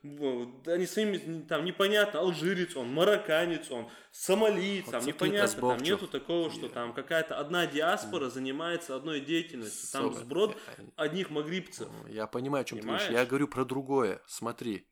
они 0.03 0.87
своими, 0.87 1.43
там, 1.43 1.65
непонятно, 1.65 2.21
алжирец 2.21 2.77
он, 2.77 2.89
марокканец 2.93 3.71
он, 3.71 3.89
сомалиец, 4.11 4.87
там, 4.87 5.05
непонятно, 5.05 5.61
там 5.61 5.79
нету 5.79 6.07
такого, 6.07 6.51
что 6.51 6.69
там 6.69 6.93
какая-то 6.93 7.39
одна 7.39 7.67
диаспора 7.67 8.31
занимается 8.31 8.95
одной 8.95 9.21
деятельностью. 9.21 9.89
Там 9.93 10.15
сброд 10.15 10.57
одних 10.97 11.31
магрибцев. 11.31 11.89
Я 12.09 12.27
понимаю, 12.27 12.63
о 12.63 12.65
чем 12.65 12.79
ты 12.79 12.87
говоришь. 12.87 13.09
Я 13.09 13.27
говорю 13.27 13.49
про 13.49 13.65
другое. 13.65 14.21
Смотри, 14.27 14.87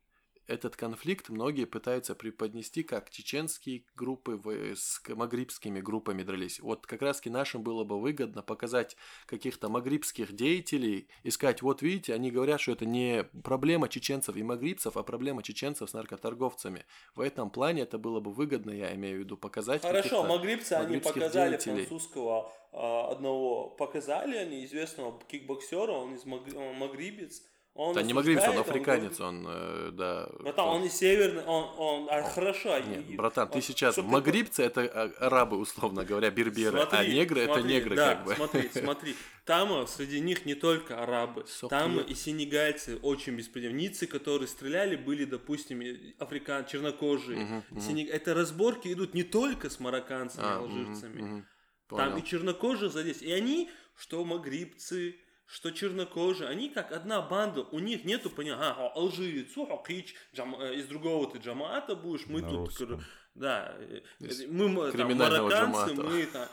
этот 0.51 0.77
конфликт 0.77 1.29
многие 1.29 1.65
пытаются 1.65 2.15
преподнести 2.15 2.83
как 2.83 3.11
чеченские 3.11 3.85
группы 3.95 4.75
с 4.77 5.01
магрибскими 5.09 5.81
группами 5.81 6.23
дрались. 6.23 6.61
Вот 6.61 6.87
как 6.87 7.03
раз 7.03 7.25
нашим 7.25 7.63
было 7.63 7.85
бы 7.85 8.01
выгодно 8.01 8.43
показать 8.43 8.97
каких-то 9.27 9.69
магрибских 9.69 10.33
деятелей, 10.33 11.09
искать, 11.23 11.63
вот 11.63 11.83
видите, 11.83 12.13
они 12.15 12.31
говорят, 12.31 12.61
что 12.61 12.73
это 12.73 12.85
не 12.85 13.25
проблема 13.45 13.89
чеченцев 13.89 14.37
и 14.37 14.43
магрибцев, 14.43 14.97
а 14.97 15.03
проблема 15.03 15.43
чеченцев 15.43 15.89
с 15.89 15.93
наркоторговцами. 15.93 16.85
В 17.15 17.21
этом 17.21 17.51
плане 17.51 17.83
это 17.83 17.99
было 17.99 18.21
бы 18.21 18.33
выгодно, 18.33 18.71
я 18.73 18.95
имею 18.95 19.19
в 19.19 19.21
виду, 19.21 19.37
показать 19.37 19.83
Хорошо, 19.83 20.25
магрибцы, 20.25 20.73
они 20.73 20.99
показали 20.99 21.51
деятелей. 21.51 21.87
французского 21.87 22.53
а, 22.73 23.11
одного, 23.13 23.71
показали 23.71 24.37
они 24.37 24.65
известного 24.65 25.21
кикбоксера, 25.29 25.93
он 25.93 26.15
из 26.15 26.25
Магрибец, 26.25 27.43
Он 27.75 27.95
Да 27.95 28.03
не 28.03 28.13
магрибец, 28.13 28.43
он 28.49 28.59
африканец, 28.59 29.17
говорит, 29.17 29.21
он, 29.21 29.47
э, 29.49 29.91
да. 29.93 30.29
Братан, 30.41 30.55
то- 30.67 30.71
он 30.73 30.83
не 30.83 30.89
северный, 30.91 31.45
он, 31.45 31.71
он, 31.79 32.09
а, 32.11 32.23
хорошо. 32.25 32.77
Нет, 32.81 33.09
и- 33.09 33.15
братан, 33.15 33.49
ты 33.49 33.57
он- 33.59 33.63
сейчас... 33.63 33.97
Магрибцы 33.97 34.65
это 34.65 34.83
а, 34.83 35.27
арабы, 35.27 35.57
условно 35.57 36.05
говоря, 36.05 36.31
берберы, 36.31 36.81
а 36.81 36.87
Смотри, 36.89 37.15
негры 37.15 37.41
это 37.43 37.55
смотри, 37.55 37.73
негры, 37.73 37.97
да, 37.97 38.15
как 38.17 38.25
бы. 38.25 38.35
смотри, 38.35 38.69
смотри. 38.75 39.15
Там 39.45 39.73
э, 39.73 39.87
среди 39.87 40.19
них 40.21 40.47
не 40.47 40.55
только 40.57 41.01
арабы, 41.01 41.45
Сопли. 41.47 41.69
там 41.77 42.01
и 42.01 42.15
сенегальцы 42.15 42.97
очень 43.03 43.37
беспредельные. 43.37 43.89
Ницы, 43.89 44.07
которые 44.09 44.49
стреляли, 44.49 44.97
были, 44.97 45.25
допустим, 45.25 45.81
и 45.81 46.15
африкан, 46.19 46.67
чернокожие. 46.67 47.39
Мгм, 47.39 47.65
мгм. 47.71 47.81
Сенег- 47.81 48.11
Это 48.11 48.35
разборки 48.35 48.93
идут 48.93 49.15
не 49.15 49.23
только 49.23 49.71
с 49.71 49.79
марокканцами, 49.79 50.45
А, 50.45 50.59
алжирцами. 50.59 51.23
мгм. 51.23 51.47
Там 51.89 51.99
Понял. 52.11 52.17
и 52.19 52.25
чернокожие 52.25 52.91
задействованы. 52.91 53.33
И 53.33 53.37
они, 53.41 53.71
что 53.97 54.25
магрибцы, 54.25 55.17
что 55.53 55.71
чернокожие, 55.73 56.49
они 56.49 56.69
как 56.69 56.93
одна 56.93 57.21
банда, 57.23 57.63
у 57.63 57.79
них 57.81 58.05
нету 58.05 58.31
понятия, 58.31 58.61
ага, 58.61 58.89
алжирец, 58.95 59.57
о, 59.57 59.67
хакич, 59.67 60.15
джам- 60.35 60.61
э, 60.61 60.77
из 60.77 60.87
другого 60.87 61.31
ты 61.31 61.39
джамаата 61.39 61.97
будешь, 61.97 62.27
мы 62.27 62.41
На 62.43 62.49
тут, 62.49 62.59
русском. 62.69 63.05
да, 63.35 63.75
э, 63.79 64.01
Из 64.21 64.47
мы 64.47 64.93
там, 64.93 65.17
марокканцы, 65.17 65.57
джамаата. 65.57 65.95
мы 65.95 66.27
там, 66.27 66.49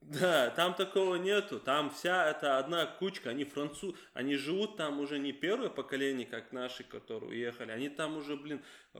да, 0.00 0.50
там 0.50 0.74
такого 0.74 1.14
нету, 1.16 1.60
там 1.60 1.90
вся 1.90 2.28
это 2.28 2.58
одна 2.58 2.86
кучка, 2.86 3.30
они 3.30 3.44
француз, 3.44 3.94
они 4.12 4.36
живут 4.36 4.76
там 4.76 5.00
уже 5.00 5.18
не 5.18 5.32
первое 5.32 5.68
поколение, 5.68 6.26
как 6.26 6.52
наши, 6.52 6.84
которые 6.84 7.30
уехали, 7.30 7.70
они 7.70 7.88
там 7.88 8.16
уже, 8.16 8.36
блин, 8.36 8.60
э, 8.94 8.98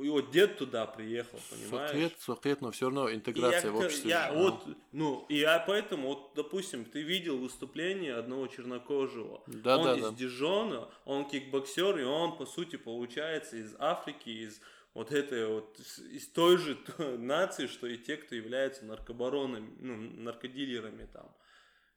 его 0.00 0.20
дед 0.20 0.58
туда 0.58 0.86
приехал, 0.86 1.38
понимаешь? 1.50 1.90
Сухет, 1.90 2.20
сухет, 2.20 2.60
но 2.60 2.70
все 2.72 2.86
равно 2.86 3.12
интеграция 3.12 3.66
я, 3.66 3.72
в 3.72 3.76
обществе. 3.76 4.10
я 4.10 4.32
же, 4.32 4.38
вот, 4.38 4.66
ну, 4.92 5.24
и 5.28 5.36
я 5.36 5.62
поэтому, 5.64 6.08
вот, 6.08 6.32
допустим, 6.34 6.84
ты 6.84 7.02
видел 7.02 7.38
выступление 7.38 8.14
одного 8.14 8.46
чернокожего. 8.48 9.42
Да, 9.46 9.78
он 9.78 9.84
да, 9.84 9.96
из 9.96 10.02
да. 10.02 10.10
Дижона, 10.12 10.88
он 11.04 11.28
кикбоксер, 11.28 11.98
и 11.98 12.02
он, 12.02 12.36
по 12.36 12.46
сути, 12.46 12.76
получается 12.76 13.56
из 13.56 13.76
Африки, 13.78 14.30
из 14.30 14.60
вот 14.94 15.12
этой 15.12 15.46
вот, 15.46 15.78
из 16.10 16.28
той 16.28 16.58
же 16.58 16.78
нации, 17.18 17.66
что 17.66 17.86
и 17.86 17.96
те, 17.96 18.16
кто 18.16 18.34
являются 18.34 18.84
наркобаронами, 18.84 19.70
ну, 19.78 19.96
наркодилерами 19.96 21.06
там. 21.12 21.34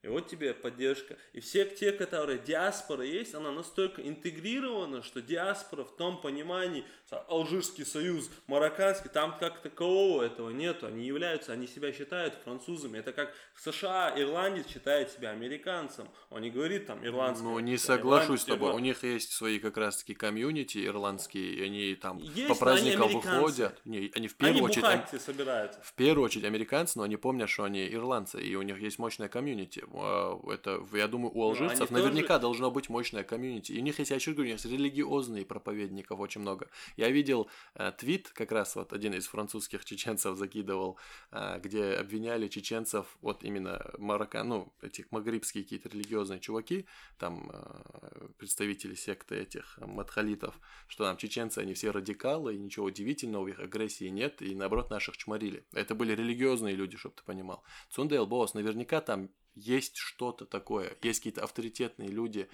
И 0.03 0.07
вот 0.09 0.27
тебе 0.27 0.53
поддержка. 0.53 1.17
И 1.31 1.39
все 1.39 1.65
те, 1.65 1.93
которые 1.93 2.37
диаспора 2.37 3.05
есть, 3.05 3.33
она 3.33 3.51
настолько 3.51 4.01
интегрирована, 4.01 5.01
что 5.01 5.21
диаспора 5.21 5.85
в 5.85 5.95
том 5.95 6.19
понимании, 6.19 6.83
Алжирский 7.29 7.85
союз, 7.85 8.29
марокканский, 8.47 9.09
там 9.09 9.37
как 9.39 9.61
такового 9.61 10.23
этого 10.23 10.49
нету. 10.49 10.87
Они 10.87 11.05
являются, 11.05 11.53
они 11.53 11.67
себя 11.67 11.93
считают 11.93 12.33
французами. 12.43 12.97
Это 12.97 13.13
как 13.13 13.33
в 13.53 13.61
США 13.61 14.13
ирландец 14.17 14.67
считает 14.67 15.11
себя 15.11 15.29
американцем. 15.29 16.09
Он 16.29 16.41
не 16.41 16.49
говорит 16.49 16.87
там 16.87 17.05
ирландский. 17.05 17.45
Ну, 17.45 17.59
не 17.59 17.77
соглашусь 17.77 18.41
с 18.41 18.45
тобой. 18.45 18.69
У 18.69 18.71
ирландец. 18.71 19.03
них 19.03 19.13
есть 19.13 19.31
свои 19.31 19.59
как 19.59 19.77
раз-таки 19.77 20.15
комьюнити 20.15 20.85
ирландские, 20.85 21.53
и 21.53 21.63
они 21.63 21.95
там 21.95 22.17
Есть, 22.17 22.47
по 22.47 22.53
они 22.53 22.59
праздникам 22.59 23.03
американцы. 23.03 23.29
выходят. 23.29 23.81
Не, 23.85 24.11
они 24.15 24.27
в 24.27 24.35
первую 24.35 24.57
Они 24.57 24.65
очередь... 24.65 24.83
бухать 24.83 25.21
собираются. 25.21 25.79
В 25.83 25.93
первую 25.93 26.25
очередь 26.25 26.45
американцы, 26.45 26.97
но 26.97 27.03
они 27.03 27.15
помнят, 27.15 27.49
что 27.49 27.63
они 27.63 27.87
ирландцы, 27.87 28.41
и 28.41 28.55
у 28.55 28.63
них 28.63 28.79
есть 28.81 28.99
мощная 28.99 29.29
комьюнити. 29.29 29.85
А, 29.93 30.39
Это, 30.51 30.83
я 30.93 31.07
думаю, 31.07 31.31
у 31.33 31.43
алжирцев 31.43 31.91
Ну, 31.91 31.97
наверняка 31.97 32.39
должно 32.39 32.71
быть 32.71 32.89
мощное 32.89 33.23
комьюнити. 33.23 33.71
И 33.71 33.79
у 33.79 33.83
них 33.83 33.99
есть, 33.99 34.11
я 34.11 34.15
еще 34.15 34.33
говорю, 34.33 34.49
у 34.49 34.53
них 34.53 34.65
религиозные 34.65 35.45
проповедников 35.45 36.19
очень 36.19 36.41
много. 36.41 36.69
Я 36.97 37.09
видел 37.09 37.49
э, 37.75 37.91
твит, 37.97 38.29
как 38.29 38.51
раз 38.51 38.75
вот 38.75 38.93
один 38.93 39.13
из 39.13 39.27
французских 39.27 39.85
чеченцев 39.85 40.37
закидывал, 40.37 40.97
э, 41.31 41.59
где 41.61 41.93
обвиняли 41.93 42.47
чеченцев, 42.47 43.05
вот 43.21 43.43
именно 43.43 43.85
марокко, 43.97 44.43
ну, 44.43 44.73
этих 44.81 45.11
магрибские 45.11 45.63
какие-то 45.63 45.89
религиозные 45.89 46.39
чуваки, 46.39 46.85
там 47.19 47.51
э, 47.53 48.27
представители 48.37 48.95
секты 48.95 49.35
этих 49.35 49.77
матхалитов, 49.77 50.59
что 50.87 51.03
там 51.05 51.17
чеченцы, 51.17 51.59
они 51.59 51.73
все 51.73 51.91
радикалы, 51.91 52.55
и 52.55 52.59
ничего 52.59 52.87
удивительного 52.87 53.47
их 53.47 53.59
агрессии 53.59 54.09
нет, 54.09 54.41
и 54.41 54.55
наоборот 54.55 54.89
наших 54.89 55.17
чморили. 55.17 55.65
Это 55.73 55.93
были 55.95 56.13
религиозные 56.15 56.75
люди, 56.75 56.97
чтобы 56.97 57.15
ты 57.15 57.23
понимал. 57.23 57.63
Цундейл 57.89 58.25
Босс, 58.25 58.53
наверняка 58.53 59.01
там 59.01 59.29
есть 59.55 59.97
что-то 59.97 60.45
такое, 60.45 60.97
есть 61.01 61.19
какие-то 61.19 61.43
авторитетные 61.43 62.09
люди 62.09 62.49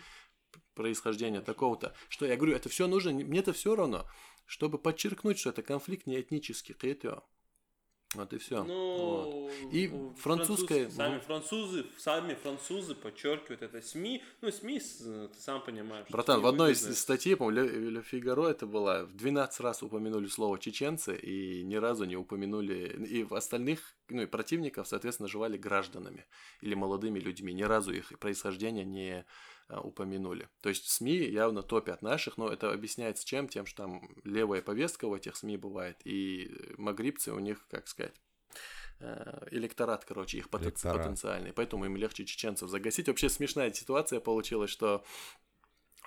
происхождения 0.73 1.41
такого-то. 1.41 1.95
Что 2.07 2.25
я 2.25 2.35
говорю, 2.35 2.55
это 2.55 2.69
все 2.69 2.87
нужно, 2.87 3.11
мне 3.11 3.39
это 3.39 3.53
все 3.53 3.75
равно, 3.75 4.09
чтобы 4.45 4.77
подчеркнуть, 4.77 5.39
что 5.39 5.49
это 5.49 5.61
конфликт 5.61 6.07
не 6.07 6.19
этнический, 6.19 6.73
Вот 8.15 8.33
и 8.33 8.39
все. 8.39 8.63
Ну, 8.63 9.51
И 9.71 9.87
ну, 9.87 10.15
французская- 10.17 10.85
француз- 10.89 10.95
сами 10.95 11.15
ну. 11.15 11.21
французы, 11.21 11.85
сами 11.97 12.33
французы 12.33 12.95
подчеркивают 12.95 13.61
это 13.61 13.81
СМИ. 13.83 14.23
Ну, 14.41 14.51
СМИ, 14.51 14.79
ты 14.79 15.39
сам 15.39 15.63
понимаешь. 15.63 16.07
Братан, 16.09 16.41
в 16.41 16.47
одной 16.47 16.71
из 16.71 16.97
статей, 16.97 17.35
по-моему, 17.35 17.89
Ле, 17.91 18.01
Фигаро 18.01 18.47
это 18.47 18.65
было, 18.65 19.05
в 19.05 19.15
12 19.15 19.59
раз 19.59 19.83
упомянули 19.83 20.25
слово 20.25 20.57
чеченцы, 20.57 21.15
и 21.15 21.63
ни 21.63 21.75
разу 21.75 22.05
не 22.05 22.15
упомянули, 22.15 23.05
и 23.07 23.23
в 23.23 23.35
остальных, 23.35 23.95
ну 24.09 24.23
и 24.23 24.25
противников, 24.25 24.87
соответственно, 24.87 25.27
называли 25.27 25.57
гражданами 25.57 26.25
или 26.61 26.73
молодыми 26.73 27.19
людьми, 27.19 27.53
ни 27.53 27.61
разу 27.63 27.93
их 27.93 28.17
происхождение 28.17 28.85
не 28.85 29.23
упомянули. 29.69 30.49
То 30.61 30.69
есть 30.69 30.89
СМИ 30.89 31.17
явно 31.17 31.61
топят 31.63 32.01
наших, 32.01 32.37
но 32.37 32.49
это 32.49 32.71
объясняется 32.71 33.25
чем? 33.25 33.47
Тем, 33.47 33.65
что 33.65 33.83
там 33.83 34.09
левая 34.23 34.61
повестка 34.61 35.07
в 35.07 35.13
этих 35.13 35.35
СМИ 35.35 35.57
бывает, 35.57 35.97
и 36.05 36.49
магрибцы 36.77 37.31
у 37.33 37.39
них, 37.39 37.67
как 37.69 37.87
сказать, 37.87 38.15
э, 38.99 39.47
электорат, 39.51 40.05
короче, 40.05 40.37
их 40.39 40.47
Электорат. 40.53 40.97
потенциальный, 40.97 41.53
поэтому 41.53 41.85
им 41.85 41.95
легче 41.97 42.25
чеченцев 42.25 42.69
загасить. 42.69 43.07
Вообще 43.07 43.29
смешная 43.29 43.71
ситуация 43.71 44.19
получилась, 44.19 44.71
что 44.71 45.03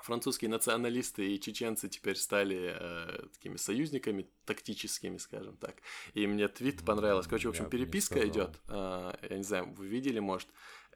французские 0.03 0.51
националисты 0.51 1.33
и 1.33 1.41
чеченцы 1.41 1.89
теперь 1.89 2.17
стали 2.17 2.75
э, 2.77 3.27
такими 3.33 3.57
союзниками 3.57 4.29
тактическими, 4.45 5.17
скажем 5.19 5.57
так. 5.57 5.77
И 6.15 6.27
мне 6.27 6.49
твит 6.49 6.85
понравилось. 6.85 7.27
Короче, 7.27 7.47
в 7.49 7.51
общем, 7.51 7.65
Я 7.65 7.71
переписка 7.71 8.27
идет. 8.29 8.59
э, 8.69 9.13
я 9.31 9.37
не 9.37 9.45
знаю, 9.45 9.73
вы 9.73 9.87
видели, 9.87 10.19
может. 10.19 10.49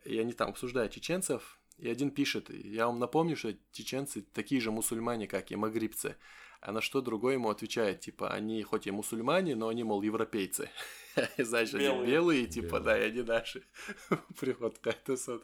И 0.04 0.18
они 0.18 0.32
там 0.32 0.50
обсуждают 0.50 0.92
чеченцев. 0.92 1.60
И 1.78 1.88
один 1.88 2.10
пишет, 2.10 2.48
я 2.50 2.86
вам 2.86 2.98
напомню, 2.98 3.36
что 3.36 3.54
чеченцы 3.72 4.22
такие 4.22 4.60
же 4.60 4.70
мусульмане, 4.70 5.26
как 5.26 5.50
и 5.52 5.56
магрибцы. 5.56 6.16
А 6.62 6.72
на 6.72 6.80
что 6.80 7.02
другой 7.02 7.34
ему 7.34 7.50
отвечает, 7.50 8.00
типа, 8.00 8.30
они 8.32 8.62
хоть 8.62 8.86
и 8.86 8.90
мусульмане, 8.90 9.54
но 9.54 9.68
они, 9.68 9.84
мол, 9.84 10.00
европейцы. 10.02 10.70
Значит, 11.38 11.74
они 11.74 12.06
Белые. 12.06 12.46
типа, 12.46 12.66
Белые. 12.80 12.84
да, 12.84 12.98
и 12.98 13.02
они 13.10 13.22
наши. 13.22 13.62
Приход 14.40 14.78
как-то 14.78 15.16
сон. 15.18 15.42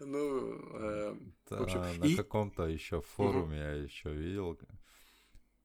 Ну, 0.00 0.58
э, 0.74 1.16
Да, 1.48 1.56
в 1.58 1.62
общем, 1.62 1.80
на 2.00 2.04
и- 2.04 2.16
каком-то 2.16 2.66
еще 2.66 3.00
форуме 3.00 3.56
я 3.58 3.70
еще 3.72 4.12
видел, 4.12 4.58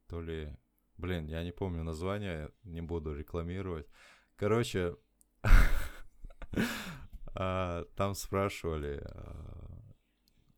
то 0.08 0.22
ли, 0.22 0.56
блин, 0.98 1.26
я 1.26 1.44
не 1.44 1.52
помню 1.52 1.84
название, 1.84 2.52
не 2.64 2.82
буду 2.82 3.16
рекламировать. 3.16 3.88
Короче, 4.36 4.96
а, 7.36 7.84
там 7.96 8.14
спрашивали, 8.16 9.02
а, 9.04 9.63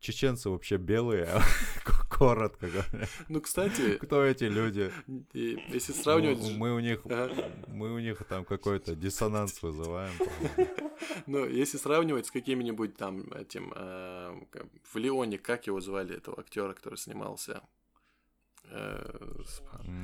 чеченцы 0.06 0.50
вообще 0.50 0.78
белые, 0.78 1.28
коротко 2.10 2.68
говоря. 2.68 3.08
ну, 3.30 3.42
кстати, 3.42 3.98
Кто 3.98 4.24
эти 4.24 4.46
люди? 4.46 4.92
и 5.34 5.58
если 5.70 5.94
сравнивать... 5.94 6.40
Ну, 6.40 6.50
ж- 6.50 6.58
Мы 6.58 6.74
у 6.76 6.80
них, 6.80 7.02
Ага. 7.06 7.52
мы 7.68 7.94
у 7.94 8.00
них 8.00 8.24
там 8.30 8.46
какой-то 8.46 8.96
диссонанс 8.96 9.62
вызываем. 9.62 10.14
Ну, 11.28 11.46
если 11.46 11.78
сравнивать 11.78 12.28
с 12.28 12.32
каким-нибудь 12.32 12.96
там 12.96 13.32
этим 13.34 13.74
э, 13.76 14.34
в 14.94 14.96
Леоне, 14.98 15.38
как 15.38 15.68
его 15.68 15.82
звали, 15.82 16.16
этого 16.16 16.40
актера, 16.40 16.74
который 16.74 16.96
снимался? 16.98 17.62
Э, 18.72 19.04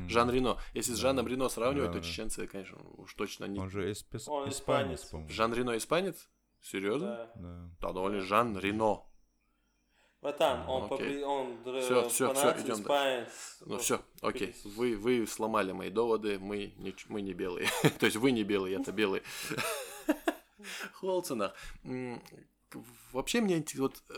Жан 0.10 0.30
Рено. 0.30 0.58
Если 0.74 0.94
с. 0.94 0.98
Жаном 0.98 1.28
Рено 1.28 1.48
сравнивать, 1.50 1.92
Да, 1.94 2.00
то 2.00 2.04
чеченцы, 2.06 2.46
конечно, 2.46 2.78
уж 2.98 3.14
точно 3.14 3.46
не. 3.46 3.60
Он 3.60 3.70
же 3.70 3.94
Он 4.28 4.50
испанец, 4.50 5.06
по-моему. 5.06 5.30
Жан 5.32 5.54
Рено 5.54 5.78
испанец? 5.78 6.30
Серьезно? 6.62 7.30
Да. 7.36 7.70
Да. 7.80 8.00
Он 8.02 8.14
же 8.14 8.22
Жан 8.22 8.58
Рено. 8.58 9.04
Братан, 10.22 10.70
он, 10.70 10.84
Окей. 10.86 10.90
попри- 10.98 11.24
он 11.24 11.58
всё, 12.10 12.32
нации 12.32 12.62
идём 12.64 12.82
испанец. 12.82 13.58
Ну 13.66 13.78
все, 13.80 14.02
окей. 14.22 14.56
Вы, 14.66 14.96
вы 14.96 15.26
сломали 15.26 15.72
мои 15.72 15.90
доводы, 15.90 16.38
мы 16.38 16.74
не, 16.78 16.94
мы 17.10 17.22
не 17.22 17.34
белые. 17.34 17.68
То 18.00 18.06
есть 18.06 18.18
вы 18.18 18.32
не 18.32 18.44
белые, 18.44 18.74
я-то 18.78 18.92
белый. 18.92 19.24
Холцена. 20.94 21.54
Вообще 23.12 23.42
мне 23.42 23.66
вот 23.78 24.02
э, 24.10 24.14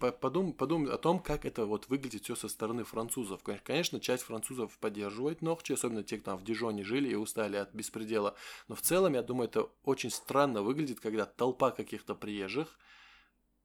по- 0.00 0.10
подум, 0.10 0.52
подумай 0.54 0.92
о 0.92 0.96
том, 0.98 1.20
как 1.20 1.44
это 1.44 1.66
вот 1.66 1.88
выглядит 1.88 2.24
все 2.24 2.34
со 2.34 2.48
стороны 2.48 2.82
французов. 2.84 3.42
Кон- 3.42 3.60
Конечно, 3.62 4.00
часть 4.00 4.24
французов 4.24 4.76
поддерживает 4.78 5.42
Нохчи, 5.42 5.72
особенно 5.74 6.02
те, 6.02 6.16
кто 6.16 6.32
там 6.32 6.38
в 6.38 6.44
Дижоне 6.44 6.82
жили 6.82 7.10
и 7.10 7.14
устали 7.14 7.56
от 7.56 7.72
беспредела. 7.74 8.34
Но 8.68 8.74
в 8.74 8.80
целом, 8.80 9.12
я 9.14 9.22
думаю, 9.22 9.48
это 9.48 9.68
очень 9.84 10.10
странно 10.10 10.62
выглядит, 10.62 10.98
когда 11.00 11.26
толпа 11.26 11.70
каких-то 11.70 12.14
приезжих 12.14 12.78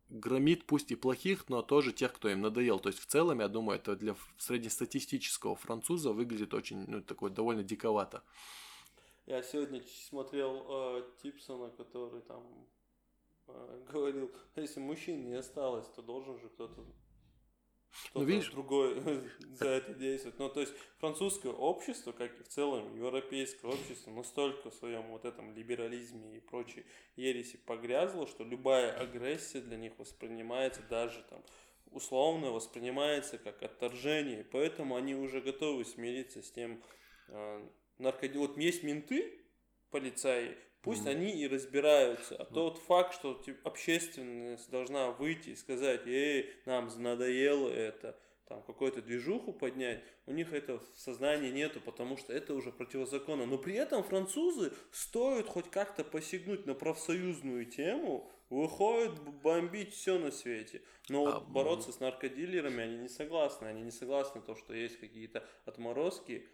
громит 0.10 0.65
пусть 0.65 0.91
и 0.91 0.96
плохих, 0.96 1.50
но 1.50 1.62
тоже 1.62 1.91
тех, 1.94 2.13
кто 2.13 2.30
им 2.30 2.41
надоел. 2.41 2.80
То 2.80 2.89
есть 2.89 3.00
в 3.00 3.06
целом, 3.06 3.39
я 3.39 3.48
думаю, 3.48 3.80
это 3.80 3.96
для 3.96 4.15
среднестатистического 4.38 5.56
француза 5.56 6.12
выглядит 6.12 6.54
очень, 6.54 6.86
ну, 6.88 7.02
такой 7.02 7.30
довольно 7.30 7.63
диковато. 7.63 8.24
Я 9.26 9.41
сегодня 9.41 9.82
смотрел 10.08 10.65
э, 10.68 11.04
Типсона, 11.24 11.72
который 11.72 12.22
там 12.22 12.44
э, 13.48 13.86
говорил, 13.91 14.32
если 14.56 14.80
мужчин 14.80 15.26
не 15.26 15.34
осталось, 15.34 15.88
то 15.96 16.02
должен 16.02 16.39
же 16.39 16.50
кто-то 16.50 16.86
кто-то 18.10 18.19
ну, 18.19 18.25
видишь... 18.25 18.51
другой 18.51 19.01
за 19.39 19.69
это 19.69 19.93
действует. 19.93 20.38
Ну, 20.39 20.49
то 20.49 20.62
есть 20.62 20.73
французское 20.99 21.51
общество, 21.51 22.12
как 22.12 22.39
и 22.39 22.43
в 22.43 22.47
целом 22.47 22.95
европейское 22.95 23.71
общество, 23.71 24.12
настолько 24.12 24.69
в 24.69 24.75
своем 24.75 25.08
вот 25.10 25.25
этом 25.25 25.53
либерализме 25.55 26.38
и 26.38 26.39
прочей 26.39 26.86
ереси 27.15 27.58
погрязло, 27.58 28.27
что 28.27 28.43
любая 28.43 28.91
агрессия 28.91 29.62
для 29.62 29.77
них 29.77 29.97
воспринимается 29.97 30.81
даже 30.89 31.23
там 31.29 31.43
условно 31.91 32.51
воспринимается 32.51 33.38
как 33.38 33.63
отторжение, 33.63 34.43
поэтому 34.43 34.95
они 34.95 35.15
уже 35.15 35.39
готовы 35.39 35.86
смириться 35.86 36.41
с 36.41 36.51
тем, 36.51 36.84
э, 37.29 37.67
наркоди... 37.97 38.38
Вот 38.38 38.58
есть 38.58 38.84
менты, 38.84 39.39
полицаи, 39.91 40.58
Пусть 40.86 41.06
mm-hmm. 41.06 41.10
они 41.10 41.32
и 41.32 41.48
разбираются. 41.48 42.36
А 42.36 42.43
mm-hmm. 42.43 42.54
тот 42.54 42.78
факт, 42.78 43.15
что 43.15 43.34
типа, 43.34 43.69
общественность 43.69 44.69
должна 44.69 45.10
выйти 45.10 45.50
и 45.50 45.56
сказать, 45.56 46.06
эй, 46.06 46.52
нам 46.65 46.89
надоело 46.98 47.69
это, 47.69 48.15
там 48.48 48.62
какую-то 48.62 49.02
движуху 49.02 49.52
поднять, 49.52 50.04
у 50.28 50.32
них 50.32 50.54
это 50.54 50.78
в 50.78 50.86
сознании 50.95 51.50
нету, 51.50 51.82
потому 51.82 52.17
что 52.17 52.34
это 52.34 52.54
уже 52.54 52.71
противозаконно. 52.71 53.48
Но 53.48 53.58
при 53.58 53.74
этом 53.74 54.04
французы 54.04 54.74
стоит 54.91 55.48
хоть 55.48 55.71
как-то 55.71 56.04
посягнуть 56.04 56.67
на 56.67 56.76
профсоюзную 56.76 57.65
тему, 57.65 58.32
выходят 58.52 59.19
бомбить 59.41 59.95
все 59.95 60.19
на 60.19 60.30
свете. 60.30 60.84
Но 61.10 61.26
а, 61.26 61.39
вот 61.39 61.48
бороться 61.48 61.91
с 61.91 62.00
наркодилерами 62.00 62.84
они 62.84 62.98
не 62.98 63.10
согласны. 63.10 63.65
Они 63.65 63.82
не 63.82 63.91
согласны 63.91 64.39
то, 64.41 64.56
что 64.56 64.76
есть 64.76 65.00
какие-то 65.00 65.43
отморозки, 65.65 66.48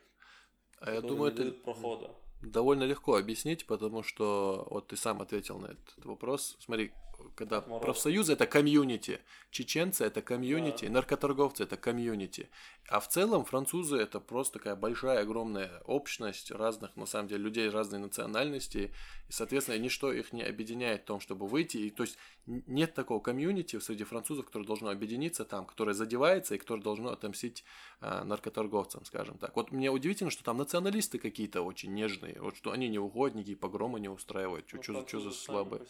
а 0.79 0.93
я 0.93 1.01
думаю, 1.01 1.33
это 1.33 1.51
прохода 1.51 2.15
довольно 2.41 2.83
легко 2.83 3.15
объяснить, 3.15 3.65
потому 3.65 4.03
что 4.03 4.67
вот 4.69 4.87
ты 4.87 4.97
сам 4.97 5.21
ответил 5.21 5.59
на 5.59 5.67
этот 5.67 6.05
вопрос. 6.05 6.57
Смотри, 6.59 6.91
когда 7.35 7.61
Мороз. 7.61 7.81
профсоюзы 7.81 8.33
это 8.33 8.47
комьюнити, 8.47 9.19
чеченцы 9.51 10.03
это 10.05 10.21
комьюнити, 10.21 10.85
да. 10.85 10.93
наркоторговцы 10.93 11.63
это 11.63 11.77
комьюнити. 11.77 12.49
А 12.87 12.99
в 12.99 13.07
целом 13.07 13.45
французы 13.45 13.97
это 13.97 14.19
просто 14.19 14.59
такая 14.59 14.75
большая, 14.75 15.21
огромная 15.21 15.81
общность 15.85 16.51
разных, 16.51 16.95
на 16.95 17.05
самом 17.05 17.27
деле, 17.29 17.43
людей 17.43 17.69
разной 17.69 17.99
национальности. 17.99 18.91
И, 19.27 19.31
соответственно, 19.31 19.77
ничто 19.77 20.11
их 20.11 20.33
не 20.33 20.43
объединяет 20.43 21.03
в 21.03 21.05
том, 21.05 21.19
чтобы 21.19 21.47
выйти. 21.47 21.77
И, 21.77 21.89
то 21.89 22.03
есть 22.03 22.17
нет 22.45 22.93
такого 22.93 23.19
комьюнити 23.19 23.79
среди 23.79 24.03
французов, 24.03 24.45
которое 24.45 24.65
должно 24.65 24.89
объединиться 24.89 25.45
там, 25.45 25.65
которое 25.65 25.93
задевается 25.93 26.55
и 26.55 26.57
которое 26.57 26.81
должно 26.81 27.11
отомстить 27.11 27.63
э, 28.01 28.23
наркоторговцам, 28.23 29.05
скажем 29.05 29.37
так. 29.37 29.55
Вот 29.55 29.71
мне 29.71 29.89
удивительно, 29.89 30.31
что 30.31 30.43
там 30.43 30.57
националисты 30.57 31.17
какие-то 31.17 31.61
очень 31.61 31.93
нежные, 31.93 32.41
вот 32.41 32.57
что 32.57 32.71
они 32.71 32.89
не 32.89 32.99
угодники, 32.99 33.55
погромы 33.55 33.99
не 33.99 34.09
устраивают. 34.09 34.67
Что, 34.67 34.91
ну, 34.91 35.07
что 35.07 35.19
за 35.19 35.31
слабые. 35.31 35.81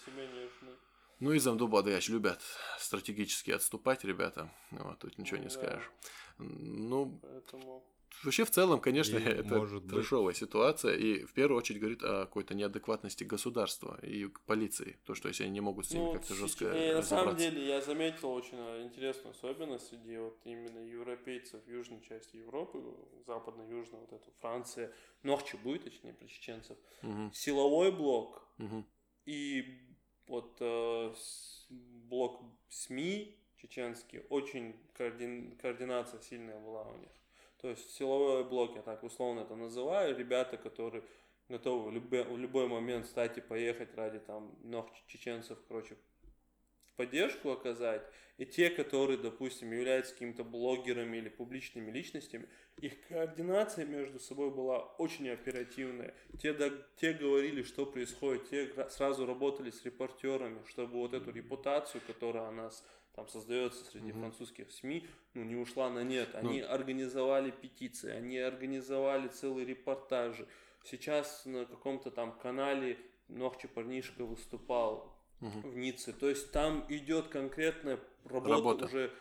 Ну 1.22 1.34
и 1.34 1.40
Замдуба 1.40 1.84
Дач 1.84 2.10
любят 2.10 2.42
стратегически 2.80 3.52
отступать, 3.52 4.04
ребята. 4.04 4.52
Вот, 4.72 4.98
тут 5.00 5.20
ничего 5.20 5.38
не 5.38 5.52
скажешь. 5.52 5.88
Ну, 6.40 7.20
Поэтому... 7.22 7.86
вообще 8.24 8.44
в 8.44 8.50
целом, 8.50 8.82
конечно, 8.82 9.20
и 9.20 9.24
это 9.24 9.56
может 9.56 9.88
трешовая 9.88 10.34
быть... 10.34 10.38
ситуация. 10.38 10.96
И 10.96 11.24
в 11.24 11.34
первую 11.34 11.60
очередь 11.60 11.80
говорит 11.80 12.02
о 12.02 12.26
какой-то 12.26 12.56
неадекватности 12.56 13.24
государства 13.24 14.00
и 14.02 14.30
полиции. 14.48 14.98
То, 15.06 15.14
что 15.14 15.28
если 15.28 15.44
они 15.44 15.54
не 15.54 15.62
могут 15.62 15.86
с 15.86 15.92
ними 15.92 16.06
ну, 16.06 16.14
как-то 16.14 16.34
жестко 16.34 16.72
и, 16.72 16.96
На 16.96 17.04
самом 17.04 17.36
деле, 17.36 17.68
я 17.68 17.82
заметил 17.82 18.32
очень 18.32 18.58
интересную 18.84 19.36
особенность 19.36 19.90
среди 19.90 20.18
вот 20.18 20.40
именно 20.44 20.80
европейцев 20.80 21.62
южной 21.68 22.02
части 22.02 22.38
Европы, 22.38 22.84
западно-южной, 23.28 24.00
вот 24.00 24.12
эту 24.12 24.32
Франция, 24.40 24.92
Норче 25.22 25.58
будет, 25.58 25.84
точнее, 25.84 26.14
про 26.14 26.28
чеченцев. 26.28 26.80
Угу. 27.04 27.32
Силовой 27.32 27.92
блок 27.92 28.42
угу. 28.58 28.84
и 29.28 29.91
вот 30.32 30.58
э, 30.62 31.14
блок 32.10 32.42
СМИ 32.70 33.38
чеченский, 33.58 34.22
очень 34.30 34.76
координ, 34.94 35.58
координация 35.58 36.22
сильная 36.22 36.60
была 36.60 36.84
у 36.84 36.98
них. 36.98 37.12
То 37.58 37.70
есть 37.70 37.92
силовой 37.92 38.44
блок, 38.44 38.76
я 38.76 38.82
так 38.82 39.04
условно 39.04 39.42
это 39.42 39.56
называю, 39.56 40.18
ребята, 40.18 40.58
которые 40.58 41.04
готовы 41.50 41.90
в 41.90 41.94
любой, 41.94 42.24
в 42.24 42.38
любой 42.38 42.68
момент 42.68 43.06
встать 43.06 43.38
и 43.38 43.42
поехать 43.42 43.94
ради 43.96 44.20
там 44.20 44.56
ног 44.64 44.90
чеченцев, 45.06 45.60
короче, 45.68 45.98
поддержку 46.96 47.52
оказать, 47.52 48.04
и 48.38 48.46
те, 48.46 48.70
которые, 48.70 49.20
допустим, 49.20 49.72
являются 49.72 50.14
какими-то 50.14 50.44
блогерами 50.44 51.18
или 51.18 51.30
публичными 51.30 51.92
личностями, 51.92 52.48
их 52.78 52.94
координация 53.08 53.86
между 53.86 54.20
собой 54.20 54.50
была 54.50 54.80
очень 54.98 55.30
оперативная. 55.30 56.16
Те, 56.40 56.54
да, 56.54 56.72
те 56.96 57.14
говорили, 57.14 57.62
что 57.62 57.86
происходит, 57.86 58.50
те 58.50 58.90
сразу 58.90 59.26
работали 59.26 59.70
с 59.70 59.86
репортерами, 59.86 60.60
чтобы 60.68 60.94
вот 60.94 61.14
эту 61.14 61.32
репутацию, 61.32 62.02
которая 62.08 62.50
у 62.50 62.52
нас 62.52 62.84
там 63.14 63.28
создается 63.28 63.84
среди 63.86 64.10
mm-hmm. 64.10 64.20
французских 64.20 64.72
СМИ, 64.72 65.06
ну, 65.34 65.44
не 65.44 65.56
ушла 65.56 65.90
на 65.90 66.04
нет. 66.04 66.30
Ну. 66.34 66.40
Они 66.40 66.62
ну... 66.62 66.70
организовали 66.70 67.52
петиции, 67.52 68.10
они 68.12 68.40
организовали 68.40 69.28
целые 69.28 69.66
репортажи. 69.66 70.48
Сейчас 70.84 71.46
на 71.46 71.66
каком-то 71.66 72.10
там 72.10 72.32
канале 72.40 72.98
Нохче 73.28 73.68
парнишка 73.68 74.26
выступал 74.26 75.11
угу. 75.42 75.70
в 75.70 75.78
Ницце. 75.78 76.14
То 76.14 76.30
есть 76.30 76.52
там 76.52 76.86
идет 76.90 77.28
конкретная 77.28 78.00
работа, 78.26 78.50
работа. 78.50 78.86
уже 78.86 79.12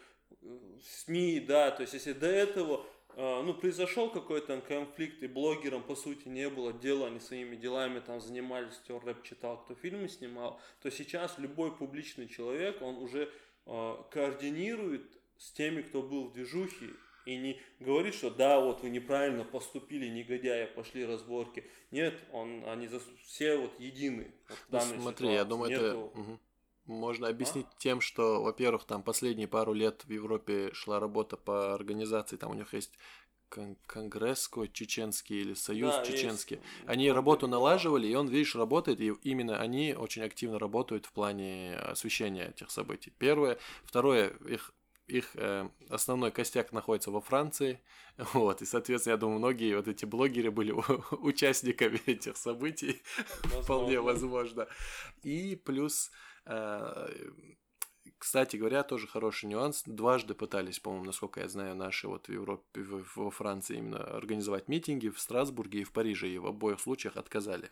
э, 0.43 0.59
СМИ, 0.83 1.41
да, 1.41 1.71
то 1.71 1.83
есть 1.83 1.95
если 1.95 2.13
до 2.13 2.27
этого 2.27 2.87
э, 3.17 3.43
ну, 3.43 3.55
произошел 3.55 4.11
какой-то 4.11 4.61
конфликт, 4.61 5.23
и 5.23 5.27
блогерам, 5.27 5.83
по 5.83 5.97
сути, 5.97 6.29
не 6.29 6.49
было 6.49 6.73
дела, 6.73 7.07
они 7.09 7.21
своими 7.21 7.57
делами 7.57 8.01
там 8.01 8.21
занимались, 8.21 8.75
кто 8.85 9.01
рэп 9.01 9.23
читал, 9.23 9.59
кто 9.63 9.75
фильмы 9.75 10.09
снимал, 10.09 10.61
то 10.83 10.91
сейчас 10.91 11.39
любой 11.39 11.75
публичный 11.75 12.29
человек, 12.29 12.81
он 12.83 12.97
уже 12.97 13.31
э, 13.67 13.95
координирует 14.11 15.19
с 15.39 15.53
теми, 15.53 15.83
кто 15.83 16.03
был 16.03 16.29
в 16.29 16.33
движухе, 16.33 16.91
и 17.27 17.37
не 17.37 17.61
говорит, 17.79 18.15
что 18.15 18.31
да, 18.31 18.61
вот 18.61 18.83
вы 18.83 18.91
неправильно 18.91 19.45
поступили, 19.45 20.09
негодяя, 20.09 20.67
пошли 20.67 21.05
разборки. 21.05 21.65
Нет, 21.91 22.15
он, 22.33 22.65
они 22.67 22.89
за, 22.89 23.01
все 23.25 23.57
вот 23.57 23.79
едины. 23.79 24.33
Вот 24.49 24.59
ну, 24.71 24.81
смотри, 24.81 25.01
ситуации. 25.01 25.35
я 25.35 25.45
думаю, 25.45 25.71
Нету... 25.71 25.85
это 25.85 25.97
угу. 25.97 26.39
можно 26.87 27.29
объяснить 27.29 27.67
а? 27.67 27.75
тем, 27.79 28.01
что, 28.01 28.43
во-первых, 28.43 28.85
там 28.85 29.03
последние 29.03 29.49
пару 29.49 29.73
лет 29.73 30.05
в 30.05 30.11
Европе 30.11 30.71
шла 30.73 31.01
работа 31.01 31.37
по 31.37 31.75
организации, 31.75 32.37
там 32.37 32.51
у 32.51 32.55
них 32.55 32.73
есть 32.75 32.93
кон- 33.51 33.77
конгресс 33.87 34.49
чеченский 34.73 35.41
или 35.41 35.55
союз 35.55 35.95
да, 35.97 36.05
чеченский. 36.05 36.57
Есть. 36.57 36.67
Они 36.87 37.11
работу 37.13 37.47
налаживали, 37.49 38.07
и 38.07 38.15
он, 38.15 38.29
видишь, 38.29 38.55
работает, 38.55 39.01
и 39.01 39.13
именно 39.23 39.61
они 39.61 39.95
очень 39.95 40.23
активно 40.23 40.59
работают 40.59 41.07
в 41.07 41.13
плане 41.13 41.77
освещения 41.77 42.49
этих 42.49 42.71
событий. 42.71 43.13
Первое. 43.19 43.59
Второе, 43.85 44.33
их 44.49 44.73
их 45.11 45.31
э, 45.35 45.69
основной 45.89 46.31
костяк 46.31 46.73
находится 46.73 47.11
во 47.11 47.21
Франции, 47.21 47.81
вот, 48.33 48.63
и, 48.63 48.67
соответственно, 48.67 49.15
я 49.15 49.17
думаю, 49.17 49.39
многие 49.39 49.77
вот 49.77 49.89
эти 49.89 50.05
блогеры 50.05 50.51
были 50.51 50.73
участниками 51.11 52.01
этих 52.07 52.37
событий, 52.37 53.03
возможно. 53.43 53.63
вполне 53.63 54.01
возможно. 54.01 54.67
И 55.23 55.57
плюс, 55.57 56.11
э, 56.47 57.09
кстати 58.19 58.57
говоря, 58.57 58.83
тоже 58.83 59.07
хороший 59.07 59.47
нюанс, 59.47 59.83
дважды 59.87 60.35
пытались, 60.35 60.79
по-моему, 60.79 61.07
насколько 61.07 61.41
я 61.41 61.49
знаю, 61.49 61.75
наши 61.75 62.07
вот 62.09 62.29
в 62.29 62.33
Европе, 62.33 62.83
во 63.17 63.31
Франции 63.31 63.79
именно 63.79 64.03
организовать 64.03 64.69
митинги 64.69 65.09
в 65.09 65.19
Страсбурге 65.19 65.81
и 65.81 65.85
в 65.85 65.93
Париже, 65.93 66.29
и 66.29 66.39
в 66.39 66.47
обоих 66.47 66.81
случаях 66.81 67.17
отказали. 67.17 67.71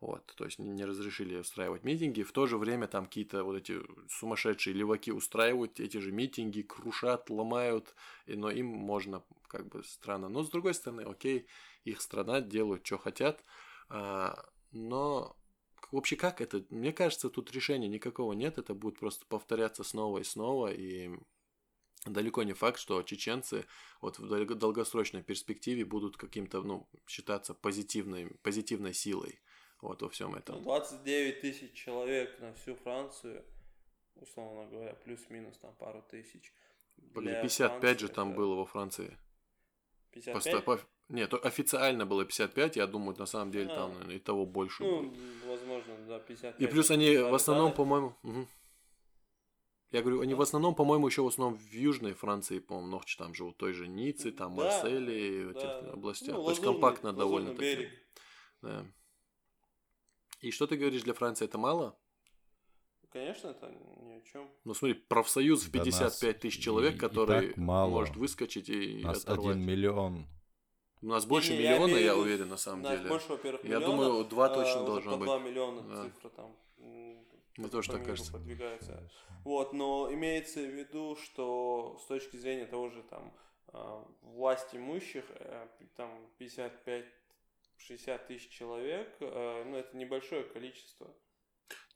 Вот, 0.00 0.26
то 0.36 0.44
есть 0.44 0.58
не 0.58 0.84
разрешили 0.84 1.38
устраивать 1.38 1.82
митинги. 1.82 2.22
В 2.22 2.32
то 2.32 2.46
же 2.46 2.58
время 2.58 2.86
там 2.86 3.06
какие-то 3.06 3.44
вот 3.44 3.56
эти 3.56 3.80
сумасшедшие 4.10 4.74
леваки 4.74 5.10
устраивают 5.10 5.80
эти 5.80 5.96
же 5.96 6.12
митинги, 6.12 6.60
крушат, 6.60 7.30
ломают, 7.30 7.94
и, 8.26 8.36
но 8.36 8.50
им 8.50 8.66
можно 8.66 9.24
как 9.48 9.68
бы 9.68 9.82
странно. 9.84 10.28
Но 10.28 10.42
с 10.42 10.50
другой 10.50 10.74
стороны, 10.74 11.00
окей, 11.00 11.46
их 11.84 12.02
страна 12.02 12.42
делают, 12.42 12.86
что 12.86 12.98
хотят. 12.98 13.42
А, 13.88 14.44
но 14.70 15.34
вообще 15.92 16.16
как 16.16 16.42
это? 16.42 16.62
Мне 16.68 16.92
кажется, 16.92 17.30
тут 17.30 17.50
решения 17.52 17.88
никакого 17.88 18.34
нет, 18.34 18.58
это 18.58 18.74
будет 18.74 18.98
просто 18.98 19.24
повторяться 19.24 19.82
снова 19.82 20.18
и 20.18 20.24
снова, 20.24 20.72
и 20.72 21.10
далеко 22.04 22.42
не 22.42 22.52
факт, 22.52 22.78
что 22.78 23.02
чеченцы 23.02 23.64
вот 24.02 24.18
в 24.18 24.54
долгосрочной 24.56 25.22
перспективе 25.22 25.86
будут 25.86 26.18
каким-то, 26.18 26.62
ну, 26.62 26.86
считаться 27.06 27.54
позитивной, 27.54 28.26
позитивной 28.42 28.92
силой 28.92 29.40
вот 29.82 30.02
во 30.02 30.08
всем 30.08 30.34
этом. 30.34 30.62
29 30.62 31.40
тысяч 31.40 31.72
человек 31.72 32.38
на 32.40 32.52
всю 32.54 32.74
Францию, 32.76 33.44
условно 34.14 34.66
говоря, 34.70 34.94
плюс-минус 34.94 35.58
там 35.58 35.74
пару 35.74 36.02
тысяч. 36.02 36.52
Блин, 36.96 37.40
55 37.42 37.80
Франции, 37.80 38.06
же 38.06 38.12
там 38.12 38.28
это... 38.28 38.36
было 38.36 38.54
во 38.54 38.66
Франции. 38.66 39.16
55? 40.12 40.64
По, 40.64 40.80
нет, 41.08 41.32
официально 41.34 42.06
было 42.06 42.24
55, 42.24 42.76
я 42.76 42.86
думаю, 42.86 43.16
на 43.18 43.26
самом 43.26 43.52
деле 43.52 43.70
а, 43.70 43.76
там 43.76 44.10
и 44.10 44.18
того 44.18 44.46
больше. 44.46 44.82
Ну, 44.82 45.02
будет. 45.02 45.18
возможно, 45.46 45.94
да, 46.08 46.18
55. 46.18 46.60
И 46.60 46.66
плюс 46.66 46.90
они 46.90 47.16
в 47.18 47.34
основном, 47.34 47.72
по-моему... 47.72 48.14
Угу. 48.22 48.46
Я 49.92 50.02
говорю, 50.02 50.20
они 50.20 50.34
в 50.34 50.40
основном, 50.40 50.74
по-моему, 50.74 51.06
еще 51.06 51.22
в 51.22 51.28
основном 51.28 51.56
в 51.56 51.72
Южной 51.72 52.12
Франции, 52.12 52.58
по-моему, 52.58 52.88
Нохч 52.88 53.16
там 53.16 53.34
живут, 53.34 53.56
той 53.56 53.72
же 53.72 53.86
Ницце, 53.86 54.32
там, 54.32 54.56
да, 54.56 54.64
Марселе, 54.64 55.44
да, 55.44 55.50
этих 55.50 55.62
да. 55.62 55.92
областях. 55.92 56.34
Ну, 56.34 56.44
То 56.44 56.50
есть 56.50 56.62
компактно 56.62 57.12
довольно-таки. 57.12 57.88
Да. 58.62 58.84
И 60.40 60.50
что 60.50 60.66
ты 60.66 60.76
говоришь, 60.76 61.02
для 61.02 61.14
Франции 61.14 61.44
это 61.44 61.58
мало? 61.58 61.98
Конечно, 63.10 63.48
это 63.48 63.72
ни 64.02 64.12
о 64.12 64.20
чем. 64.20 64.50
Ну 64.64 64.74
смотри, 64.74 64.94
профсоюз 64.94 65.62
в 65.64 65.70
55 65.70 66.40
тысяч 66.40 66.62
человек, 66.62 66.96
и, 66.96 66.98
который 66.98 67.52
и 67.52 67.60
мало. 67.60 67.90
может 67.90 68.16
выскочить 68.16 68.68
и 68.68 69.02
нас 69.02 69.22
оторвать. 69.24 69.56
1 69.56 69.64
миллион. 69.64 70.26
У 71.02 71.06
нас 71.06 71.24
больше 71.24 71.52
не, 71.52 71.60
миллиона, 71.60 71.94
я, 71.94 72.00
я 72.00 72.16
уверен, 72.16 72.48
на 72.48 72.56
самом 72.56 72.82
нас 72.82 72.98
деле. 72.98 73.08
больше, 73.08 73.28
во-первых, 73.28 73.64
миллиона. 73.64 73.80
Я 73.80 73.86
думаю, 73.86 74.24
два 74.24 74.46
а, 74.46 74.54
точно 74.54 74.80
а, 74.80 74.86
должно 74.86 75.16
быть. 75.16 75.26
2 75.26 75.38
миллиона 75.38 75.82
да. 75.82 76.04
цифра 76.04 76.28
там. 76.30 76.56
Мне 77.56 77.68
тоже 77.70 77.90
так 77.90 78.04
кажется. 78.04 78.32
Подвигается. 78.32 79.10
Вот, 79.44 79.72
но 79.72 80.12
имеется 80.12 80.60
в 80.60 80.70
виду, 80.74 81.16
что 81.16 81.98
с 82.02 82.06
точки 82.06 82.36
зрения 82.36 82.66
того 82.66 82.90
же 82.90 83.02
там 83.04 83.32
а, 83.68 84.04
власть 84.22 84.74
имущих, 84.74 85.24
э, 85.30 85.68
там 85.96 86.10
55 86.38 87.04
60 87.78 88.26
тысяч 88.26 88.48
человек, 88.50 89.16
э, 89.20 89.64
ну, 89.66 89.76
это 89.76 89.96
небольшое 89.96 90.44
количество. 90.44 91.14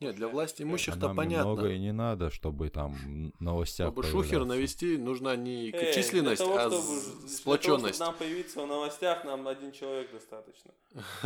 Нет, 0.00 0.16
для 0.16 0.28
власти 0.28 0.62
э, 0.62 0.64
имущих-то 0.64 1.14
понятно. 1.14 1.52
Много 1.52 1.70
и 1.70 1.78
не 1.78 1.92
надо, 1.92 2.30
чтобы 2.30 2.70
там 2.70 3.32
новостях 3.38 3.92
Чтобы 3.92 4.02
шухер 4.04 4.44
навести, 4.44 4.96
нужна 4.96 5.36
не 5.36 5.70
Эй, 5.70 5.94
численность, 5.94 6.40
того, 6.40 6.56
а 6.56 6.70
чтобы, 6.70 7.28
сплоченность. 7.28 7.58
Для 7.62 7.76
того, 7.78 7.88
чтобы 7.92 8.04
нам 8.06 8.16
появиться 8.16 8.62
в 8.62 8.66
новостях, 8.66 9.24
нам 9.24 9.46
один 9.46 9.72
человек 9.72 10.10
достаточно. 10.12 10.72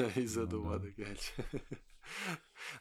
И 0.16 0.26
задума, 0.26 0.78
ну, 0.78 0.92
да 0.96 1.60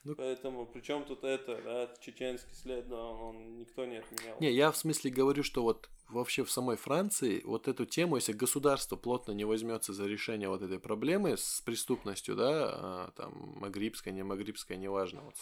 да. 0.04 0.14
Поэтому, 0.16 0.66
причем 0.66 1.04
тут 1.04 1.24
это, 1.24 1.60
да, 1.64 1.90
чеченский 2.00 2.56
след, 2.56 2.88
да, 2.88 2.98
он 2.98 3.58
никто 3.58 3.86
не 3.86 3.98
отменял. 3.98 4.38
Не, 4.40 4.52
я 4.52 4.72
в 4.72 4.78
смысле 4.78 5.12
говорю, 5.12 5.44
что 5.44 5.64
вот 5.64 5.90
вообще 6.10 6.44
в 6.44 6.52
самой 6.52 6.78
Франции 6.78 7.42
вот 7.44 7.68
эту 7.68 7.86
тему, 7.86 8.16
если 8.16 8.34
государство 8.34 8.96
плотно 8.96 9.32
не 9.32 9.46
возьмется 9.46 9.94
за 9.94 10.06
решение 10.06 10.50
вот 10.50 10.62
этой 10.62 10.80
проблемы 10.80 11.38
с 11.38 11.62
преступностью, 11.62 12.36
да, 12.36 12.50
а, 12.50 13.12
там 13.16 13.56
магрибская, 13.60 14.14
не 14.14 14.24
магрибская, 14.24 14.78
неважно, 14.78 15.22
вот 15.22 15.36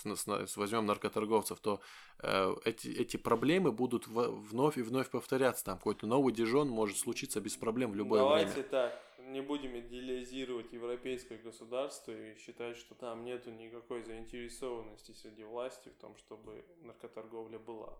возьмем 0.55 0.85
наркоторговцев, 0.85 1.59
то 1.59 1.81
э, 2.19 2.55
эти, 2.65 2.87
эти 2.87 3.17
проблемы 3.17 3.71
будут 3.71 4.07
вновь 4.07 4.77
и 4.77 4.81
вновь 4.81 5.09
повторяться, 5.09 5.65
там 5.65 5.77
какой-то 5.77 6.07
новый 6.07 6.33
дижон 6.33 6.69
может 6.69 6.97
случиться 6.97 7.41
без 7.41 7.57
проблем 7.57 7.91
в 7.91 7.95
любое 7.95 8.21
Давайте 8.21 8.53
время. 8.53 8.69
так, 8.69 9.03
не 9.31 9.41
будем 9.41 9.77
идеализировать 9.79 10.71
европейское 10.73 11.37
государство 11.37 12.11
и 12.11 12.37
считать, 12.37 12.77
что 12.77 12.95
там 12.95 13.23
нету 13.23 13.51
никакой 13.51 14.03
заинтересованности 14.03 15.11
среди 15.13 15.43
власти 15.43 15.89
в 15.89 15.95
том, 15.95 16.15
чтобы 16.17 16.65
наркоторговля 16.81 17.59
была. 17.59 17.97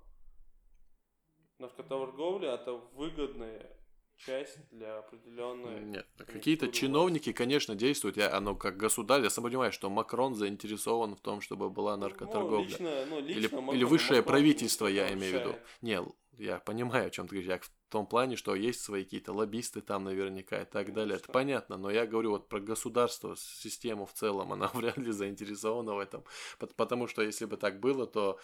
Наркоторговля 1.60 2.54
это 2.54 2.74
выгодная 2.74 3.78
часть 4.18 4.58
для 4.72 5.00
определенной... 5.00 5.82
Нет, 5.82 6.08
какие-то 6.18 6.68
чиновники, 6.70 7.32
конечно, 7.34 7.76
действуют, 7.76 8.18
я, 8.18 8.36
оно 8.36 8.56
как 8.56 8.78
государь, 8.78 9.24
я 9.24 9.30
сам 9.30 9.44
понимаю, 9.44 9.72
что 9.72 9.90
Макрон 9.90 10.36
заинтересован 10.36 11.16
в 11.16 11.22
том, 11.22 11.42
чтобы 11.42 11.70
была 11.70 11.98
Ну, 11.98 12.04
наркоторговля. 12.04 12.66
лично, 12.66 13.06
ну, 13.06 13.20
Или, 13.20 13.34
лично 13.34 13.48
или 13.48 13.62
Макрон- 13.62 13.86
высшее 13.86 14.20
Макрон 14.22 14.34
правительство, 14.34 14.88
я 14.88 15.14
имею 15.14 15.38
в 15.38 15.40
виду. 15.40 15.56
Не, 15.82 16.02
я 16.38 16.60
понимаю, 16.60 17.08
о 17.08 17.10
чем 17.10 17.28
ты 17.28 17.36
говоришь. 17.36 17.50
Я 17.50 17.60
в 17.92 17.94
том 17.94 18.06
плане, 18.06 18.38
что 18.38 18.56
есть 18.56 18.80
свои 18.80 19.04
какие-то 19.04 19.34
лоббисты 19.34 19.82
там 19.82 20.06
наверняка 20.06 20.62
и 20.62 20.66
так 20.66 20.94
далее. 20.94 21.18
Это 21.18 21.30
понятно, 21.30 21.76
но 21.76 21.92
я 21.92 22.08
говорю 22.08 22.32
вот 22.32 22.48
про 22.48 22.62
государство, 22.62 23.36
систему 23.36 24.06
в 24.06 24.14
целом, 24.14 24.54
она 24.54 24.68
вряд 24.74 24.98
ли 24.98 25.12
заинтересована 25.12 25.96
в 25.96 26.00
этом. 26.00 26.24
Пот- 26.58 26.74
Потому 26.76 27.08
что 27.08 27.22
если 27.22 27.44
бы 27.44 27.58
так 27.58 27.82
было, 27.82 28.08
то 28.08 28.40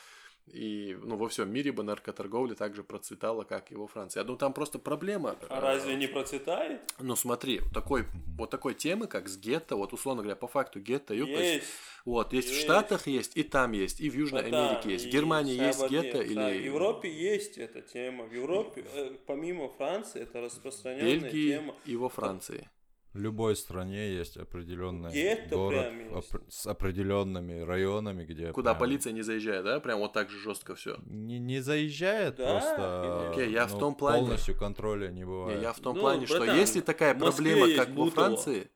и 0.51 0.97
ну, 1.03 1.17
во 1.17 1.27
всем 1.27 1.51
мире 1.51 1.71
бы 1.71 1.83
наркоторговля 1.83 2.55
так 2.55 2.73
же 2.73 2.83
процветала, 2.83 3.43
как 3.43 3.71
и 3.71 3.75
во 3.75 3.87
Франции. 3.87 4.21
Думаю, 4.21 4.37
там 4.37 4.53
просто 4.53 4.79
проблема. 4.79 5.35
А 5.49 5.59
разве 5.59 5.95
не 5.95 6.07
процветает? 6.07 6.81
Ну 6.99 7.15
смотри, 7.15 7.61
такой, 7.73 8.05
вот 8.37 8.49
такой 8.49 8.73
темы, 8.73 9.07
как 9.07 9.27
с 9.27 9.37
гетто, 9.37 9.75
вот 9.75 9.93
условно 9.93 10.21
говоря, 10.21 10.35
по 10.35 10.47
факту 10.47 10.79
гетто, 10.79 11.13
юпа, 11.13 11.39
Есть. 11.39 11.67
вот, 12.05 12.33
есть, 12.33 12.47
в 12.47 12.51
есть. 12.51 12.63
Штатах 12.63 13.07
есть, 13.07 13.35
и 13.35 13.43
там 13.43 13.73
есть, 13.73 13.99
и 13.99 14.09
в 14.09 14.15
Южной 14.15 14.49
да, 14.49 14.69
Америке 14.69 14.91
есть. 14.91 15.05
В 15.05 15.09
Германии 15.09 15.55
есть 15.55 15.79
Сабадне, 15.79 16.01
гетто 16.01 16.17
да, 16.17 16.51
или... 16.51 16.59
В 16.59 16.65
Европе 16.65 17.11
есть 17.11 17.57
эта 17.57 17.81
тема. 17.81 18.25
В 18.25 18.33
Европе, 18.33 18.85
э, 18.93 19.15
помимо 19.25 19.69
Франции, 19.69 20.21
это 20.21 20.41
распространенная 20.41 21.19
Бельгии 21.19 21.51
тема. 21.51 21.75
и 21.85 21.95
во 21.95 22.09
Франции. 22.09 22.69
В 23.17 23.19
любой 23.19 23.55
стране 23.55 24.13
есть 24.13 24.37
определенный 24.37 25.11
Гетто 25.11 25.55
город 25.55 25.85
прям 25.89 25.99
есть. 25.99 26.11
опр- 26.31 26.43
с 26.49 26.67
определенными 26.67 27.61
районами, 27.61 28.25
где 28.25 28.51
Куда 28.51 28.73
прям 28.75 28.79
полиция 28.81 29.11
не 29.11 29.23
заезжает, 29.23 29.63
да? 29.63 29.79
Прям 29.79 29.97
вот 29.99 30.13
так 30.13 30.29
же 30.29 30.37
жестко 30.37 30.75
все. 30.75 30.97
не, 31.07 31.39
не 31.39 31.59
заезжает, 31.61 32.35
Да, 32.35 32.51
просто 32.59 33.31
Окей, 33.31 33.51
я 33.51 33.65
в 33.65 33.73
ну, 33.73 33.79
том 33.79 33.95
плане- 33.95 34.19
полностью 34.21 34.55
контроля 34.55 35.07
не 35.07 35.25
бывает. 35.25 35.59
я 35.63 35.73
в 35.73 35.79
том 35.79 35.95
Ну, 35.95 36.01
плане, 36.01 36.27
что 36.27 36.43
если 36.43 36.79
такая 36.81 37.15
в 37.15 37.17
проблема, 37.17 37.65
как 37.75 37.89
во. 37.89 38.07
Франции, 38.11 38.69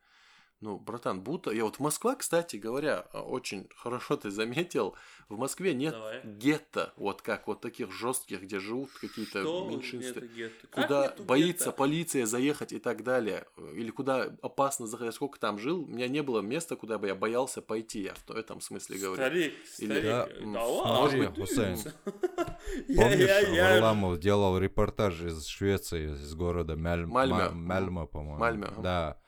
ну, 0.62 0.78
братан, 0.78 1.20
будто... 1.20 1.50
Я 1.50 1.64
вот 1.64 1.78
Москва, 1.80 2.14
кстати 2.14 2.56
говоря, 2.56 3.00
очень 3.12 3.68
хорошо 3.76 4.16
ты 4.16 4.30
заметил, 4.30 4.94
в 5.28 5.36
Москве 5.36 5.74
нет 5.74 5.92
Давай. 5.92 6.20
гетто, 6.24 6.92
вот 6.96 7.20
как 7.20 7.46
вот 7.48 7.60
таких 7.60 7.92
жестких, 7.92 8.42
где 8.42 8.60
живут 8.60 8.90
какие-то 8.92 9.40
меньшинства. 9.68 10.20
это 10.20 10.26
гетто? 10.28 10.66
Как 10.68 10.86
куда 10.86 11.02
нету 11.08 11.22
боится 11.24 11.64
гетто? 11.66 11.72
полиция 11.72 12.26
заехать 12.26 12.72
и 12.72 12.78
так 12.78 13.02
далее, 13.02 13.44
или 13.74 13.90
куда 13.90 14.34
опасно 14.40 14.86
заходить. 14.86 15.14
Сколько 15.14 15.38
там 15.40 15.58
жил, 15.58 15.82
у 15.82 15.86
меня 15.86 16.08
не 16.08 16.22
было 16.22 16.40
места, 16.40 16.76
куда 16.76 16.98
бы 16.98 17.08
я 17.08 17.14
боялся 17.14 17.60
пойти, 17.60 18.02
я 18.02 18.14
в 18.14 18.30
этом 18.30 18.60
смысле 18.60 18.98
говорю. 18.98 19.16
Старик, 19.22 19.52
Или- 19.78 19.88
старик, 19.88 20.04
Да, 20.04 20.26
да, 20.26 20.36
м, 20.40 20.56
ладно, 20.56 21.34
Хусейн, 21.34 21.78
Помнишь, 22.96 23.60
Варламов 23.60 24.18
делал 24.20 24.58
репортаж 24.58 25.20
из 25.22 25.44
Швеции, 25.46 26.12
из 26.12 26.34
города 26.34 26.76
Мяль... 26.76 27.04
Мальме. 27.06 27.34
Ма- 27.34 27.50
Мальме, 27.50 28.06
по-моему. 28.06 28.38
Мальме, 28.38 28.66
ага. 28.66 28.82
Да. 28.82 29.18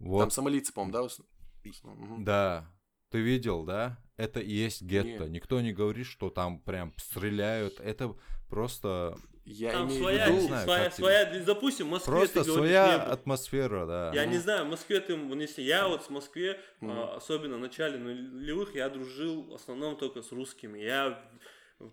Вот, 0.00 0.20
Там 0.20 0.30
сомалийцы, 0.30 0.72
по-моему, 0.72 0.92
да? 1.64 1.82
Мгм. 1.84 2.24
да. 2.24 2.70
Ты 3.10 3.18
видел, 3.20 3.64
да? 3.64 3.98
Это 4.16 4.40
и 4.40 4.50
есть 4.52 4.82
гетто. 4.82 5.24
Не. 5.24 5.30
Никто 5.36 5.60
не 5.60 5.72
говорит, 5.72 6.06
что 6.06 6.30
там 6.30 6.60
прям 6.60 6.92
стреляют. 6.96 7.80
Это 7.80 8.14
просто, 8.48 9.16
Я 9.44 9.72
Там 9.72 9.88
имею 9.88 10.00
своя, 10.02 10.26
в 10.26 10.30
не 10.30 10.36
виду... 10.36 10.46
знаю, 10.46 10.64
своя, 10.64 10.84
как 10.84 10.94
тебе. 10.94 11.04
своя, 11.04 11.44
допустим, 11.44 11.86
в 11.86 11.90
Москве 11.90 12.12
просто 12.12 12.44
ты 12.44 12.50
говоришь, 12.50 12.70
своя 12.70 12.98
не 12.98 13.04
был. 13.04 13.12
атмосфера, 13.12 13.86
да. 13.86 14.12
Я 14.14 14.24
не 14.26 14.34
Мгм. 14.34 14.42
знаю, 14.42 14.64
в 14.64 14.68
Москве 14.68 15.00
ты, 15.00 15.16
ну, 15.16 15.40
если 15.40 15.62
я 15.62 15.88
вот 15.88 16.02
в 16.02 16.10
Москве, 16.10 16.60
Мгм. 16.80 16.90
а, 16.92 17.16
особенно 17.16 17.56
в 17.56 17.60
начале 17.60 17.98
нулевых, 17.98 18.74
я 18.76 18.88
дружил 18.90 19.42
в 19.42 19.54
основном 19.54 19.96
только 19.96 20.22
с 20.22 20.30
русскими. 20.30 20.78
Я 20.78 21.20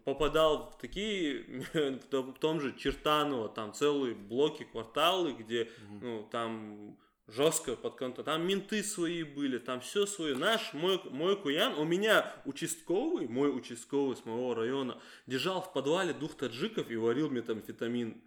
попадал 0.06 0.70
в 0.72 0.78
такие, 0.78 1.64
в 2.12 2.34
том- 2.40 2.60
же 2.62 2.76
Чертаново, 2.78 3.50
там 3.50 3.74
целые 3.74 4.14
блоки, 4.14 4.64
кварталы, 4.64 5.34
где, 5.34 5.70
ну, 6.02 6.28
там 6.32 6.98
жестко 7.28 7.76
под 7.76 7.96
контролем. 7.96 8.26
Там 8.26 8.48
менты 8.48 8.84
свои 8.84 9.24
были, 9.24 9.58
там 9.58 9.82
все 9.82 10.06
свое. 10.06 10.36
Наш, 10.36 10.74
мой, 10.74 11.02
мой 11.10 11.36
куян, 11.36 11.74
у 11.74 11.84
меня 11.84 12.34
участковый, 12.46 13.28
мой 13.28 13.56
участковый 13.56 14.16
с 14.16 14.26
моего 14.26 14.54
района, 14.54 15.00
держал 15.28 15.62
в 15.62 15.74
подвале 15.74 16.14
двух 16.14 16.36
таджиков 16.36 16.90
и 16.90 16.96
варил 16.96 17.30
метамфетамин. 17.30 18.22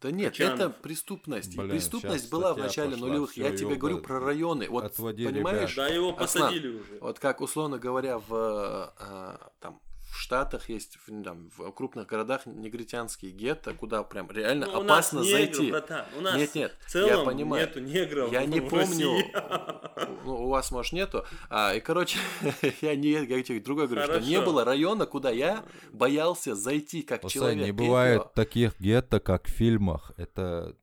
Да 0.00 0.10
нет, 0.10 0.32
Качанов. 0.32 0.54
это 0.54 0.70
преступность. 0.70 1.54
И 1.54 1.56
Блин, 1.56 1.70
преступность 1.70 2.30
была 2.30 2.52
в 2.52 2.58
начале 2.58 2.92
пошла, 2.92 3.06
нулевых. 3.06 3.36
Я 3.36 3.56
тебе 3.56 3.76
говорю 3.76 3.98
про 3.98 4.20
районы. 4.20 4.68
Вот 4.68 4.84
отводи 4.84 5.26
понимаешь, 5.26 5.72
ребят. 5.72 5.88
Да, 5.88 5.94
его 5.94 6.08
Аслан, 6.10 6.48
посадили 6.48 6.68
уже. 6.68 6.98
вот 7.00 7.18
как 7.18 7.40
условно 7.40 7.78
говоря 7.78 8.18
в 8.18 8.26
а, 8.30 9.52
там 9.58 9.80
в 10.16 10.20
Штатах 10.20 10.68
есть 10.68 10.96
в, 11.06 11.22
там, 11.22 11.50
в 11.56 11.70
крупных 11.72 12.06
городах 12.06 12.46
негритянские 12.46 13.30
гетто, 13.32 13.74
куда 13.74 14.02
прям 14.02 14.30
реально 14.30 14.66
Ну, 14.66 14.80
у 14.80 14.82
нас 14.82 15.12
опасно 15.12 15.18
негры, 15.20 15.30
зайти. 15.54 15.70
братан, 15.70 16.04
у 16.16 16.20
нас 16.20 16.36
Нет, 16.36 16.54
нет, 16.54 16.76
в 16.86 16.90
целом 16.90 17.10
я 17.10 17.24
понимаю. 17.24 17.66
нету 17.66 17.80
негров 17.80 18.32
Я 18.32 18.44
не 18.46 18.60
помню, 18.60 19.10
ну, 20.24 20.44
у 20.44 20.48
вас, 20.48 20.70
может, 20.70 20.92
нету. 20.92 21.24
А, 21.50 21.74
и, 21.74 21.80
короче, 21.80 22.18
я 22.80 22.96
не 22.96 23.10
я 23.10 23.42
тебе 23.42 23.60
другое 23.60 23.86
говорю, 23.86 24.02
что 24.04 24.20
не 24.20 24.34
Хорошо. 24.36 24.50
было 24.50 24.64
района, 24.64 25.06
куда 25.06 25.30
я 25.30 25.64
боялся 25.92 26.54
зайти 26.54 27.02
как 27.02 27.22
Хусейн, 27.22 27.42
человек. 27.42 27.64
не 27.66 27.72
бывает 27.72 28.20
это- 28.22 28.30
таких 28.34 28.80
гетто, 28.80 29.20
как 29.20 29.46
в 29.46 29.50
фильмах. 29.50 30.12
Это 30.16 30.74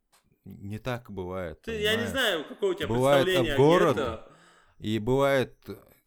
не 0.46 0.78
так 0.78 1.10
бывает. 1.10 1.62
Ты- 1.62 1.82
я 1.82 1.96
не 1.96 2.06
знаю, 2.08 2.46
какое 2.48 2.72
у 2.72 2.74
тебя 2.74 2.88
Бывает 2.88 3.24
представление 3.26 3.56
о 3.56 3.58
города. 3.58 4.02
гетто. 4.02 4.30
И 4.80 5.00
бывает 5.00 5.54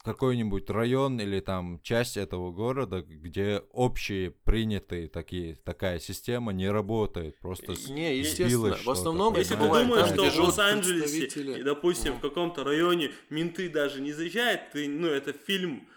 какой-нибудь 0.06 0.70
район 0.70 1.20
или 1.20 1.40
там 1.40 1.80
часть 1.82 2.16
этого 2.16 2.52
города, 2.52 3.02
где 3.02 3.64
общие 3.72 4.30
принятые 4.30 5.08
такие, 5.08 5.56
такая 5.56 5.98
система 5.98 6.52
не 6.52 6.70
работает. 6.70 7.36
Просто 7.40 7.74
Не, 7.88 8.16
естественно. 8.16 8.76
В 8.84 8.88
основном, 8.88 9.34
Если 9.36 9.56
ты 9.56 9.60
думаешь, 9.60 10.06
что 10.06 10.30
в 10.30 10.44
Лос-Анджелесе, 10.44 11.58
и, 11.58 11.62
допустим, 11.64 12.14
в 12.14 12.20
каком-то 12.20 12.62
районе 12.62 13.10
менты 13.30 13.68
даже 13.68 14.00
не 14.00 14.12
заезжают, 14.12 14.70
ты, 14.72 14.88
ну, 14.88 15.08
это 15.08 15.32
фильм. 15.32 15.88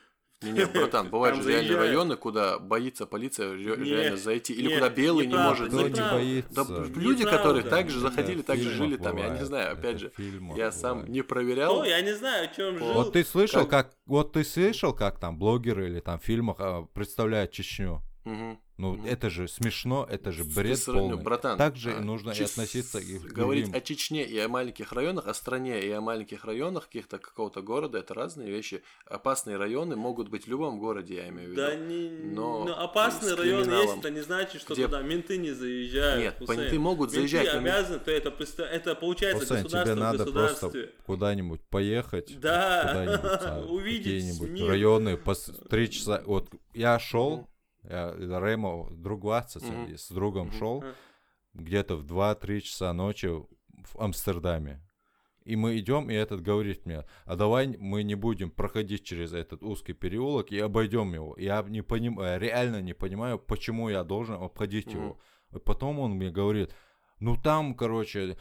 Не, 0.41 0.51
не, 0.51 0.65
братан, 0.65 1.09
бывают 1.11 1.35
же 1.35 1.49
реальные 1.49 1.67
заезжают. 1.67 1.89
районы, 1.89 2.15
куда 2.15 2.59
боится 2.59 3.05
полиция 3.05 3.53
реально 3.55 4.17
зайти, 4.17 4.53
или 4.53 4.73
куда 4.73 4.89
белый 4.89 5.27
не 5.27 5.35
может 5.35 5.71
зайти. 5.71 5.99
Да, 5.99 6.17
люди, 6.95 7.25
которые 7.25 7.63
Неправда. 7.63 7.69
так 7.69 7.89
же 7.89 7.99
Это 7.99 8.09
заходили, 8.09 8.41
в 8.41 8.45
так 8.45 8.57
же 8.57 8.69
фильмах 8.69 8.77
жили 8.77 8.97
там, 8.97 9.17
я 9.17 9.29
не 9.29 9.45
знаю, 9.45 9.73
опять 9.73 9.99
же, 9.99 10.11
я 10.55 10.71
сам 10.71 11.05
не 11.11 11.21
проверял. 11.23 11.77
Ну, 11.77 11.83
я 11.83 12.01
не 12.01 12.13
знаю, 12.15 12.45
о 12.49 12.55
чем 12.55 12.77
жил. 12.77 12.93
Вот 12.93 13.13
ты 13.13 13.23
слышал, 13.25 13.65
как- 13.65 13.89
как... 13.89 13.95
Вот 14.05 14.33
ты 14.33 14.43
слышал, 14.43 14.93
как 14.93 15.19
там 15.19 15.37
блогеры 15.37 15.87
или 15.89 15.99
там 15.99 16.19
в 16.19 16.23
фильмах 16.23 16.55
а, 16.59 16.83
представляют 16.93 17.51
Чечню? 17.51 18.01
Ну, 18.79 18.93
Мгм. 18.93 19.05
это 19.07 19.29
же 19.29 19.49
смешно, 19.49 20.07
это 20.09 20.31
же 20.31 20.45
бред 20.45 20.79
сравнил, 20.79 21.09
полный. 21.09 21.21
братан, 21.23 21.57
Так 21.57 21.75
же 21.75 21.91
а, 21.97 21.99
нужно 21.99 22.31
и 22.31 22.33
чис- 22.33 22.45
относиться 22.45 22.97
и 22.99 23.17
Говорить 23.19 23.65
другим. 23.65 23.75
о 23.77 23.81
Чечне 23.81 24.23
и 24.23 24.39
о 24.39 24.47
маленьких 24.47 24.93
районах, 24.93 25.27
о 25.27 25.33
стране 25.33 25.81
и 25.85 25.91
о 25.91 25.99
маленьких 25.99 26.45
районах 26.45 26.85
каких-то 26.85 27.17
какого-то 27.17 27.61
города, 27.61 27.97
это 27.97 28.13
разные 28.13 28.49
вещи. 28.49 28.81
Опасные 29.05 29.57
районы 29.57 29.97
могут 29.97 30.29
быть 30.29 30.45
в 30.45 30.47
любом 30.49 30.79
городе, 30.79 31.15
я 31.15 31.27
имею 31.27 31.49
в 31.49 31.51
виду. 31.51 31.61
Да 31.61 31.75
не, 31.75 32.09
Но 32.33 32.63
ну, 32.63 32.73
опасный 32.73 33.31
с 33.31 33.37
район 33.37 33.69
есть, 33.69 33.97
это 33.97 34.09
не 34.11 34.21
значит, 34.21 34.61
что 34.61 34.73
Где- 34.75 34.85
туда 34.85 35.01
менты 35.01 35.37
не 35.37 35.51
заезжают. 35.51 36.21
Нет, 36.23 36.35
Хусейн. 36.39 36.61
менты 36.61 36.79
могут 36.79 37.11
Менты 37.11 37.27
заезжать, 37.27 37.53
но 37.55 37.59
мен- 37.59 37.73
обязаны, 37.73 37.99
то 37.99 38.11
это, 38.11 38.63
это 38.63 38.95
получается 38.95 39.39
Хусейн, 39.45 39.63
государство 39.63 39.83
тебе 39.83 39.95
в 39.95 39.99
надо 39.99 40.25
просто 40.31 40.89
куда-нибудь 41.05 41.59
поехать. 41.69 42.39
Да, 42.39 42.87
куда-нибудь, 42.87 43.19
а, 43.43 43.65
увидеть 43.69 44.03
какие-нибудь 44.05 44.69
районы 44.69 45.17
по 45.17 45.35
три 45.69 45.89
часа. 45.91 46.23
Вот 46.25 46.47
я 46.73 46.97
шел, 46.97 47.45
я 47.83 48.13
Ремо 48.17 48.87
друг 48.91 49.21
20, 49.21 49.63
Мгм. 49.63 49.97
с 49.97 50.09
другом 50.11 50.47
Мгм. 50.47 50.57
шел 50.57 50.83
где-то 51.53 51.95
в 51.95 52.03
2-3 52.05 52.61
часа 52.61 52.93
ночи 52.93 53.27
в 53.27 53.99
Амстердаме. 53.99 54.81
И 55.45 55.55
мы 55.55 55.79
идем, 55.79 56.09
и 56.11 56.13
этот 56.13 56.41
говорит 56.41 56.85
мне, 56.85 57.05
а 57.25 57.35
давай 57.35 57.67
мы 57.67 58.03
не 58.03 58.15
будем 58.15 58.51
проходить 58.51 59.03
через 59.03 59.33
этот 59.33 59.63
узкий 59.63 59.93
переулок 59.93 60.51
и 60.51 60.59
обойдем 60.59 61.13
его. 61.13 61.35
Я 61.39 61.63
не 61.67 61.81
понимаю, 61.81 62.39
реально 62.39 62.81
не 62.81 62.93
понимаю, 62.93 63.39
почему 63.39 63.89
я 63.89 64.03
должен 64.03 64.35
обходить 64.43 64.87
Мгм. 64.93 64.97
его. 65.03 65.19
И 65.55 65.57
потом 65.59 65.99
он 65.99 66.11
мне 66.11 66.29
говорит, 66.29 66.75
ну 67.19 67.35
там, 67.35 67.73
короче, 67.73 68.37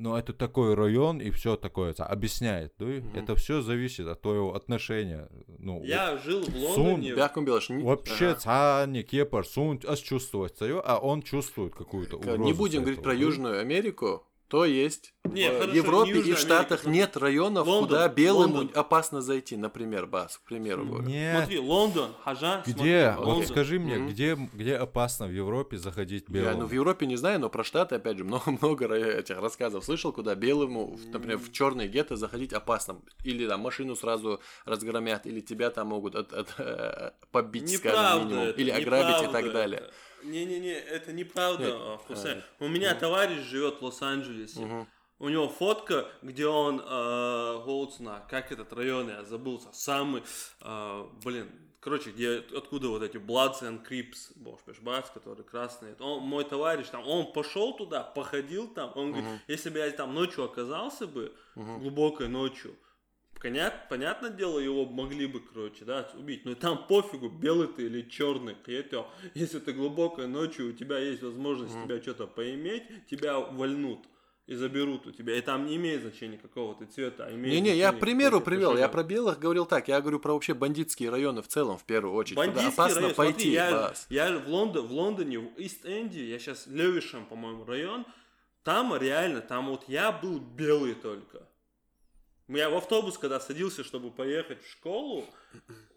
ну 0.00 0.16
это 0.16 0.32
такой 0.32 0.74
район 0.74 1.20
и 1.20 1.30
все 1.30 1.56
такое, 1.56 1.92
ца- 1.92 2.06
объясняет. 2.06 2.72
Да? 2.78 2.86
Мгм. 2.86 3.10
Это 3.14 3.34
все 3.36 3.60
зависит 3.60 4.06
от 4.06 4.20
твоего 4.22 4.54
отношения. 4.54 5.28
Ну, 5.58 5.82
Я 5.84 6.16
жил 6.18 6.40
в 6.40 6.50
Сун, 6.74 6.86
Лондоне. 6.86 7.14
Не- 7.14 7.82
Вообще, 7.84 8.28
Ага. 8.28 8.40
цани, 8.40 9.02
кепар, 9.02 9.46
сунь, 9.46 9.80
аж 9.86 9.98
чувствовать 10.00 10.56
свое, 10.56 10.80
а 10.84 10.98
он 10.98 11.22
чувствует 11.22 11.74
какую-то 11.74 12.16
угрозу. 12.16 12.42
Не 12.42 12.52
будем 12.52 12.80
говорить 12.80 13.00
этого, 13.00 13.12
про 13.12 13.18
да? 13.18 13.24
Южную 13.24 13.60
Америку, 13.60 14.26
то 14.50 14.64
есть 14.64 15.14
Не, 15.24 15.48
в 15.48 15.58
хорошо, 15.60 15.72
Европе 15.76 16.10
Южная 16.10 16.32
и 16.32 16.34
в 16.34 16.38
Штатах 16.38 16.84
Америка, 16.84 16.90
нет 16.90 17.16
районов, 17.16 17.66
Лондон, 17.68 17.88
куда 17.88 18.08
белым 18.08 18.52
Лондон. 18.52 18.70
опасно 18.74 19.22
зайти, 19.22 19.56
например, 19.56 20.06
Бас, 20.06 20.38
к 20.38 20.42
примеру 20.42 20.84
говорю. 20.84 21.04
Нет. 21.08 21.36
Смотри, 21.38 21.58
Лондон, 21.60 22.10
Хажа, 22.24 22.62
Где? 22.66 22.72
смотри, 22.74 23.16
Вот 23.16 23.26
Лондон. 23.26 23.46
скажи 23.46 23.78
мне, 23.78 23.94
Мгм. 23.96 24.08
где, 24.08 24.34
где 24.52 24.74
опасно 24.76 25.26
в 25.28 25.30
Европе 25.32 25.76
заходить 25.78 26.24
Я, 26.28 26.34
белому? 26.34 26.60
ну, 26.62 26.66
в 26.66 26.72
Европе 26.72 27.06
не 27.06 27.14
знаю, 27.16 27.38
но 27.38 27.48
про 27.48 27.62
Штаты, 27.62 27.94
опять 27.94 28.18
же, 28.18 28.24
много, 28.24 28.50
много 28.60 28.86
ра- 28.86 29.18
этих 29.20 29.38
рассказов 29.38 29.84
слышал, 29.84 30.12
куда 30.12 30.34
белому, 30.34 30.98
например, 31.12 31.38
в 31.38 31.52
черные 31.52 31.86
гетто 31.86 32.16
заходить 32.16 32.52
опасно. 32.52 32.96
Или 33.24 33.46
там 33.46 33.60
машину 33.60 33.94
сразу 33.94 34.40
разгромят, 34.64 35.26
или 35.26 35.40
тебя 35.40 35.70
там 35.70 35.86
могут 35.88 36.16
от- 36.16 36.32
от- 36.32 36.54
э, 36.58 37.12
побить, 37.30 37.68
скажем, 37.76 37.98
Неправда 38.00 38.24
минимум, 38.26 38.44
это, 38.48 38.60
или 38.60 38.70
ограбить 38.70 39.28
и 39.28 39.32
так 39.32 39.52
далее. 39.52 39.80
это. 39.80 39.90
Не-не-не, 40.22 40.72
это 40.74 41.12
неправда, 41.12 41.64
а, 41.94 41.98
Хусейн. 42.06 42.38
а, 42.58 42.64
У 42.64 42.68
меня 42.68 42.94
товарищ 42.94 43.40
живет 43.40 43.80
в 43.80 43.84
Лос-Анджелесе. 43.84 44.86
У 45.18 45.28
него 45.28 45.48
фотка, 45.50 46.08
где 46.22 46.46
он 46.46 46.80
э, 46.82 47.62
Голдсна, 47.66 48.24
как 48.30 48.52
этот 48.52 48.72
район, 48.72 49.10
я 49.10 49.22
забылся, 49.22 49.68
самый, 49.72 50.22
э, 50.62 51.04
блин, 51.22 51.50
короче, 51.80 52.10
где, 52.10 52.42
откуда 52.56 52.88
вот 52.88 53.02
эти 53.02 53.18
Bloods 53.18 53.60
and 53.60 53.86
Crips, 53.86 54.32
боже, 54.36 54.62
баш, 54.80 55.10
которые 55.12 55.44
красные. 55.44 55.94
Он, 56.00 56.22
мой 56.22 56.44
товарищ 56.44 56.86
там, 56.88 57.06
он 57.06 57.32
пошел 57.32 57.74
туда, 57.76 58.02
походил 58.02 58.66
там, 58.68 58.92
он 58.94 59.12
говорит, 59.12 59.28
если 59.46 59.68
бы 59.68 59.78
я 59.80 59.90
там 59.90 60.14
ночью 60.14 60.42
оказался 60.44 61.06
бы, 61.06 61.34
глубокой 61.54 62.28
ночью, 62.28 62.74
Понят, 63.40 63.88
понятное 63.88 64.30
дело, 64.30 64.58
его 64.58 64.84
могли 64.84 65.26
бы, 65.26 65.40
короче, 65.40 65.84
да, 65.86 66.08
убить. 66.14 66.44
Но 66.44 66.54
там 66.54 66.86
пофигу, 66.86 67.30
белый 67.30 67.68
ты 67.68 67.86
или 67.86 68.02
черный. 68.02 68.54
Если 69.34 69.58
ты 69.60 69.72
глубокой 69.72 70.26
ночью, 70.26 70.68
у 70.68 70.72
тебя 70.72 70.98
есть 70.98 71.22
возможность 71.22 71.74
тебя 71.84 72.02
что-то 72.02 72.26
поиметь, 72.26 72.82
тебя 73.08 73.38
вольнут 73.38 74.00
и 74.46 74.54
заберут 74.54 75.06
у 75.06 75.12
тебя. 75.12 75.36
И 75.36 75.40
там 75.40 75.66
не 75.66 75.76
имеет 75.76 76.02
значения 76.02 76.36
какого 76.36 76.74
ты 76.74 76.84
цвета, 76.84 77.26
а 77.26 77.30
имеет 77.32 77.54
Не-не, 77.54 77.76
я 77.76 77.92
к 77.92 78.00
примеру 78.00 78.40
привел, 78.40 78.76
я 78.76 78.88
про 78.88 79.04
белых 79.04 79.38
говорил 79.38 79.64
так, 79.64 79.88
я 79.88 80.00
говорю 80.00 80.18
про 80.18 80.34
вообще 80.34 80.54
бандитские 80.54 81.08
районы 81.08 81.40
в 81.40 81.48
целом, 81.48 81.78
в 81.78 81.84
первую 81.84 82.14
очередь. 82.14 82.36
Куда 82.36 82.48
Бандитский 82.48 82.74
опасно 82.74 83.00
район, 83.00 83.14
пойти, 83.14 83.32
смотри, 83.32 83.52
я, 83.52 83.92
я 84.08 84.38
в, 84.38 84.48
Лондон, 84.48 84.86
в 84.86 84.92
Лондоне, 84.92 85.38
в 85.38 85.56
Ист-Энде, 85.56 86.28
я 86.28 86.38
сейчас 86.38 86.66
Левишем, 86.66 87.26
по-моему, 87.26 87.64
район, 87.64 88.04
там 88.64 88.94
реально, 88.96 89.40
там 89.40 89.68
вот 89.68 89.84
я 89.88 90.10
был 90.10 90.40
белый 90.40 90.94
только. 90.94 91.46
Я 92.56 92.68
в 92.68 92.74
автобус, 92.76 93.16
когда 93.16 93.38
садился, 93.38 93.84
чтобы 93.84 94.10
поехать 94.10 94.62
в 94.64 94.70
школу, 94.70 95.24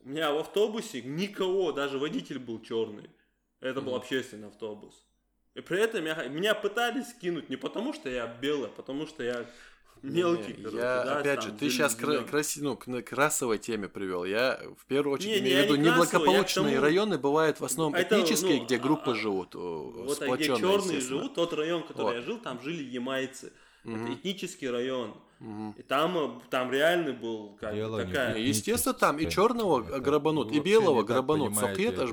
у 0.04 0.10
меня 0.10 0.32
в 0.32 0.38
автобусе 0.38 1.02
никого, 1.02 1.72
даже 1.72 1.98
водитель 1.98 2.38
был 2.40 2.62
черный. 2.62 3.10
Это 3.60 3.82
был 3.82 3.96
общественный 3.96 4.50
автобус. 4.50 4.94
И 5.56 5.62
при 5.62 5.80
этом 5.82 6.06
я, 6.06 6.28
меня 6.28 6.54
пытались 6.54 7.10
скинуть 7.10 7.50
не 7.50 7.56
потому, 7.56 7.94
что 7.94 8.10
я 8.10 8.28
белый, 8.28 8.68
а 8.68 8.72
потому 8.72 9.08
что 9.08 9.24
я 9.24 9.46
мелкий, 10.02 10.54
Не, 10.54 10.64
короче, 10.64 10.78
я, 10.78 11.04
да, 11.04 11.20
опять 11.20 11.40
там, 11.40 11.50
же, 11.52 11.58
ты 11.58 11.70
сейчас 11.70 11.98
зелёный. 11.98 12.26
ну, 12.58 12.76
к 12.76 13.02
к 13.04 13.14
расовой 13.14 13.58
теме 13.58 13.88
привел. 13.88 14.26
Я 14.26 14.60
в 14.78 14.86
первую 14.86 15.16
очередь 15.16 15.42
Не, 15.42 15.50
имею 15.50 15.62
в 15.62 15.66
виду 15.66 15.76
не 15.76 15.90
неблагополучные 15.90 16.76
тому- 16.76 16.82
районы 16.82 17.18
бывают 17.18 17.60
в 17.62 17.66
основном 17.66 17.96
это, 17.96 18.16
этнические, 18.20 18.60
ну, 18.60 18.66
где 18.66 18.76
а- 18.76 18.80
группы 18.80 19.12
а- 19.12 19.16
живут, 19.16 19.56
о, 19.56 19.92
Вот 20.06 20.22
а 20.22 20.36
где 20.36 20.46
черные 20.46 21.00
живут, 21.00 21.36
тот 21.36 21.54
район, 21.54 21.84
который 21.84 22.04
Вот. 22.04 22.16
я 22.16 22.22
жил, 22.22 22.38
там 22.40 22.62
жили 22.62 22.84
ямайцы. 22.84 23.54
Мгм. 23.86 24.06
Это 24.06 24.14
этнический 24.14 24.70
район. 24.70 25.16
Мгм. 25.44 25.76
И 25.78 25.82
там, 25.82 26.18
э, 26.18 26.40
там 26.50 26.72
реально 26.72 27.12
был 27.12 27.58
как 27.60 27.76
Дело 27.76 28.06
такая... 28.06 28.36
Не, 28.36 28.44
Естественно, 28.44 28.94
там 28.94 29.20
и 29.20 29.30
черного 29.30 29.86
Это 29.86 30.00
грабанут, 30.00 30.54
и 30.54 30.60
белого 30.62 31.04
грабанут. 31.04 31.54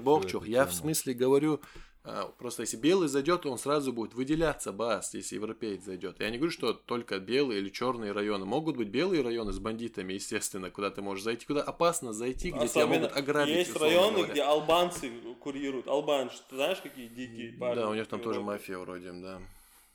богчух. 0.00 0.42
эту 0.42 0.50
Я 0.50 0.66
в 0.66 0.74
смысле 0.74 1.14
говорю, 1.14 1.60
а, 2.02 2.26
просто 2.26 2.62
если 2.62 2.76
белый 2.76 3.06
зайдет, 3.06 3.46
он 3.46 3.56
сразу 3.56 3.92
будет 3.92 4.14
выделяться, 4.14 4.72
бас, 4.72 5.14
если 5.14 5.36
европеец 5.36 5.84
зайдет. 5.84 6.18
Я 6.18 6.28
не 6.30 6.38
говорю, 6.38 6.50
что 6.50 6.72
только 6.72 7.20
белые 7.20 7.60
или 7.60 7.68
черные 7.68 8.10
районы. 8.10 8.46
Могут 8.46 8.76
быть 8.76 8.88
белые 8.88 9.22
районы 9.22 9.52
с 9.52 9.60
бандитами, 9.60 10.14
естественно, 10.14 10.68
куда 10.70 10.90
ты 10.90 11.00
можешь 11.00 11.22
зайти, 11.22 11.46
куда 11.46 11.62
опасно 11.62 12.12
зайти, 12.12 12.50
где 12.50 12.66
тебя 12.66 12.82
Особенно 12.82 13.02
могут 13.02 13.16
ограбить. 13.16 13.54
есть 13.54 13.76
районы, 13.76 14.16
говоря. 14.16 14.32
где 14.32 14.42
албанцы 14.42 15.12
курируют. 15.38 15.86
Албанцы, 15.86 16.38
ты 16.48 16.56
знаешь, 16.56 16.78
какие 16.82 17.06
дикие 17.06 17.52
парни? 17.52 17.80
Да, 17.80 17.88
у 17.90 17.94
них 17.94 18.08
там 18.08 18.20
тоже 18.20 18.40
мафия 18.40 18.78
вроде, 18.78 19.12
да. 19.12 19.40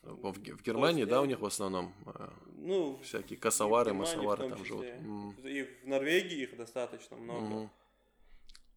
В, 0.05 0.31
в 0.33 0.61
Германии, 0.63 1.01
есть, 1.01 1.09
да, 1.09 1.21
у 1.21 1.25
них 1.25 1.39
в 1.39 1.45
основном 1.45 1.93
э, 2.05 2.29
Ну, 2.57 2.99
всякие 3.03 3.39
косовары, 3.39 3.93
массовары 3.93 4.49
там 4.49 4.63
живут. 4.63 4.85
И 5.43 5.63
в 5.83 5.87
Норвегии 5.87 6.43
их 6.43 6.55
достаточно 6.55 7.17
много. 7.17 7.45
мгм. 7.45 7.69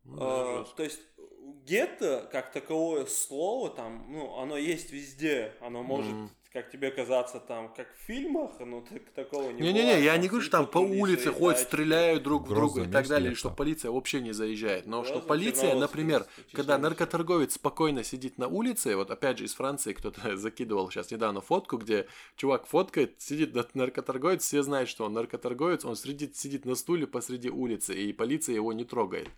Ну, 0.05 0.19
А, 0.21 0.65
то 0.75 0.83
есть 0.83 1.01
гетто 1.67 2.29
как 2.33 2.51
таковое 2.53 3.05
слово 3.05 3.69
там, 3.71 4.07
ну, 4.11 4.39
оно 4.39 4.57
есть 4.57 4.91
везде. 4.91 5.55
Оно 5.61 5.83
может, 5.83 6.15
Мгм. 6.15 6.31
Как 6.63 6.71
тебе 6.73 6.91
казаться, 6.91 7.39
там, 7.39 7.73
как 7.73 7.87
в 7.87 8.07
фильмах, 8.07 8.51
но 8.59 8.81
так, 8.81 9.03
такого 9.15 9.51
не 9.51 9.61
Не-не-не, 9.61 10.03
я 10.03 10.17
не 10.17 10.27
говорю, 10.27 10.43
что 10.43 10.59
там 10.59 10.67
по 10.67 10.79
улице 10.79 11.31
ходят, 11.31 11.61
стреляют 11.61 12.25
друг 12.25 12.49
в 12.49 12.49
друга 12.49 12.83
и 12.83 12.91
так 12.91 13.07
далее, 13.07 13.35
что 13.37 13.51
полиция 13.51 13.93
вообще 13.93 14.21
не 14.21 14.33
заезжает. 14.33 14.87
Но 14.87 15.05
что 15.05 15.21
полиция, 15.21 15.77
например, 15.77 16.27
когда 16.53 16.77
наркоторговец 16.79 17.55
спокойно 17.55 18.03
сидит 18.03 18.39
на 18.39 18.49
улице, 18.49 18.97
вот 18.97 19.11
опять 19.11 19.39
же 19.39 19.45
из 19.45 19.55
Франции 19.55 19.93
кто-то 19.93 20.37
закидывал 20.37 20.91
сейчас 20.91 21.11
недавно 21.13 21.41
фотку, 21.41 21.77
где 21.77 22.09
чувак 22.37 22.67
фоткает, 22.67 23.15
сидит 23.19 23.55
на- 23.55 23.69
наркоторговец, 23.75 24.43
все 24.43 24.63
знают, 24.63 24.89
что 24.89 25.05
он 25.05 25.13
наркоторговец, 25.13 25.85
он 25.85 25.95
сидит, 25.95 26.37
сидит 26.37 26.65
на 26.65 26.75
стуле 26.75 27.07
посреди 27.07 27.51
улицы, 27.51 27.95
и 27.95 28.13
полиция 28.13 28.57
его 28.57 28.73
не 28.73 28.85
трогает. 28.85 29.29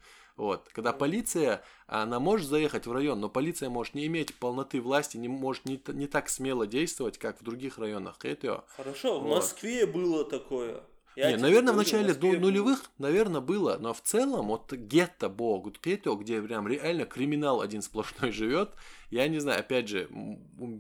Вот. 0.41 0.71
Когда 0.73 0.95
полиция, 0.95 1.63
она 1.87 2.19
может 2.19 2.49
заехать 2.49 2.87
в 2.87 2.93
район, 2.93 3.21
но 3.21 3.29
полиция 3.29 3.69
может 3.69 3.95
не 3.95 4.07
иметь 4.07 4.35
полноты 4.35 4.81
власти, 4.81 5.19
не 5.19 5.29
может 5.29 5.67
не, 5.67 5.79
не 5.89 6.07
так 6.07 6.31
смело 6.31 6.67
действовать, 6.67 7.10
как 7.19 7.41
в 7.41 7.45
других 7.45 7.79
районах. 7.79 8.17
Это 8.23 8.65
Хорошо, 8.77 9.21
в 9.21 9.25
Вот. 9.25 9.37
Москве 9.37 9.87
было 9.87 10.25
такое. 10.25 10.81
Я 11.17 11.33
не, 11.33 11.37
наверное, 11.39 11.75
в 11.75 11.77
начале 11.77 12.15
ну- 12.15 12.19
было. 12.21 12.39
нулевых, 12.39 12.85
наверное, 12.99 13.41
было, 13.41 13.77
но 13.81 13.93
в 13.93 14.01
целом, 14.01 14.47
вот 14.47 14.73
гетто 14.73 15.29
бог, 15.29 15.65
вот 15.65 15.79
гетто, 15.85 16.15
где 16.15 16.41
прям 16.41 16.69
реально 16.69 17.05
криминал 17.05 17.61
один 17.61 17.83
сплошной 17.83 18.31
живет, 18.33 18.71
я 19.11 19.27
не 19.29 19.41
знаю, 19.41 19.61
опять 19.61 19.89
же, 19.89 20.09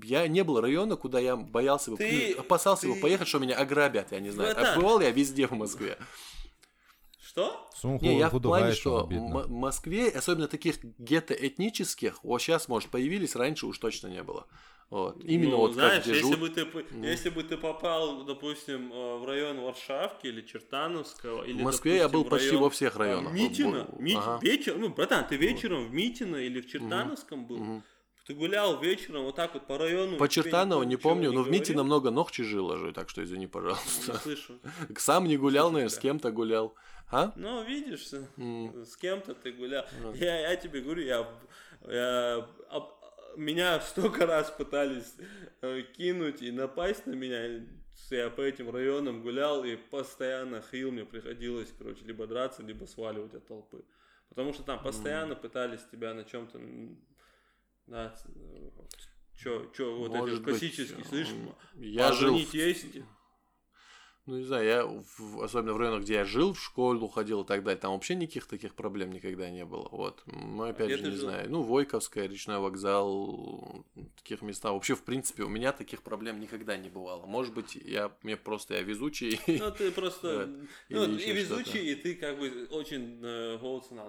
я 0.05 0.29
не 0.29 0.45
был 0.45 0.61
района, 0.61 0.97
куда 0.97 1.19
я 1.19 1.37
боялся 1.37 1.91
бы, 1.91 1.97
Ты- 1.97 2.35
ну, 2.37 2.41
опасался 2.43 2.87
бы 2.87 2.95
ты- 2.95 3.01
поехать, 3.01 3.27
что 3.29 3.41
меня 3.41 3.57
ограбят, 3.57 4.13
я 4.13 4.21
не 4.21 4.31
знаю. 4.31 4.53
А 4.53 4.55
Братан. 4.55 4.81
бывал 4.81 5.01
я 5.01 5.11
везде 5.11 5.47
в 5.49 5.53
Москве. 5.53 5.99
Что? 7.31 7.71
Не, 8.01 8.19
я 8.19 8.29
в 8.29 8.41
плане, 8.41 8.73
что. 8.73 9.07
М- 9.09 9.49
Москве, 9.53 10.09
особенно 10.09 10.49
таких 10.49 10.83
гетто-этнических, 10.99 12.19
вот 12.25 12.43
сейчас, 12.43 12.67
может, 12.67 12.91
появились, 12.91 13.37
раньше 13.37 13.67
уж 13.67 13.79
точно 13.79 14.09
не 14.09 14.25
было. 14.25 14.47
Вот. 14.91 15.23
Именно 15.23 15.51
Ну, 15.53 15.57
вот 15.59 15.75
знаешь, 15.75 16.03
как 16.05 16.13
если 16.13 16.35
бы 16.35 16.49
ты 16.51 16.67
Ну. 16.91 17.05
если 17.05 17.31
бы 17.31 17.45
ты 17.45 17.57
попал, 17.57 18.25
допустим, 18.25 18.93
э, 18.93 19.19
в 19.19 19.25
район 19.25 19.61
Варшавки 19.61 20.27
или 20.27 20.41
Чертановского, 20.41 21.45
или 21.45 21.61
В 21.61 21.65
Москве 21.65 21.99
я 21.99 22.09
был 22.09 22.25
допустим, 22.25 22.27
в 22.27 22.31
почти 22.31 22.49
район, 22.49 22.63
во 22.65 22.71
всех 22.71 22.97
а, 22.97 22.99
районах. 22.99 23.33
Митина, 23.33 23.85
Был- 23.85 24.01
Мит- 24.01 24.17
ага. 24.19 24.39
вечер, 24.43 24.77
ну, 24.77 24.89
братан, 24.89 25.25
ты 25.29 25.37
вечером 25.37 25.87
в 25.87 25.93
Митино 25.93 26.35
или 26.35 26.61
в 26.61 26.67
Чертановском 26.67 27.47
был, 27.47 27.59
Мгм. 27.59 27.85
ты 28.27 28.35
гулял 28.35 28.81
вечером 28.81 29.23
вот 29.27 29.37
так 29.37 29.55
вот 29.55 29.69
по 29.69 29.79
району. 29.79 30.17
По 30.17 30.29
Чертанову 30.29 30.83
не 30.83 30.97
помню, 30.97 31.31
но 31.33 31.43
в? 31.45 31.51
Мите 31.51 31.73
намного 31.75 32.11
ногче 32.11 32.43
жило 32.43 32.77
же, 32.77 32.91
так 32.93 33.09
что 33.09 33.23
извини, 33.23 33.43
Не 33.43 33.47
пожалуйста. 33.47 34.19
слышу. 34.19 34.59
Сам 34.99 35.27
не 35.29 35.37
гулял, 35.37 35.71
наверное, 35.71 35.95
с 35.95 35.99
кем-то 35.99 36.33
гулял. 36.33 36.75
А? 37.11 37.33
Ну, 37.37 37.65
видишь, 37.65 38.07
с- 38.09 38.29
М. 38.37 38.85
с 38.85 38.97
кем-то 38.97 39.35
ты 39.35 39.53
гулял. 39.53 39.85
Ну. 40.01 40.15
Я, 40.15 40.51
я 40.51 40.57
тебе 40.57 40.81
говорю, 40.81 41.03
я 41.03 41.27
Я, 41.89 42.47
об- 42.71 42.91
меня 43.37 43.81
столько 43.81 44.27
раз 44.27 44.51
пытались 44.51 45.15
э, 45.63 45.83
кинуть 45.97 46.43
и 46.43 46.51
напасть 46.51 47.07
на 47.07 47.13
меня. 47.13 47.65
Я 48.11 48.31
по 48.31 48.41
этим 48.43 48.71
районам 48.71 49.23
гулял 49.23 49.65
и 49.65 49.77
постоянно 49.77 50.63
хил, 50.71 50.91
мне 50.91 51.05
приходилось, 51.05 51.73
короче, 51.77 52.05
либо 52.05 52.27
драться, 52.27 52.63
либо 52.63 52.85
сваливать 52.87 53.35
от 53.35 53.47
толпы. 53.47 53.85
Потому 54.29 54.53
что 54.53 54.63
там 54.63 54.83
постоянно 54.83 55.35
пытались 55.37 55.81
тебя 55.91 56.15
на 56.15 56.25
чем-то, 56.25 56.61
да, 57.87 58.15
чё, 59.37 59.67
чё, 59.77 59.97
вот 59.97 60.13
эти 60.15 60.19
вот 60.21 60.31
быть, 60.31 60.45
классические, 60.45 61.05
слышишь, 61.05 61.35
Я 61.77 62.13
жил 62.13 62.37
есть, 62.37 62.87
Ну, 64.31 64.39
не 64.39 64.45
знаю, 64.45 64.65
я, 64.65 64.87
в- 64.87 65.43
особенно 65.43 65.73
в 65.73 65.77
районах, 65.77 66.03
где 66.03 66.15
я 66.15 66.25
жил, 66.25 66.53
в 66.53 66.63
школу 66.63 67.09
ходил 67.09 67.43
и 67.43 67.45
так 67.45 67.65
далее, 67.65 67.81
там 67.81 67.93
вообще 67.95 68.15
никаких 68.15 68.47
таких 68.47 68.75
проблем 68.77 69.11
никогда 69.13 69.51
не 69.51 69.65
было. 69.65 69.89
Вот. 69.91 70.23
Ну, 70.27 70.63
опять 70.63 70.87
где 70.87 70.99
же, 70.99 71.03
не 71.03 71.11
жил? 71.11 71.21
знаю. 71.31 71.51
Ну, 71.51 71.63
Войковская, 71.63 72.29
речной 72.29 72.59
вокзал, 72.61 73.85
таких 74.17 74.43
местах. 74.43 74.73
Вообще, 74.73 74.95
в 74.95 75.03
принципе, 75.03 75.43
у 75.43 75.49
меня 75.49 75.73
таких 75.73 76.03
проблем 76.03 76.39
никогда 76.39 76.77
не 76.77 76.89
бывало. 76.89 77.27
Может 77.27 77.55
быть, 77.55 77.75
я, 77.75 78.13
мне 78.23 78.37
просто 78.37 78.75
я 78.75 78.83
везучий. 78.83 79.41
Ну, 79.61 79.73
ты 79.73 79.91
просто 79.91 80.49
ну, 80.89 81.17
и 81.17 81.33
везучий, 81.33 81.93
и 81.93 81.95
ты 81.97 82.15
как 82.15 82.39
бы 82.39 82.69
очень 82.71 83.19
э, 83.23 83.59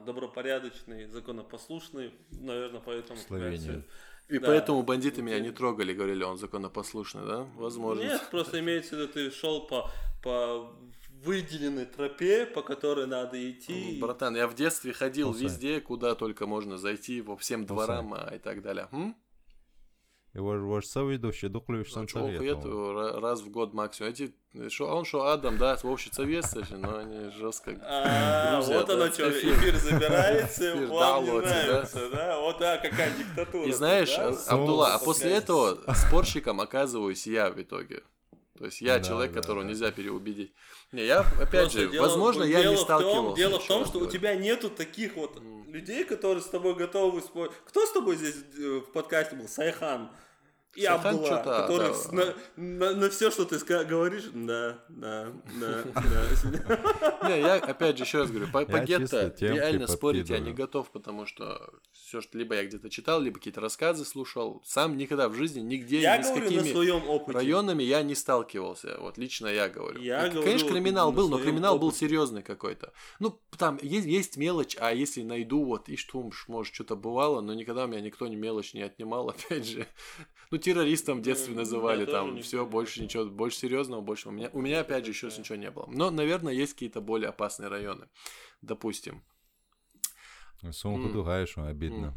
добропорядочный, 0.05 1.07
законопослушный, 1.07 2.13
наверное, 2.29 2.81
поэтому... 2.85 3.19
Словения. 3.19 3.83
И 4.29 4.39
Да. 4.39 4.47
поэтому 4.47 4.81
бандиты 4.83 5.21
меня 5.21 5.39
не 5.39 5.51
трогали, 5.51 5.93
говорили, 5.93 6.23
он 6.23 6.37
законопослушный, 6.37 7.25
да? 7.25 7.47
Возможно. 7.55 8.01
Нет, 8.03 8.21
просто 8.31 8.59
имеется 8.59 8.95
в 8.95 8.99
виду, 8.99 9.11
ты 9.11 9.29
шел 9.29 9.67
по, 9.67 9.91
по 10.21 10.71
выделенной 11.23 11.85
тропе, 11.85 12.45
по 12.45 12.61
которой 12.61 13.05
надо 13.05 13.37
идти. 13.49 13.93
Ну, 13.99 14.05
Братан, 14.07 14.35
я 14.35 14.47
в 14.47 14.55
детстве 14.55 14.91
ходил 14.93 15.27
Полсай. 15.29 15.43
везде, 15.43 15.81
куда 15.81 16.15
только 16.15 16.47
можно 16.47 16.77
зайти, 16.77 17.21
по 17.21 17.37
всем 17.37 17.65
дворам 17.65 18.13
а, 18.13 18.35
и 18.35 18.39
так 18.39 18.61
далее. 18.61 18.87
М? 18.91 19.15
Его 20.33 20.51
ваш 20.53 20.85
соведущий 20.85 21.49
дуклюешь 21.49 21.91
сам 21.91 22.07
Чего 22.07 22.25
хует 22.25 22.63
ра- 22.63 23.19
раз 23.19 23.41
в 23.41 23.49
год 23.51 23.73
максимум. 23.73 24.11
Эти, 24.13 24.33
шо, 24.69 24.85
он 24.87 25.03
что, 25.03 25.25
Адам, 25.27 25.57
да, 25.57 25.77
вообще 25.83 26.09
советский, 26.13 26.63
но 26.73 26.99
они 26.99 27.29
жестко. 27.31 27.77
А, 27.83 28.61
вот 28.61 28.89
оно 28.89 29.07
что, 29.11 29.29
эфир. 29.29 29.75
забирается, 29.75 30.73
вам 30.87 31.25
не 31.25 31.31
нравится, 31.31 32.09
да? 32.09 32.39
Вот 32.39 32.59
да, 32.59 32.77
какая 32.77 33.11
диктатура. 33.17 33.67
И 33.67 33.73
знаешь? 33.73 34.15
А- 34.17 34.33
Абдулла, 34.47 34.93
а 34.93 34.99
после 34.99 35.31
этого 35.31 35.77
спорщиком 35.95 36.61
оказываюсь 36.61 37.27
я 37.27 37.51
в 37.51 37.61
итоге. 37.61 38.01
То 38.61 38.65
есть 38.67 38.79
я 38.79 38.99
Да, 38.99 39.03
человек, 39.03 39.33
да, 39.33 39.41
которого 39.41 39.63
да. 39.63 39.69
нельзя 39.69 39.91
переубедить. 39.91 40.53
Не, 40.91 41.03
я, 41.05 41.21
опять 41.41 41.49
Просто 41.63 41.79
же, 41.79 41.89
дело- 41.89 42.03
возможно, 42.07 42.43
я 42.43 42.61
дело 42.61 42.71
не 42.73 42.75
в 42.77 42.85
том- 42.85 42.85
сталкивался. 43.01 43.35
Дело 43.37 43.59
в 43.59 43.67
том, 43.67 43.85
что 43.85 43.97
у 43.97 44.01
говорю. 44.01 44.11
тебя 44.19 44.35
нету 44.35 44.69
таких 44.69 45.15
вот 45.15 45.37
М. 45.37 45.67
людей, 45.73 46.03
которые 46.03 46.43
с 46.43 46.45
тобой 46.47 46.75
готовы 46.75 47.21
спорить. 47.21 47.53
Кто 47.65 47.85
с 47.87 47.91
тобой 47.91 48.17
здесь 48.17 48.35
э, 48.59 48.81
в 48.87 48.91
подкасте 48.91 49.35
был? 49.35 49.47
Сайхан. 49.47 50.11
И 50.73 50.83
Сайхан 50.83 51.15
Абдулла, 51.15 51.29
чё-то, 51.29 51.61
который 51.61 51.87
да. 51.89 51.93
с- 51.93 52.11
на, 52.11 52.35
на, 52.55 52.95
на 52.95 53.09
все, 53.09 53.29
что 53.29 53.43
ты 53.43 53.55
ска- 53.57 53.83
говоришь, 53.83 54.29
да, 54.33 54.79
да, 54.87 55.33
да, 55.59 55.83
да. 55.93 57.27
Не, 57.27 57.41
я 57.41 57.55
опять 57.55 57.97
же 57.97 58.05
еще 58.05 58.19
раз 58.19 58.31
говорю, 58.31 58.47
по, 58.51 58.59
Я 58.59 58.85
гетто 58.85 59.35
реально 59.39 59.87
спорить 59.87 60.29
я 60.29 60.39
не 60.39 60.53
готов, 60.53 60.89
потому 60.91 61.25
что 61.25 61.73
все, 61.91 62.21
что 62.21 62.37
либо 62.37 62.55
я 62.55 62.63
где-то 62.65 62.89
читал, 62.89 63.19
либо 63.19 63.37
какие-то 63.37 63.59
рассказы 63.59 64.05
слушал, 64.05 64.61
сам 64.65 64.97
никогда 64.97 65.27
в 65.27 65.33
жизни 65.33 65.59
нигде 65.59 65.99
Я 65.99 66.17
ни 66.17 66.23
с 66.23 66.31
какими 66.31 67.31
районами 67.33 67.83
я 67.83 68.01
не 68.01 68.15
сталкивался. 68.15 68.97
Вот 68.99 69.17
лично 69.17 69.47
я 69.47 69.67
говорю. 69.67 69.99
Я 69.99 70.29
Конечно, 70.29 70.69
криминал 70.69 71.11
на 71.11 71.17
был, 71.17 71.29
но 71.29 71.37
криминал 71.37 71.79
был 71.79 71.91
серьезный 71.91 72.43
какой-то. 72.43 72.93
Ну, 73.19 73.39
там 73.57 73.77
есть, 73.81 74.07
есть 74.07 74.37
мелочь, 74.37 74.77
а 74.79 74.93
если 74.93 75.21
найду, 75.21 75.65
вот, 75.65 75.89
и 75.89 75.97
что, 75.97 76.29
может, 76.47 76.73
что-то 76.73 76.95
бывало, 76.95 77.41
но 77.41 77.53
никогда 77.53 77.85
у 77.85 77.87
меня 77.87 78.01
никто 78.01 78.27
ни 78.27 78.35
мелочь 78.35 78.73
не 78.73 78.81
отнимал, 78.81 79.29
опять 79.49 79.67
же. 79.67 79.87
Ну, 80.51 80.57
террористом 80.57 81.19
в 81.19 81.21
детстве 81.21 81.53
Ну, 81.53 81.61
называли, 81.61 82.05
там, 82.05 82.41
все, 82.41 82.65
больше 82.65 83.01
ничего, 83.01 83.25
больше 83.25 83.57
серьезного, 83.59 84.01
больше 84.01 84.27
у 84.27 84.31
меня, 84.31 84.49
у 84.51 84.59
меня, 84.59 84.81
опять 84.81 85.05
же, 85.05 85.11
еще 85.11 85.27
ничего 85.27 85.55
не 85.55 85.71
было. 85.71 85.87
Но, 85.87 86.11
наверное, 86.11 86.51
есть 86.51 86.73
какие-то 86.73 86.99
более 86.99 87.29
опасные 87.29 87.69
районы. 87.69 88.09
Допустим. 88.61 89.23
Сумку 90.71 91.07
М. 91.07 91.13
дугаешь, 91.13 91.57
обидно. 91.57 92.13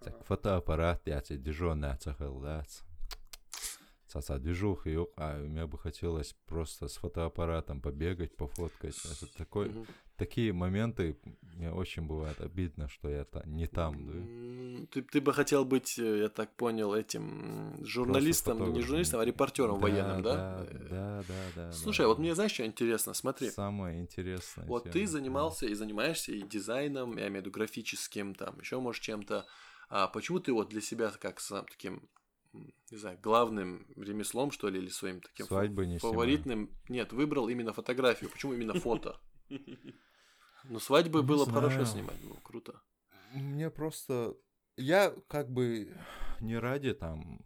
Так, 0.00 0.24
фотоаппарат, 0.24 1.02
я 1.06 1.20
тебе 1.20 1.38
дежурный 1.38 1.96
цахалдац. 1.98 2.82
Саса 4.06 4.38
движуха, 4.38 4.88
а 5.16 5.36
мне 5.38 5.66
бы 5.66 5.78
хотелось 5.78 6.32
просто 6.46 6.86
с 6.86 6.96
фотоаппаратом 6.96 7.80
побегать, 7.80 8.36
пофоткать. 8.36 8.96
Это 9.04 9.26
такой, 9.36 9.70
Мгм. 9.70 9.86
Такие 10.16 10.52
моменты, 10.52 11.16
мне 11.54 11.72
очень 11.72 12.02
бывает 12.02 12.40
обидно, 12.40 12.88
что 12.88 13.08
я 13.08 13.24
та- 13.24 13.42
не 13.46 13.66
там, 13.66 14.06
да. 14.06 14.86
Ты, 14.90 15.02
ты 15.02 15.20
бы 15.20 15.32
хотел 15.32 15.64
быть, 15.64 15.98
э, 15.98 16.18
я 16.20 16.28
так 16.28 16.54
понял, 16.56 16.94
этим 16.94 17.84
журналистом, 17.84 18.72
не 18.72 18.80
журналистом, 18.80 19.20
а 19.20 19.24
репортером 19.24 19.78
военным, 19.80 20.22
да? 20.22 20.64
Да, 20.64 20.78
да, 20.88 21.24
да, 21.28 21.50
да. 21.54 21.72
Слушай, 21.72 22.02
да. 22.02 22.08
вот 22.08 22.18
мне 22.18 22.34
знаешь, 22.34 22.52
что 22.52 22.66
интересно? 22.66 23.14
Смотри, 23.14 23.50
Самое 23.50 24.00
интересное. 24.00 24.66
вот 24.66 24.90
ты 24.90 25.06
занимался 25.06 25.66
и 25.66 25.74
занимаешься 25.74 26.32
и 26.32 26.42
дизайном, 26.42 27.16
я 27.16 27.28
имею 27.28 27.42
в 27.42 27.46
виду 27.46 27.50
графическим, 27.50 28.34
там, 28.34 28.58
еще, 28.60 28.80
может, 28.80 29.02
чем-то. 29.02 29.46
А 29.88 30.08
почему 30.08 30.40
ты 30.40 30.52
вот 30.52 30.68
для 30.68 30.80
себя 30.80 31.10
как 31.10 31.40
сам 31.40 31.64
таким, 31.66 32.08
не 32.52 32.96
знаю, 32.96 33.18
главным 33.22 33.86
ремеслом, 33.96 34.50
что 34.50 34.68
ли, 34.68 34.78
или 34.78 34.88
своим 34.88 35.20
таким 35.20 35.46
Свадьбы 35.46 35.86
не 35.86 35.98
фаворитным, 35.98 36.70
нет, 36.88 37.12
выбрал 37.12 37.48
именно 37.48 37.72
фотографию? 37.72 38.30
Почему 38.30 38.52
именно 38.52 38.74
фото? 38.74 39.20
Ну, 40.68 40.78
свадьбы 40.80 41.20
Не 41.20 41.26
было 41.26 41.44
бы 41.44 41.52
хорошо 41.52 41.84
знаю. 41.84 41.86
снимать, 41.86 42.16
ну, 42.24 42.34
круто. 42.42 42.80
Мне 43.32 43.70
просто... 43.70 44.34
Я 44.76 45.14
как 45.28 45.50
бы 45.50 45.96
не 46.40 46.58
ради 46.58 46.92
там 46.92 47.40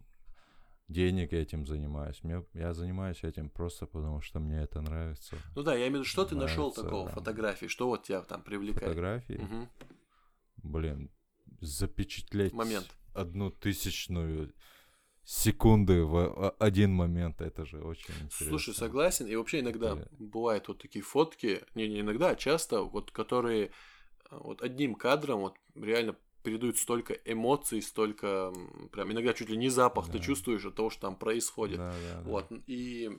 денег 0.87 1.31
этим 1.33 1.65
занимаюсь. 1.65 2.21
Мне, 2.23 2.45
я 2.53 2.73
занимаюсь 2.73 3.23
этим 3.23 3.49
просто 3.49 3.85
потому, 3.85 4.21
что 4.21 4.39
мне 4.39 4.61
это 4.61 4.81
нравится. 4.81 5.37
Ну 5.55 5.63
да, 5.63 5.73
я 5.73 5.87
имею 5.87 5.91
в 5.91 5.95
виду, 5.95 6.03
что 6.05 6.25
ты 6.25 6.35
нашел 6.35 6.65
Нравится, 6.65 6.83
такого 6.83 7.07
в 7.09 7.13
фотографии, 7.13 7.67
что 7.67 7.87
вот 7.87 8.03
тебя 8.03 8.21
там 8.21 8.43
привлекает? 8.43 8.83
Фотографии, 8.83 9.37
Мгм. 9.37 9.69
блин, 10.57 11.09
запечатлеть 11.61 12.53
Момент. 12.53 12.89
одну 13.13 13.49
тысячную 13.51 14.53
секунды 15.23 16.03
в 16.03 16.15
о- 16.15 16.55
один 16.59 16.91
момент, 16.93 17.41
это 17.41 17.65
же 17.65 17.81
очень 17.81 18.13
интересно. 18.15 18.47
Слушай, 18.49 18.73
согласен. 18.73 19.27
И 19.27 19.35
вообще 19.35 19.59
иногда 19.59 19.93
Это- 19.93 20.09
бывают 20.19 20.67
вот 20.67 20.79
такие 20.81 21.03
фотки, 21.03 21.63
не, 21.75 21.87
не 21.87 22.01
иногда, 22.01 22.29
а 22.31 22.35
часто, 22.35 22.81
вот 22.83 23.11
которые 23.11 23.65
э, 24.29 24.37
вот 24.39 24.61
одним 24.61 24.95
кадром 24.95 25.41
вот 25.41 25.55
реально 25.75 26.15
передают 26.43 26.77
столько 26.77 27.13
эмоций, 27.25 27.81
столько 27.81 28.51
прям 28.91 29.11
иногда 29.11 29.33
чуть 29.33 29.49
ли 29.49 29.57
не 29.57 29.69
запах 29.69 30.07
ты 30.07 30.13
Да. 30.13 30.19
чувствуешь 30.19 30.65
от 30.65 30.75
того, 30.75 30.89
что 30.89 31.01
там 31.01 31.15
происходит. 31.15 31.77
Да, 31.77 31.91
да, 31.91 32.21
да. 32.23 32.29
Вот 32.29 32.47
и 32.65 33.11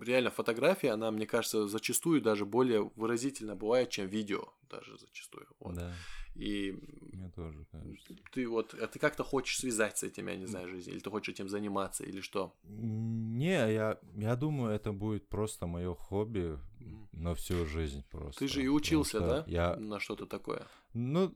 реально 0.00 0.30
фотография, 0.30 0.90
она, 0.92 1.10
мне 1.10 1.26
кажется, 1.26 1.66
зачастую 1.68 2.22
даже 2.22 2.46
более 2.46 2.90
выразительно 2.96 3.54
бывает, 3.54 3.90
чем 3.90 4.06
видео 4.06 4.48
даже 4.70 4.96
зачастую. 4.98 5.46
Вот. 5.60 5.74
Да, 5.74 5.92
И 6.38 6.72
мне 7.12 7.30
тоже 7.30 7.64
кажется. 7.72 8.14
ты 8.32 8.48
вот, 8.48 8.74
а 8.74 8.86
ты 8.86 8.98
как-то 8.98 9.24
хочешь 9.24 9.58
связать 9.58 9.98
с 9.98 10.04
этим, 10.04 10.28
я 10.28 10.36
не 10.36 10.46
знаю, 10.46 10.68
жизнь, 10.68 10.90
или 10.90 11.00
ты 11.00 11.10
хочешь 11.10 11.34
этим 11.34 11.48
заниматься, 11.48 12.04
или 12.04 12.20
что? 12.20 12.54
Не, 12.64 13.72
я, 13.72 13.98
я 14.16 14.36
думаю, 14.36 14.72
это 14.72 14.92
будет 14.92 15.28
просто 15.28 15.66
мое 15.66 15.94
хобби 15.94 16.58
на 17.12 17.34
всю 17.34 17.66
жизнь 17.66 18.04
просто. 18.08 18.38
Ты 18.38 18.48
же 18.48 18.62
и 18.62 18.68
учился, 18.68 19.20
да? 19.20 19.44
Я, 19.48 19.76
На 19.76 19.98
что-то 19.98 20.26
такое. 20.26 20.62
ну, 20.94 21.34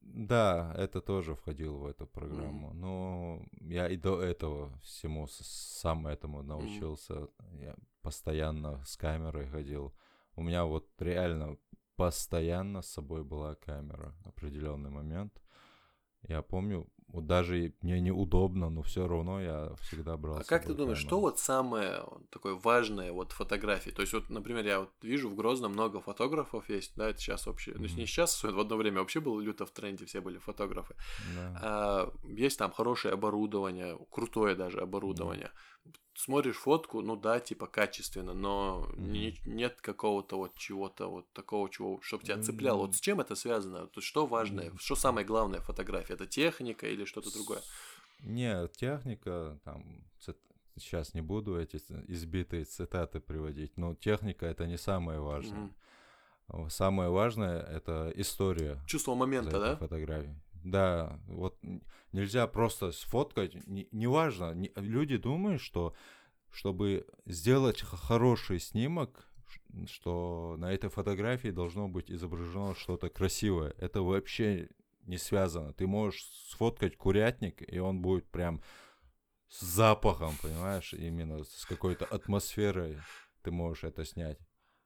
да, 0.00 0.74
это 0.76 1.00
тоже 1.00 1.34
входило 1.34 1.76
в 1.76 1.86
эту 1.86 2.06
программу. 2.06 2.72
Но 2.72 3.42
я 3.60 3.88
и 3.88 3.96
до 3.96 4.22
этого 4.22 4.72
всему, 4.82 5.26
сам 5.28 6.06
этому 6.06 6.42
научился. 6.42 7.28
Я 7.60 7.76
постоянно 8.02 8.82
с 8.84 8.96
камерой 8.96 9.48
ходил. 9.48 9.92
У 10.34 10.42
меня 10.42 10.64
вот 10.64 10.88
реально 10.98 11.58
постоянно 11.98 12.80
с 12.82 12.90
собой 12.90 13.24
была 13.24 13.56
камера 13.56 14.14
определенный 14.24 14.90
момент. 14.90 15.32
Я 16.28 16.42
помню, 16.42 16.86
вот 17.08 17.26
даже 17.26 17.72
мне 17.82 18.00
неудобно, 18.00 18.70
но 18.70 18.82
все 18.82 19.08
равно 19.08 19.40
я 19.40 19.74
всегда 19.80 20.16
брал 20.16 20.38
А 20.38 20.44
как 20.44 20.64
ты 20.64 20.74
думаешь, 20.74 20.98
что 20.98 21.08
камеру. 21.08 21.22
вот 21.22 21.38
самое 21.40 22.04
такое 22.30 22.54
важное 22.54 23.12
вот 23.12 23.32
фотографии? 23.32 23.90
То 23.90 24.02
есть 24.02 24.12
вот, 24.14 24.30
например, 24.30 24.64
я 24.66 24.80
вот 24.80 24.90
вижу 25.02 25.28
в 25.28 25.34
Грозном 25.34 25.72
много 25.72 26.00
фотографов 26.00 26.68
есть, 26.70 26.92
да, 26.96 27.08
это 27.10 27.18
сейчас 27.18 27.46
вообще, 27.46 27.72
ну, 27.74 27.84
Мгм. 27.84 27.96
не 27.96 28.06
сейчас, 28.06 28.42
в 28.44 28.60
одно 28.60 28.76
время 28.76 29.00
вообще 29.00 29.20
было 29.20 29.40
люто 29.40 29.66
в 29.66 29.70
тренде, 29.70 30.04
все 30.04 30.20
были 30.20 30.38
фотографы. 30.38 30.94
Да. 31.34 31.58
А, 31.62 32.12
есть 32.24 32.58
там 32.58 32.70
хорошее 32.72 33.14
оборудование, 33.14 33.98
крутое 34.10 34.54
даже 34.54 34.80
оборудование. 34.80 35.50
Смотришь 36.14 36.56
фотку, 36.56 37.00
ну 37.00 37.16
да, 37.16 37.38
типа 37.38 37.66
качественно, 37.68 38.34
но 38.34 38.88
Мгм. 38.96 39.12
не- 39.12 39.38
нет 39.46 39.80
какого-то 39.80 40.36
вот 40.36 40.56
чего-то 40.56 41.08
вот 41.08 41.32
такого, 41.32 41.70
чего, 41.70 42.00
чтобы 42.02 42.24
тебя 42.24 42.42
цепляло. 42.42 42.78
Вот 42.78 42.96
с 42.96 43.00
чем 43.00 43.20
это 43.20 43.36
связано? 43.36 43.86
То 43.86 44.00
что 44.00 44.26
важное, 44.26 44.70
М. 44.70 44.78
что 44.78 44.96
самое 44.96 45.24
главное 45.24 45.60
в 45.60 45.64
фотографии? 45.66 46.12
Это 46.14 46.26
техника 46.26 46.88
или 46.88 47.04
что-то 47.04 47.32
другое? 47.32 47.62
Не, 48.20 48.66
техника, 48.68 49.60
там, 49.64 50.04
сейчас 50.76 51.14
не 51.14 51.22
буду 51.22 51.56
эти 51.56 51.76
избитые 52.08 52.64
цитаты 52.64 53.20
приводить, 53.20 53.76
но 53.76 53.94
техника 53.94 54.46
это 54.46 54.66
не 54.66 54.76
самое 54.76 55.20
важное. 55.20 55.70
О, 56.48 56.68
Самое 56.68 57.10
важное 57.10 57.60
это 57.60 58.10
история 58.16 58.80
Чувство 58.86 59.14
момента, 59.14 59.60
да? 59.60 59.76
фотографией. 59.76 60.34
Да, 60.64 61.20
вот 61.26 61.58
нельзя 62.12 62.46
просто 62.46 62.92
сфоткать, 62.92 63.54
не- 63.66 63.88
неважно, 63.92 64.52
не- 64.54 64.72
люди 64.76 65.16
думают, 65.16 65.60
что 65.60 65.94
чтобы 66.50 67.06
сделать 67.26 67.82
хороший 67.82 68.58
снимок, 68.58 69.28
что 69.86 70.56
на 70.58 70.72
этой 70.72 70.90
фотографии 70.90 71.48
должно 71.50 71.88
быть 71.88 72.10
изображено 72.10 72.74
что-то 72.74 73.10
красивое. 73.10 73.74
Это 73.78 74.02
вообще 74.02 74.68
не 75.02 75.18
связано. 75.18 75.72
Ты 75.72 75.86
можешь 75.86 76.24
сфоткать 76.48 76.96
курятник, 76.96 77.62
и 77.70 77.78
он 77.78 78.00
будет 78.00 78.28
прям 78.30 78.62
с 79.48 79.60
запахом, 79.62 80.34
понимаешь, 80.42 80.92
именно 80.94 81.44
с 81.44 81.64
какой-то 81.66 82.04
атмосферой 82.04 82.98
ты 83.42 83.50
можешь 83.50 83.84
это 83.84 84.04
снять. 84.04 84.38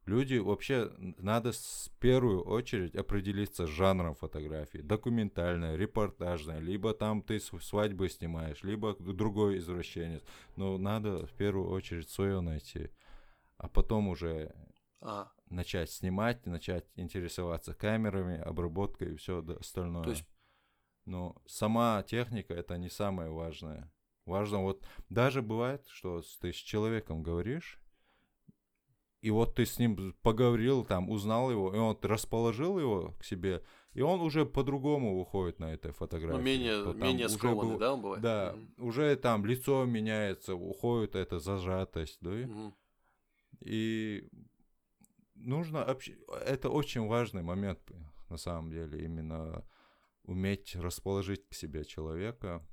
Люди 0.05 0.35
вообще 0.39 0.91
надо 0.99 1.53
с 1.53 1.91
первую 2.01 2.43
очередь 2.45 2.97
определиться 2.97 3.67
с 3.67 3.71
жанром 3.71 4.15
фотографии. 4.17 4.79
Документальная, 4.79 5.77
репортажная, 5.77 6.59
либо 6.59 6.93
там 6.93 7.23
ты 7.23 7.39
св- 7.39 7.63
свадьбы 7.65 8.09
снимаешь, 8.09 8.65
либо 8.65 8.95
другой 8.99 9.59
извращенец. 9.59 10.23
Но 10.57 10.77
надо 10.77 11.25
в 11.27 11.33
первую 11.33 11.71
очередь 11.71 12.11
свое 12.11 12.41
найти, 12.41 12.91
а 13.59 13.69
потом 13.69 14.09
уже 14.09 14.53
А, 15.01 15.31
начать 15.51 15.91
снимать, 15.91 16.47
начать 16.47 16.87
интересоваться 16.97 17.73
камерами, 17.75 18.39
обработкой 18.41 19.13
и 19.13 19.17
все 19.17 19.39
остальное. 19.61 20.03
То 20.05 20.11
есть- 20.11 20.27
Но 21.05 21.37
сама 21.47 22.03
техника 22.05 22.55
это 22.55 22.77
не 22.79 22.89
самое 22.89 23.31
важное. 23.31 23.93
Важно 24.27 24.63
вот 24.63 24.87
даже 25.09 25.43
бывает, 25.43 25.87
что 25.89 26.23
ты 26.41 26.53
с 26.53 26.57
человеком 26.57 27.25
говоришь, 27.25 27.81
и 29.23 29.31
вот 29.31 29.55
ты 29.55 29.65
с 29.65 29.79
ним 29.79 30.15
поговорил, 30.23 30.85
там, 30.85 31.09
узнал 31.09 31.51
его, 31.51 31.75
и 31.75 31.79
он 31.79 31.97
расположил 32.03 32.79
его 32.79 33.13
к 33.21 33.25
себе, 33.25 33.63
и 33.95 34.01
он 34.03 34.21
уже 34.21 34.45
по-другому 34.45 35.19
выходит 35.19 35.61
на 35.61 35.73
этой 35.73 35.93
фотографии. 35.93 36.37
ну, 36.37 36.43
менее, 36.43 36.85
там 36.85 36.99
менее 36.99 37.29
скованный, 37.29 37.73
был- 37.73 37.79
да, 37.79 37.95
он 37.95 38.03
бывает? 38.03 38.23
Да, 38.23 38.53
Мгм. 38.57 38.75
уже 38.89 39.17
там 39.17 39.47
лицо 39.47 39.85
меняется, 39.85 40.55
уходит 40.57 41.15
эта 41.15 41.39
зажатость, 41.39 42.19
да, 42.21 42.31
Мгм. 42.31 42.75
и 43.61 44.29
нужно 45.37 45.85
общ- 45.85 46.17
это 46.47 46.69
очень 46.69 47.07
важный 47.07 47.43
момент 47.43 47.79
на 48.29 48.37
самом 48.37 48.71
деле 48.71 49.05
именно 49.05 49.65
уметь 50.25 50.75
расположить 50.77 51.49
к 51.49 51.55
себе 51.55 51.85
человека, 51.85 52.67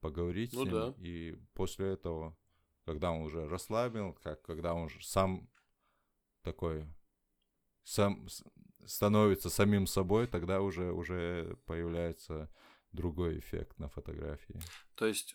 поговорить 0.00 0.52
Ну 0.52 0.62
с 0.62 0.64
ним, 0.64 0.72
да. 0.74 0.94
и 0.98 1.36
после 1.54 1.92
этого, 1.92 2.36
когда 2.84 3.10
он 3.12 3.22
уже 3.22 3.48
расслабил, 3.48 4.12
как 4.22 4.42
когда 4.42 4.74
он 4.74 4.84
уже 4.84 5.02
сам 5.02 5.48
такой 6.42 6.86
сам 7.84 8.26
становится 8.84 9.50
самим 9.50 9.86
собой, 9.86 10.26
тогда 10.26 10.60
уже 10.60 10.92
уже 10.92 11.56
появляется 11.66 12.50
другой 12.92 13.38
эффект 13.38 13.78
на 13.78 13.88
фотографии. 13.88 14.60
То 14.96 15.06
есть, 15.06 15.34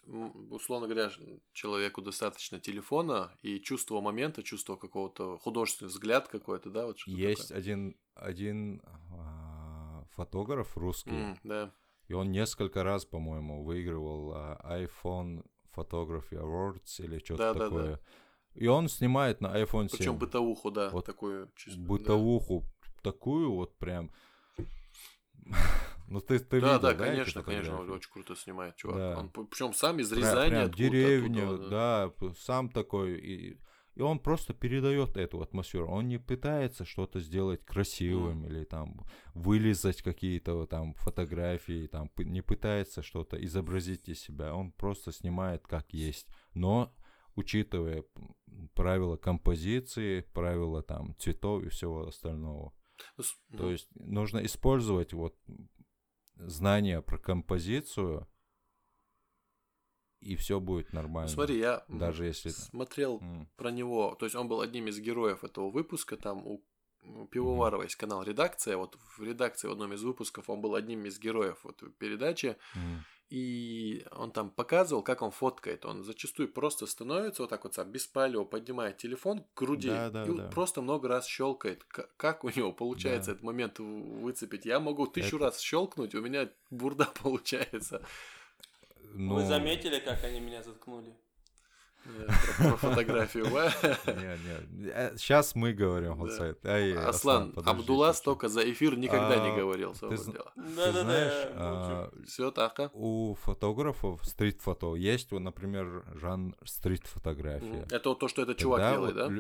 условно 0.52 0.88
говоря, 0.88 1.12
человеку 1.54 2.02
достаточно 2.02 2.60
телефона 2.60 3.32
и 3.42 3.60
чувства 3.60 4.00
момента, 4.00 4.44
чувства 4.44 4.76
какого-то 4.76 5.38
художественный 5.40 5.90
взгляд 5.90 6.28
какой-то, 6.28 6.70
да, 6.70 6.86
вот 6.86 7.00
Есть 7.08 7.52
один 7.52 7.98
один 8.14 8.82
а, 9.12 10.06
фотограф 10.12 10.78
русский, 10.78 11.10
такое. 11.10 11.24
М, 11.32 11.40
да. 11.44 11.74
И 12.08 12.14
он 12.14 12.32
несколько 12.32 12.84
раз, 12.84 13.06
по-моему, 13.06 13.64
выигрывал 13.64 14.34
а, 14.34 14.80
iPhone 14.80 15.46
Photography 15.76 16.34
Awards 16.34 17.04
или 17.04 17.20
что-то 17.20 17.54
Да-да-да. 17.54 17.66
такое. 17.66 18.00
И 18.58 18.68
он 18.68 18.90
снимает 18.90 19.40
на 19.40 19.48
iPhone 19.56 19.88
7. 19.88 19.98
Причем 19.98 20.18
бытовуху, 20.18 20.72
да, 20.72 20.90
Вот 20.90 21.06
такую 21.06 21.52
чувство. 21.56 21.82
бытовуху 21.82 22.66
такую 23.04 23.54
вот 23.54 23.78
прям... 23.78 24.12
ну 26.08 26.20
ты, 26.22 26.40
ты 26.40 26.60
Да, 26.60 26.68
видел, 26.68 26.82
да, 26.82 26.92
эти 26.92 26.98
конечно, 26.98 27.44
конечно, 27.44 27.80
он 27.80 27.92
очень 27.92 28.12
круто 28.12 28.36
снимает, 28.36 28.76
чувак. 28.76 28.98
Да. 28.98 29.20
Он 29.20 29.30
причем 29.48 29.74
сам 29.74 30.00
из 30.00 30.12
Рязани, 30.12 30.50
прям 30.50 30.72
деревню, 30.72 31.54
оттуда, 31.54 31.70
да, 31.70 32.10
п- 32.10 32.34
сам 32.40 32.70
такой. 32.70 33.20
И, 33.20 33.58
и 33.96 34.02
он 34.02 34.20
просто 34.20 34.54
передает 34.54 35.18
эту 35.18 35.42
атмосферу. 35.42 35.88
Он 35.90 36.08
не 36.08 36.18
пытается 36.18 36.86
что-то 36.86 37.20
сделать 37.20 37.64
красивым 37.66 38.46
или 38.46 38.64
там 38.64 39.02
вылезать 39.34 40.02
какие-то 40.02 40.66
там 40.66 40.94
фотографии, 40.96 41.88
там 41.88 42.12
не 42.18 42.42
пытается 42.42 43.02
что-то 43.02 43.44
изобразить 43.44 44.10
из 44.10 44.20
себя. 44.20 44.54
Он 44.54 44.72
просто 44.72 45.12
снимает 45.12 45.66
как 45.68 45.94
есть, 45.94 46.28
но 46.54 46.94
учитывая 47.38 48.04
правила 48.74 49.16
композиции, 49.16 50.22
правила 50.34 50.82
там 50.84 51.16
цветов 51.18 51.64
и 51.64 51.70
всего 51.70 52.08
остального. 52.08 52.74
С- 53.20 53.38
То 53.58 53.72
есть 53.72 53.88
нужно 53.96 54.40
использовать 54.46 55.14
вот 55.14 55.36
знания 56.36 57.02
про 57.02 57.18
композицию, 57.18 58.28
и 60.20 60.36
все 60.36 60.60
будет 60.60 60.94
нормально. 60.94 61.30
смотри, 61.30 61.58
я 61.60 61.86
даже 61.88 62.26
если- 62.26 62.50
смотрел 62.50 63.20
М, 63.22 63.48
про 63.56 63.72
него, 63.72 64.16
то 64.16 64.26
есть 64.26 64.36
он 64.36 64.48
был 64.48 64.62
одним 64.62 64.88
из 64.88 65.00
героев 65.00 65.44
этого 65.44 65.70
выпуска, 65.70 66.18
там 66.18 66.46
у 66.46 66.64
Пивоварова 67.32 67.84
есть 67.84 67.96
канал 67.96 68.24
«Редакция», 68.24 68.76
вот 68.76 68.98
в 69.18 69.22
редакции 69.24 69.68
в 69.70 69.72
одном 69.72 69.94
из 69.94 70.04
выпусков 70.04 70.50
он 70.50 70.60
был 70.62 70.74
одним 70.76 71.06
из 71.06 71.20
героев 71.20 71.58
вот 71.64 71.82
передачи, 72.00 72.58
м, 72.76 73.06
и 73.30 74.06
он 74.12 74.32
там 74.32 74.50
показывал, 74.50 75.04
как 75.04 75.22
он 75.22 75.32
фоткает. 75.32 75.86
Он 75.86 76.04
зачастую 76.04 76.48
просто 76.52 76.86
становится 76.88 77.44
вот 77.44 77.50
так 77.50 77.64
вот 77.66 77.74
сам, 77.74 77.92
беспалево 77.92 78.46
поднимает 78.46 78.98
телефон 78.98 79.44
к 79.54 79.58
груди 79.60 79.90
Да, 79.90 80.10
да, 80.10 80.26
и 80.26 80.34
да. 80.34 80.48
просто 80.48 80.82
много 80.82 81.08
раз 81.10 81.28
щелкает. 81.28 81.84
Как 81.84 82.44
у 82.46 82.50
него 82.50 82.72
получается 82.72 83.32
Да. 83.32 83.32
этот 83.34 83.44
момент 83.44 83.80
выцепить? 83.80 84.66
Я 84.66 84.80
могу 84.80 85.08
тысячу 85.08 85.36
Это- 85.38 85.46
раз 85.46 85.60
щелкнуть, 85.60 86.16
у 86.16 86.22
меня 86.22 86.50
бурда 86.72 87.06
получается. 87.24 88.02
ну, 89.14 89.36
Вы 89.36 89.46
заметили, 89.46 90.00
как 90.00 90.24
они 90.24 90.40
меня 90.40 90.64
заткнули? 90.64 91.14
Э, 92.08 92.28
Про 92.58 92.78
фотографию. 92.78 93.46
Сейчас 95.18 95.56
мы 95.56 95.74
говорим, 95.74 96.18
Да. 96.64 96.72
Ай, 96.72 96.94
Аслан, 96.94 97.54
Абдулла 97.66 98.14
столько 98.14 98.48
за 98.48 98.70
эфир 98.72 98.98
никогда 98.98 99.38
не 99.38 99.52
А, 99.52 99.56
говорил 99.56 99.94
ты 99.94 99.98
своего 100.18 100.32
дела. 100.32 100.52
Ты 100.56 100.92
знаешь, 100.92 101.48
а, 101.54 102.12
Все 102.26 102.52
так, 102.52 102.80
а? 102.80 102.90
у 102.94 103.36
фотографов 103.36 104.26
стрит-фото 104.26 104.96
есть, 104.96 105.32
вот, 105.32 105.40
например, 105.40 106.06
жанр 106.16 106.56
стрит-фотография. 106.64 107.88
Это 107.92 108.16
то, 108.16 108.28
что 108.28 108.42
этот 108.42 108.58
чувак 108.58 108.94
делает, 108.94 109.16
да? 109.16 109.32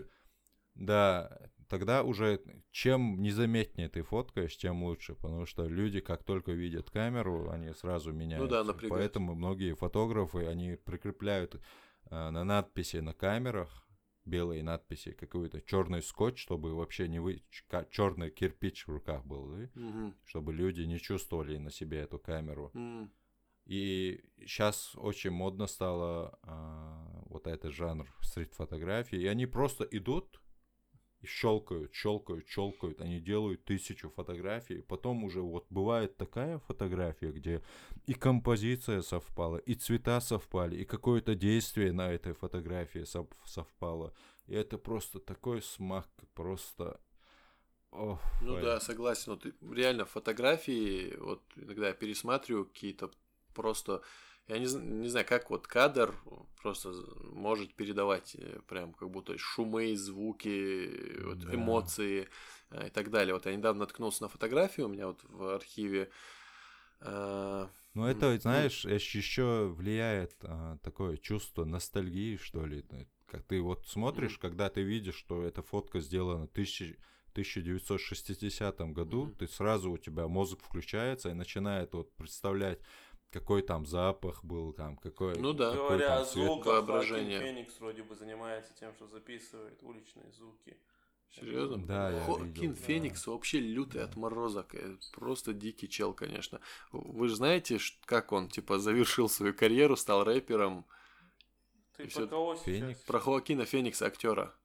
Да, 0.75 1.39
тогда 1.69 2.03
уже 2.03 2.39
чем 2.71 3.19
незаметнее 3.21 3.89
ты 3.89 4.03
фоткаешь, 4.03 4.55
тем 4.57 4.83
лучше, 4.83 5.15
потому 5.15 5.45
что 5.45 5.65
люди, 5.65 5.99
как 6.01 6.23
только 6.23 6.51
видят 6.51 6.89
камеру, 6.91 7.49
они 7.49 7.73
сразу 7.73 8.11
меняются. 8.13 8.63
напрягаются. 8.63 8.89
Поэтому 8.89 9.33
многие 9.35 9.73
фотографы, 9.73 10.45
они 10.45 10.75
прикрепляют 10.75 11.59
на 12.09 12.43
надписи 12.43 12.97
на 12.97 13.13
камерах 13.13 13.87
белые 14.27 14.61
надписи 14.61 15.11
какой-то 15.11 15.61
черный 15.61 16.01
скотч, 16.01 16.41
чтобы 16.41 16.75
вообще 16.75 17.07
не 17.07 17.19
вы 17.19 17.43
черный 17.89 18.29
кирпич 18.29 18.85
в 18.85 18.91
руках 18.91 19.25
был, 19.25 19.47
да? 19.47 19.69
Мгм. 19.73 20.15
чтобы 20.25 20.53
люди 20.53 20.81
не 20.81 20.99
чувствовали 20.99 21.57
на 21.57 21.71
себе 21.71 21.99
эту 21.99 22.19
камеру. 22.19 22.71
М. 22.73 23.11
И 23.65 24.23
сейчас 24.39 24.95
очень 24.95 25.31
модно 25.31 25.67
стало 25.67 26.39
а, 26.43 27.23
вот 27.25 27.47
этот 27.47 27.73
жанр 27.73 28.07
стрит-фотографии. 28.21 29.19
И 29.19 29.27
они 29.27 29.45
просто 29.45 29.83
идут 29.91 30.41
и 31.21 31.25
щелкают, 31.27 31.93
щелкают, 31.93 32.47
щелкают. 32.47 33.01
Они 33.01 33.19
делают 33.19 33.65
тысячу 33.65 34.09
фотографий. 34.09 34.81
Потом 34.81 35.23
уже 35.23 35.41
вот 35.41 35.65
бывает 35.69 36.17
такая 36.17 36.59
фотография, 36.59 37.31
где 37.31 37.61
и 38.05 38.13
композиция 38.13 39.01
совпала, 39.01 39.57
и 39.57 39.73
цвета 39.75 40.21
совпали, 40.21 40.75
и 40.77 40.85
какое-то 40.85 41.35
действие 41.35 41.91
на 41.91 42.11
этой 42.11 42.33
фотографии 42.33 43.03
сов- 43.03 43.31
совпало. 43.45 44.13
И 44.47 44.53
это 44.55 44.77
просто 44.77 45.19
такой 45.19 45.61
смак, 45.61 46.07
просто... 46.33 46.99
Ох, 47.91 48.21
Ну 48.39 48.55
ой. 48.55 48.61
да, 48.61 48.79
согласен. 48.79 49.33
Вот 49.33 49.45
реально 49.75 50.05
фотографии, 50.05 51.15
вот 51.17 51.41
иногда 51.55 51.87
я 51.87 51.93
пересматриваю 51.93 52.65
какие-то 52.65 53.11
просто, 53.53 54.03
я 54.47 54.59
не, 54.59 54.65
не 54.65 55.09
знаю, 55.09 55.25
как 55.27 55.49
вот 55.49 55.67
кадр 55.67 56.13
просто 56.61 56.93
может 57.33 57.73
передавать 57.75 58.35
э, 58.35 58.59
прям 58.67 58.93
как 58.93 59.09
будто 59.09 59.37
шумы, 59.37 59.95
звуки, 59.95 61.21
вот 61.23 61.39
Да. 61.39 61.55
эмоции 61.55 62.27
э, 62.71 62.87
и 62.87 62.89
так 62.89 63.09
далее. 63.11 63.33
Вот 63.33 63.45
я 63.45 63.55
недавно 63.55 63.81
наткнулся 63.81 64.23
на 64.23 64.29
фотографию 64.29 64.87
у 64.87 64.89
меня 64.89 65.07
вот 65.07 65.19
в 65.23 65.53
архиве. 65.55 66.09
э, 67.01 67.67
Ну, 67.93 68.05
это, 68.05 68.31
ну- 68.31 68.39
знаешь, 68.39 68.85
еще 68.85 69.67
влияет 69.75 70.33
а, 70.43 70.77
такое 70.83 71.17
чувство 71.17 71.65
ностальгии, 71.65 72.37
что 72.37 72.65
ли. 72.65 72.85
Как 73.25 73.43
ты 73.43 73.61
вот 73.61 73.85
смотришь, 73.87 74.37
когда 74.37 74.69
ты 74.69 74.81
видишь, 74.83 75.15
что 75.15 75.43
эта 75.43 75.61
фотка 75.61 75.99
сделана 75.99 76.45
в 76.45 76.51
тысячи- 76.51 76.97
1960 77.33 78.93
году, 78.93 79.25
Мгм. 79.25 79.35
ты 79.35 79.47
сразу 79.47 79.91
у 79.91 79.97
тебя 79.97 80.27
мозг 80.27 80.59
включается 80.61 81.29
и 81.29 81.33
начинает 81.33 81.93
вот 81.93 82.11
представлять, 82.15 82.79
какой 83.31 83.61
там 83.61 83.85
запах 83.85 84.43
был, 84.43 84.73
там, 84.73 84.97
какой, 84.97 85.35
Ну 85.37 85.53
да. 85.53 85.71
какой 85.71 85.87
Говоря 85.87 86.07
там 86.09 86.21
о 86.21 86.25
звуках, 86.25 86.65
воображение. 86.65 87.39
Феникс 87.39 87.79
вроде 87.79 88.03
бы 88.03 88.15
занимается 88.15 88.73
тем, 88.79 88.93
что 88.95 89.07
записывает 89.07 89.81
уличные 89.83 90.31
звуки. 90.31 90.77
Серьезно? 91.29 91.85
Да, 91.85 92.09
я 92.09 92.23
Хоакин 92.23 92.45
видел. 92.47 92.75
Феникс 92.75 93.27
вообще 93.27 93.59
лютый 93.59 94.01
отморозок. 94.01 94.73
э, 94.75 94.97
Просто 95.13 95.53
дикий 95.53 95.89
чел, 95.89 96.13
конечно. 96.13 96.61
Вы 96.91 97.27
же 97.27 97.35
знаете, 97.35 97.79
как 98.05 98.31
он, 98.31 98.47
типа, 98.47 98.79
завершил 98.79 99.27
свою 99.27 99.53
карьеру, 99.53 99.97
стал 99.97 100.23
рэпером. 100.23 100.85
Ты 101.97 102.03
И 102.03 102.05
про 102.05 102.11
всё- 102.11 102.27
кого? 102.27 102.55
Феникс? 102.55 103.01
Про 103.01 103.19
Хоакина 103.19 103.65
Феникса, 103.65 104.05
актера. 104.05 104.55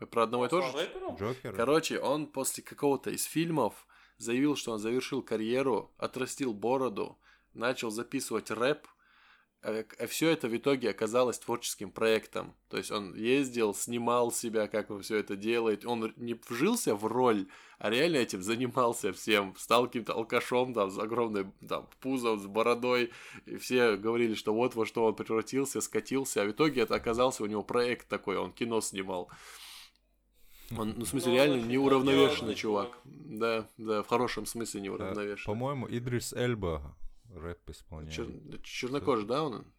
Вы 0.00 0.06
про 0.08 0.24
одного 0.24 0.46
и 0.46 0.48
то 0.48 0.56
Он 0.56 0.62
стал 0.62 0.72
же? 0.80 0.86
рэпером? 0.86 1.16
Джокер? 1.16 1.54
Короче, 1.54 2.00
он 2.00 2.26
после 2.26 2.64
какого-то 2.64 3.10
из 3.10 3.24
фильмов 3.24 3.86
заявил, 4.18 4.56
что 4.56 4.72
он 4.72 4.78
завершил 4.78 5.22
карьеру, 5.22 5.94
отрастил 5.98 6.52
бороду, 6.52 7.16
начал 7.56 7.90
записывать 7.90 8.50
рэп, 8.50 8.86
а 9.62 10.06
все 10.06 10.30
это 10.30 10.48
в 10.48 10.56
итоге 10.56 10.90
оказалось 10.90 11.40
творческим 11.40 11.90
проектом. 11.90 12.54
То 12.68 12.76
есть 12.76 12.92
он 12.92 13.14
ездил, 13.14 13.74
снимал 13.74 14.30
себя, 14.30 14.68
как 14.68 14.90
он 14.90 15.02
все 15.02 15.16
это 15.16 15.34
делает. 15.34 15.84
Он 15.84 16.12
не 16.16 16.34
вжился 16.48 16.94
в 16.94 17.04
роль, 17.04 17.48
а 17.78 17.90
реально 17.90 18.18
этим 18.18 18.42
занимался 18.42 19.12
всем. 19.12 19.56
Стал 19.58 19.86
каким-то 19.86 20.12
алкашом 20.12 20.72
там, 20.72 20.90
с 20.90 20.98
огромной 20.98 21.46
там, 21.68 21.88
пузом, 22.00 22.38
с 22.38 22.46
бородой. 22.46 23.10
И 23.46 23.56
все 23.56 23.96
говорили, 23.96 24.34
что 24.34 24.54
вот 24.54 24.76
во 24.76 24.86
что 24.86 25.04
он 25.04 25.16
превратился, 25.16 25.80
скатился. 25.80 26.42
А 26.42 26.44
в 26.44 26.52
итоге 26.52 26.82
это 26.82 26.94
оказался 26.94 27.42
у 27.42 27.46
него 27.46 27.64
проект 27.64 28.06
такой, 28.06 28.36
он 28.36 28.52
кино 28.52 28.80
снимал. 28.80 29.30
Он, 30.76 30.94
ну, 30.96 31.04
в 31.04 31.08
смысле, 31.08 31.30
Ну, 31.30 31.36
реально 31.36 31.62
неуравновешенный 31.66 32.54
чувак. 32.54 32.98
Да, 33.04 33.68
да, 33.78 34.02
в 34.02 34.08
хорошем 34.08 34.46
смысле 34.46 34.80
Да, 34.80 34.84
неуравновешенный. 34.86 35.46
По-моему, 35.46 35.88
Идрис 35.88 36.32
Эльба 36.32 36.96
рэп 37.34 37.70
исполняет. 37.70 38.16
Чер- 38.18 38.62
чернокожий, 38.62 39.26
да, 39.26 39.44
он? 39.44 39.72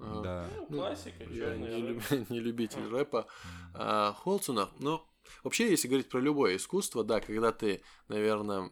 Ага. 0.00 0.22
Да. 0.22 0.50
Ну, 0.58 0.66
Ну, 0.70 0.78
классика, 0.78 1.24
Я 1.24 1.30
черный 1.34 1.68
не, 1.68 1.82
люб- 1.88 2.10
не 2.30 2.40
любитель 2.40 2.86
рэпа. 2.88 3.26
А, 3.74 4.12
Холцунов, 4.14 4.70
ну, 4.80 5.04
вообще, 5.44 5.70
если 5.70 5.88
говорить 5.88 6.08
про 6.08 6.20
любое 6.20 6.56
искусство, 6.56 7.04
да, 7.04 7.20
когда 7.20 7.52
ты, 7.52 7.82
наверное, 8.08 8.70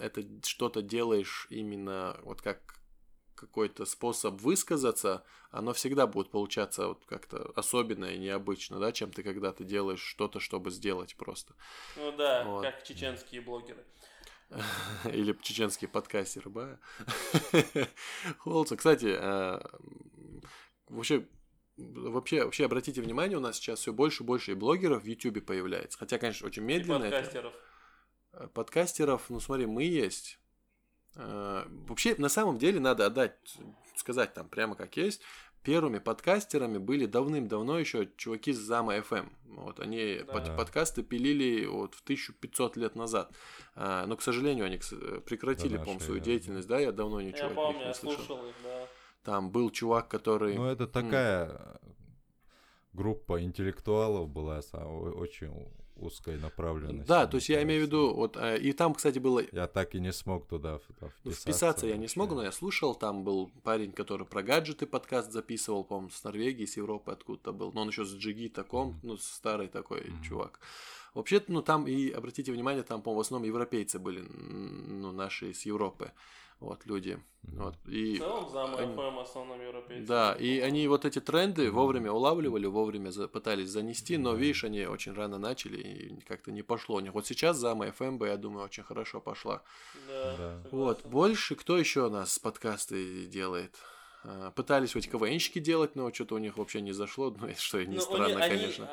это 0.00 0.24
что-то 0.44 0.82
делаешь 0.82 1.46
именно 1.50 2.18
вот 2.22 2.42
как 2.42 2.74
какой-то 3.36 3.84
способ 3.84 4.40
высказаться, 4.40 5.24
оно 5.50 5.72
всегда 5.72 6.06
будет 6.06 6.30
получаться 6.30 6.88
вот 6.88 7.04
как-то 7.04 7.52
особенно 7.56 8.06
и 8.06 8.18
необычно, 8.18 8.78
да, 8.78 8.92
чем 8.92 9.10
ты 9.12 9.22
когда 9.22 9.52
ты 9.52 9.64
делаешь 9.64 10.00
что-то, 10.00 10.40
чтобы 10.40 10.70
сделать 10.70 11.16
просто. 11.16 11.54
Ну 11.96 12.16
да, 12.16 12.44
Вот. 12.44 12.62
как 12.62 12.82
чеченские 12.84 13.40
блогеры. 13.40 13.84
Или 15.04 15.36
чеченские 15.42 15.88
подкастеры, 15.88 16.50
ба. 16.50 16.78
Холца, 18.38 18.76
кстати, 18.76 19.14
а, 19.18 19.64
вообще, 20.88 21.26
вообще, 21.76 22.44
вообще 22.44 22.64
обратите 22.66 23.00
внимание, 23.02 23.38
у 23.38 23.40
нас 23.40 23.56
сейчас 23.56 23.80
все 23.80 23.92
больше 23.92 24.22
и 24.22 24.26
больше 24.26 24.52
и 24.52 24.54
блогеров 24.54 25.02
в 25.02 25.06
Ютубе 25.06 25.40
появляется. 25.40 25.98
Хотя, 25.98 26.18
конечно, 26.18 26.46
очень 26.46 26.62
И 26.62 26.66
медленно 26.66 27.04
это. 27.04 27.16
подкастеров. 27.16 27.54
Э, 28.32 28.48
Подкастеров, 28.52 29.30
ну 29.30 29.40
смотри, 29.40 29.66
мы 29.66 29.84
есть. 29.84 30.38
Э, 31.16 31.64
Вообще, 31.88 32.14
на 32.18 32.28
самом 32.28 32.58
деле, 32.58 32.80
надо 32.80 33.06
отдать, 33.06 33.36
сказать 33.96 34.34
там 34.34 34.48
прямо 34.48 34.74
как 34.76 34.96
есть. 34.96 35.22
Первыми 35.64 35.98
подкастерами 35.98 36.78
были 36.78 37.06
давным-давно 37.06 37.78
еще 37.78 38.08
чуваки 38.16 38.52
с 38.52 38.58
Зама 38.58 38.96
FM. 38.98 39.30
Вот 39.46 39.80
они 39.80 40.20
Да. 40.26 40.32
под- 40.32 40.44
Да. 40.44 40.56
подкасты 40.56 41.02
пилили 41.02 41.64
вот 41.66 41.94
в 41.94 42.02
1500 42.02 42.76
лет 42.76 42.94
назад. 42.96 43.32
А, 43.74 44.04
но, 44.06 44.16
к 44.16 44.22
сожалению, 44.22 44.66
они 44.66 44.78
прекратили, 45.26 45.78
по-моему, 45.78 46.00
свою 46.00 46.16
эры. 46.20 46.24
деятельность, 46.24 46.68
да, 46.68 46.78
я 46.78 46.92
давно 46.92 47.18
Я 47.20 47.26
ничего 47.28 47.44
от 47.46 47.50
них 47.50 47.56
помню, 47.56 47.78
не 47.80 47.86
я 47.86 47.94
слышал. 47.94 48.24
слушал 48.24 48.46
их, 48.46 48.54
да. 48.62 48.86
Там 49.22 49.50
был 49.50 49.70
чувак, 49.70 50.08
который... 50.08 50.54
Ну, 50.54 50.66
это 50.66 50.86
такая 50.86 51.80
группа 52.92 53.42
интеллектуалов 53.42 54.28
была 54.28 54.60
очень 55.14 55.72
узкой 55.96 56.38
направленностью. 56.38 57.06
да, 57.06 57.26
то 57.26 57.36
есть 57.36 57.48
я 57.48 57.62
имею 57.62 57.82
в 57.82 57.86
виду, 57.86 58.14
вот, 58.14 58.36
э, 58.36 58.58
и 58.58 58.72
там, 58.72 58.94
кстати, 58.94 59.18
было 59.18 59.42
Я 59.52 59.66
так 59.66 59.94
и 59.94 60.00
не 60.00 60.12
смог 60.12 60.46
туда 60.46 60.80
Ну, 61.00 61.08
вписаться. 61.08 61.40
вписаться 61.42 61.86
я 61.86 61.96
не 61.96 62.08
смог, 62.08 62.30
но 62.30 62.42
я 62.42 62.52
слушал. 62.52 62.94
Там 62.94 63.24
был 63.24 63.50
парень, 63.62 63.92
который 63.92 64.26
про 64.26 64.42
гаджеты 64.42 64.86
подкаст 64.86 65.32
записывал, 65.32 65.84
по-моему, 65.84 66.10
с 66.10 66.24
Норвегии, 66.24 66.64
с 66.66 66.76
Европы 66.76 67.12
откуда-то 67.12 67.52
был. 67.52 67.72
Но 67.72 67.82
он 67.82 67.88
еще 67.88 68.04
с 68.04 68.12
Джиги 68.14 68.48
таком, 68.48 68.88
Мгм. 68.88 69.00
ну, 69.02 69.16
старый 69.16 69.68
такой 69.68 70.00
Мгм. 70.10 70.22
чувак. 70.22 70.60
Вообще, 71.14 71.40
ну, 71.46 71.62
там 71.62 71.86
и, 71.86 72.10
обратите 72.10 72.50
внимание, 72.50 72.82
там, 72.82 73.00
по-моему, 73.00 73.18
в 73.22 73.26
основном 73.26 73.46
европейцы 73.46 74.00
были, 74.00 74.20
ну, 74.20 75.12
наши 75.12 75.50
из 75.52 75.64
Европы, 75.64 76.10
вот, 76.64 76.86
люди. 76.86 77.18
Вот, 77.42 77.74
В 77.84 77.88
и... 77.90 78.16
целом, 78.18 78.48
за 78.48 78.64
они- 78.64 78.86
МФМ 78.94 79.16
в 79.16 79.20
основном 79.20 79.60
европейцы. 79.60 80.06
Да, 80.06 80.32
и 80.32 80.60
они 80.60 80.88
вот 80.88 81.04
эти 81.04 81.20
тренды 81.20 81.70
вовремя 81.70 82.10
улавливали, 82.10 82.66
вовремя 82.66 83.10
за- 83.10 83.28
пытались 83.28 83.68
занести, 83.68 84.16
но, 84.16 84.32
видишь, 84.34 84.64
они 84.64 84.86
очень 84.86 85.12
рано 85.12 85.36
начали 85.38 85.76
и 85.78 86.20
как-то 86.22 86.50
не 86.52 86.62
пошло 86.62 86.96
у 86.96 87.00
них. 87.00 87.12
Вот 87.12 87.26
сейчас 87.26 87.58
зама 87.58 87.92
ФМБ, 87.92 88.22
я 88.24 88.36
думаю, 88.38 88.64
очень 88.64 88.82
хорошо 88.82 89.20
пошла. 89.20 89.62
Да, 90.08 90.36
Да. 90.36 90.62
Вот, 90.70 90.96
согласен. 90.98 91.10
больше 91.10 91.54
кто 91.54 91.76
еще 91.76 92.06
у 92.06 92.10
нас 92.10 92.38
подкасты 92.38 93.26
делает? 93.26 93.76
А, 94.24 94.50
Пытались 94.52 94.94
вот 94.94 95.06
КВНщики 95.06 95.58
делать, 95.58 95.96
но 95.96 96.10
что-то 96.14 96.36
у 96.36 96.38
них 96.38 96.56
вообще 96.56 96.80
не 96.80 96.92
зашло, 96.92 97.30
ну, 97.38 97.46
и 97.48 97.54
что 97.54 97.78
и 97.78 97.86
не 97.86 97.96
Ну, 97.96 98.00
странно, 98.00 98.24
они, 98.26 98.34
они- 98.36 98.56
конечно. 98.62 98.88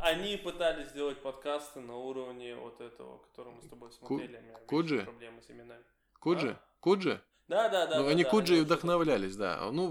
а, 0.00 0.08
Они 0.08 0.36
пытались 0.36 0.88
сделать 0.88 1.22
подкасты 1.22 1.78
на 1.80 1.96
уровне 1.96 2.56
вот 2.56 2.80
этого, 2.80 3.18
который 3.18 3.52
мы 3.54 3.62
с 3.62 3.68
тобой 3.68 3.92
смотрели. 3.92 4.36
у 4.36 4.42
меня 4.42 4.58
Куджи? 4.66 5.02
Проблемы 5.04 5.40
с 5.40 5.48
именами. 5.50 5.84
Куджи? 6.24 6.48
а? 6.50 6.60
Куджи? 6.80 7.20
Да, 7.48 7.68
да, 7.68 7.86
да. 7.86 7.98
ну, 7.98 8.04
да, 8.04 8.10
они 8.10 8.24
да, 8.24 8.30
Куджи 8.30 8.56
и 8.58 8.60
вдохновлялись, 8.62 9.36
да. 9.36 9.70
Ну, 9.70 9.88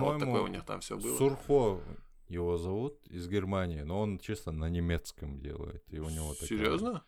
вот 0.00 0.18
такое 0.18 0.42
у 0.42 0.46
них 0.48 0.64
там 0.64 0.80
все 0.80 0.98
было. 0.98 1.16
Сурхо 1.16 1.80
его 2.28 2.58
зовут 2.58 2.98
из 3.06 3.28
Германии, 3.28 3.82
но 3.82 4.00
он 4.00 4.18
чисто 4.18 4.50
на 4.52 4.68
немецком 4.68 5.38
делает. 5.40 5.84
И 5.92 5.98
у 5.98 6.08
него 6.08 6.32
такая- 6.34 6.48
Серьезно? 6.48 7.04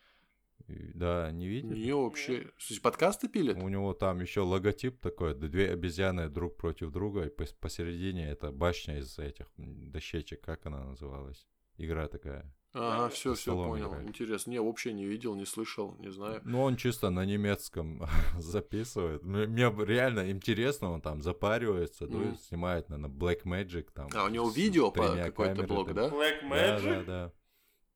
Да, 0.67 1.31
не 1.31 1.47
видел? 1.47 1.71
Не 1.75 1.93
вообще. 1.93 2.43
То 2.45 2.51
есть 2.69 2.81
подкасты 2.81 3.27
пилят? 3.27 3.57
У 3.57 3.67
него 3.69 3.93
там 3.93 4.19
еще 4.21 4.41
логотип 4.41 4.99
такой, 4.99 5.35
две 5.35 5.71
обезьяны 5.71 6.27
друг 6.29 6.57
против 6.57 6.91
друга, 6.91 7.23
и 7.25 7.29
пос- 7.29 7.55
посередине 7.59 8.29
это 8.29 8.51
башня 8.51 8.97
из 8.97 9.19
этих 9.19 9.45
дощечек, 9.57 10.41
как 10.41 10.65
она 10.65 10.83
называлась? 10.83 11.45
Игра 11.77 12.07
такая. 12.07 12.51
Ага, 12.73 13.03
Да, 13.03 13.09
все, 13.09 13.35
все 13.35 13.53
понял. 13.53 13.87
играют. 13.87 14.09
Интересно. 14.09 14.51
Не, 14.51 14.61
вообще 14.61 14.91
не 14.91 15.05
видел, 15.05 15.33
не 15.35 15.45
слышал, 15.45 15.95
не 15.99 16.11
знаю. 16.11 16.41
Ну, 16.43 16.61
он 16.61 16.75
чисто 16.75 17.09
на 17.09 17.23
немецком 17.25 18.05
записывает. 18.37 19.23
Мне 19.23 19.73
реально 19.85 20.29
интересно, 20.29 20.91
он 20.91 21.01
там 21.01 21.21
запаривается, 21.21 22.03
Мгм. 22.05 22.11
дует, 22.13 22.41
снимает 22.41 22.89
на 22.89 23.05
Black 23.07 23.43
Magic 23.43 23.87
там. 23.93 24.09
А, 24.13 24.25
у 24.25 24.29
него 24.29 24.49
видео 24.49 24.91
по 24.91 25.07
какой-то 25.15 25.63
блог, 25.63 25.93
да? 25.93 26.09
Black 26.09 26.41
Да, 26.41 26.47
Magic? 26.79 27.05
да, 27.05 27.27
да. 27.27 27.31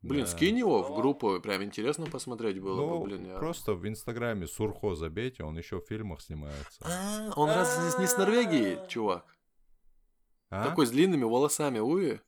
Блин, 0.01 0.21
Да. 0.21 0.27
скинь 0.27 0.57
его 0.57 0.81
в 0.81 0.95
группу, 0.95 1.41
прям 1.41 1.61
интересно 1.61 2.05
посмотреть 2.05 2.61
было 2.61 2.77
Ну, 2.77 2.99
бы, 2.99 3.03
блин. 3.05 3.25
я- 3.27 3.37
просто 3.37 3.73
в 3.73 3.85
Инстаграме 3.85 4.47
Сурхо 4.47 4.95
забейте, 4.95 5.43
он 5.43 5.57
еще 5.57 5.81
в 5.81 5.85
фильмах 5.87 6.21
снимается. 6.21 6.81
А, 6.85 7.33
он 7.35 7.49
раз 7.49 7.97
не 7.99 8.07
с 8.07 8.17
Норвегии, 8.17 8.79
чувак? 8.87 9.25
А? 10.49 10.69
Такой 10.69 10.85
с 10.85 10.91
длинными 10.91 11.25
волосами, 11.25 11.79
уи? 11.79 12.21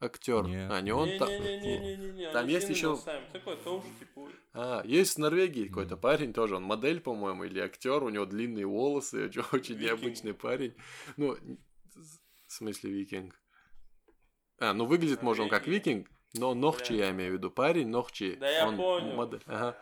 Актер. 0.00 0.46
Нет. 0.46 0.70
А, 0.70 0.80
не 0.80 0.92
он 0.92 1.08
там. 1.18 1.28
Не-не-не-не-не-не. 1.28 2.30
Там 2.32 2.44
они 2.44 2.52
есть 2.54 2.66
сильно 2.68 2.76
еще- 2.78 2.96
сами. 2.96 3.24
Такой 3.32 3.56
тоже 3.56 3.82
типа. 3.98 4.28
А, 4.54 4.82
есть 4.84 5.16
в 5.16 5.18
Норвегии 5.18 5.66
какой-то 5.66 5.94
Мгм. 5.94 6.00
парень 6.02 6.32
тоже, 6.32 6.56
он 6.56 6.62
модель, 6.62 7.00
по-моему, 7.00 7.44
или 7.44 7.58
актер, 7.58 8.02
у 8.04 8.08
него 8.08 8.24
длинные 8.24 8.66
волосы, 8.66 9.26
очень, 9.52 9.74
Викинг. 9.74 9.80
необычный 9.80 10.34
парень. 10.34 10.74
Ну, 11.16 11.36
в 11.94 12.52
смысле 12.52 12.90
викинг. 12.92 13.34
А, 14.60 14.72
ну 14.72 14.86
выглядит, 14.86 15.22
может, 15.22 15.42
он 15.44 15.48
как 15.48 15.66
викинг, 15.66 16.08
но 16.34 16.54
Нохчи 16.54 16.92
Бля. 16.92 17.06
я 17.06 17.10
имею 17.10 17.32
в 17.32 17.34
виду, 17.34 17.50
парень 17.50 17.88
Нохчи. 17.88 18.36
Да 18.36 18.48
я 18.50 18.68
он 18.68 18.76
понял. 18.76 19.14
модель. 19.16 19.42
Ага. 19.46 19.76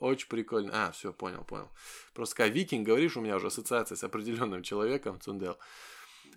Очень 0.00 0.28
прикольно. 0.28 0.70
А, 0.88 0.90
все, 0.92 1.12
понял, 1.12 1.42
понял. 1.44 1.68
Просто 2.14 2.34
когда 2.36 2.52
викинг 2.52 2.86
говоришь, 2.86 3.16
у 3.16 3.20
меня 3.22 3.36
уже 3.36 3.46
ассоциация 3.46 3.96
с 3.96 4.04
определенным 4.04 4.62
человеком, 4.62 5.20
Цундел. 5.20 5.58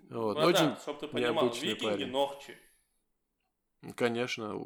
Вот, 0.09 0.37
ну, 0.37 0.43
очень, 0.43 0.75
чтобы 0.81 0.99
ты 0.99 1.07
понимал, 1.07 1.43
необычный 1.45 1.69
викинги 1.69 1.91
парень. 1.91 2.11
ногчи. 2.11 2.53
Конечно, 3.95 4.59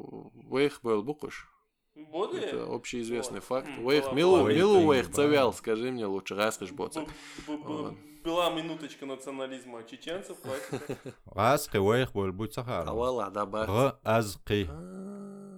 Вейх 0.50 0.80
был 0.82 1.02
Букуш. 1.02 1.48
Буду? 1.94 2.36
Это 2.36 2.64
общеизвестный 2.72 3.40
Вот. 3.40 3.44
факт. 3.44 3.68
М, 3.68 3.88
Вейх 3.88 4.12
Милу, 4.12 4.46
Милу 4.46 4.92
Вейх, 4.92 5.06
Вейх. 5.06 5.14
Цавял, 5.16 5.52
скажи 5.52 5.90
мне 5.90 6.06
лучше, 6.06 6.36
раз 6.36 6.60
лишь 6.60 6.70
боцак. 6.72 7.06
Б- 7.46 7.56
б- 7.56 7.62
Вот. 7.64 7.94
Была 8.24 8.50
минуточка 8.50 9.06
национализма 9.06 9.82
чеченцев. 9.84 10.36
Азқи 11.34 11.78
уайх 11.78 12.12
бол 12.12 12.30
будь 12.32 12.52
сахар. 12.52 12.84
Хавала, 12.84 13.30
да, 13.30 13.46
бар. 13.46 13.66
Г 13.66 13.98
азқи. 14.04 14.66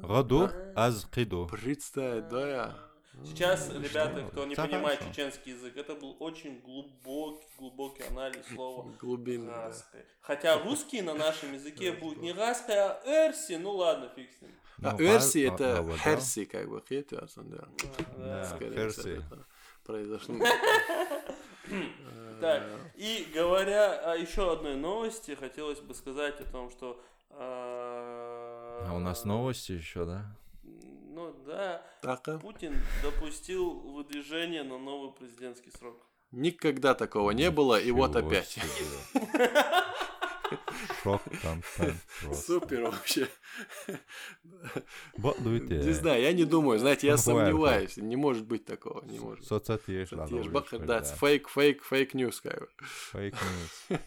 Году 0.06 0.48
а, 0.76 0.86
азқиду. 0.88 1.46
Представь, 1.50 2.28
да, 2.30 2.48
я. 2.48 2.89
Сейчас, 3.24 3.70
М, 3.70 3.82
ребята, 3.82 4.24
кто 4.30 4.44
не 4.46 4.54
понимает 4.54 4.98
хорошо. 4.98 5.14
чеченский 5.14 5.52
язык, 5.52 5.76
это 5.76 5.94
был 5.94 6.16
очень 6.20 6.60
глубокий, 6.60 7.46
глубокий 7.58 8.02
анализ 8.04 8.44
слова 8.54 8.90
Глубинный, 9.00 9.46
да. 9.52 9.66
«раска». 9.68 9.98
Хотя 10.22 10.58
русский 10.62 11.02
на 11.02 11.14
нашем 11.14 11.52
языке 11.54 11.92
будет 11.92 12.18
не 12.22 12.32
раска, 12.32 13.00
а 13.02 13.02
эрси, 13.06 13.56
ну 13.56 13.72
ладно, 13.72 14.10
фиг 14.14 14.30
с 14.32 14.40
ним. 14.42 14.50
А 14.82 14.92
Ну, 14.92 15.04
Эрси 15.04 15.44
а- 15.46 15.52
это 15.54 15.78
а 15.80 15.82
да. 15.82 15.96
Херси, 15.98 16.46
как 16.46 16.68
бы, 16.70 16.82
хетуарсон, 16.88 17.50
да. 17.50 17.68
Да, 18.16 18.58
Херси. 18.58 19.22
произошло. 19.84 20.34
Так, 22.40 22.62
и 22.96 23.28
говоря 23.34 23.92
о 24.12 24.16
еще 24.16 24.50
одной 24.50 24.74
новости, 24.74 25.34
хотелось 25.38 25.78
бы 25.80 25.94
сказать 25.94 26.40
о 26.40 26.44
том, 26.44 26.70
что 26.70 26.98
А 27.32 28.90
у 28.94 28.98
нас 28.98 29.24
новости 29.24 29.72
еще, 29.72 30.06
да? 30.06 30.24
Да, 31.46 31.82
Так, 32.02 32.28
а? 32.28 32.38
Путин 32.38 32.80
допустил 33.02 33.70
выдвижение 33.70 34.62
на 34.62 34.78
новый 34.78 35.12
президентский 35.12 35.70
срок. 35.70 36.06
Никогда 36.30 36.94
такого 36.94 37.30
не 37.32 37.50
было, 37.50 37.80
и 37.80 37.90
вот 37.90 38.14
опять. 38.14 38.58
Шок 41.02 41.22
контент 41.42 41.96
просто. 42.22 42.42
Супер 42.46 42.82
вообще. 42.82 43.28
Do 45.16 45.34
you 45.44 45.84
Не 45.84 45.92
знаю, 45.92 46.22
я 46.22 46.32
не 46.32 46.44
думаю, 46.44 46.78
знаете, 46.78 47.06
я 47.06 47.14
Ну, 47.14 47.18
сомневаюсь. 47.18 47.96
Не 47.96 48.16
может 48.16 48.46
быть 48.46 48.64
такого, 48.64 49.04
не 49.04 49.18
может. 49.18 49.44
Соцсеть 49.44 49.84
Ти 49.86 50.04
ж 50.04 50.48
бах, 50.50 50.70
да, 50.78 51.02
фейк, 51.02 51.48
фейк, 51.48 51.82
фейк 51.82 52.14
ньюс, 52.14 52.40
как 52.40 52.60
бы. 52.60 52.68
Фейк 53.12 53.34
ньюс. 53.34 54.00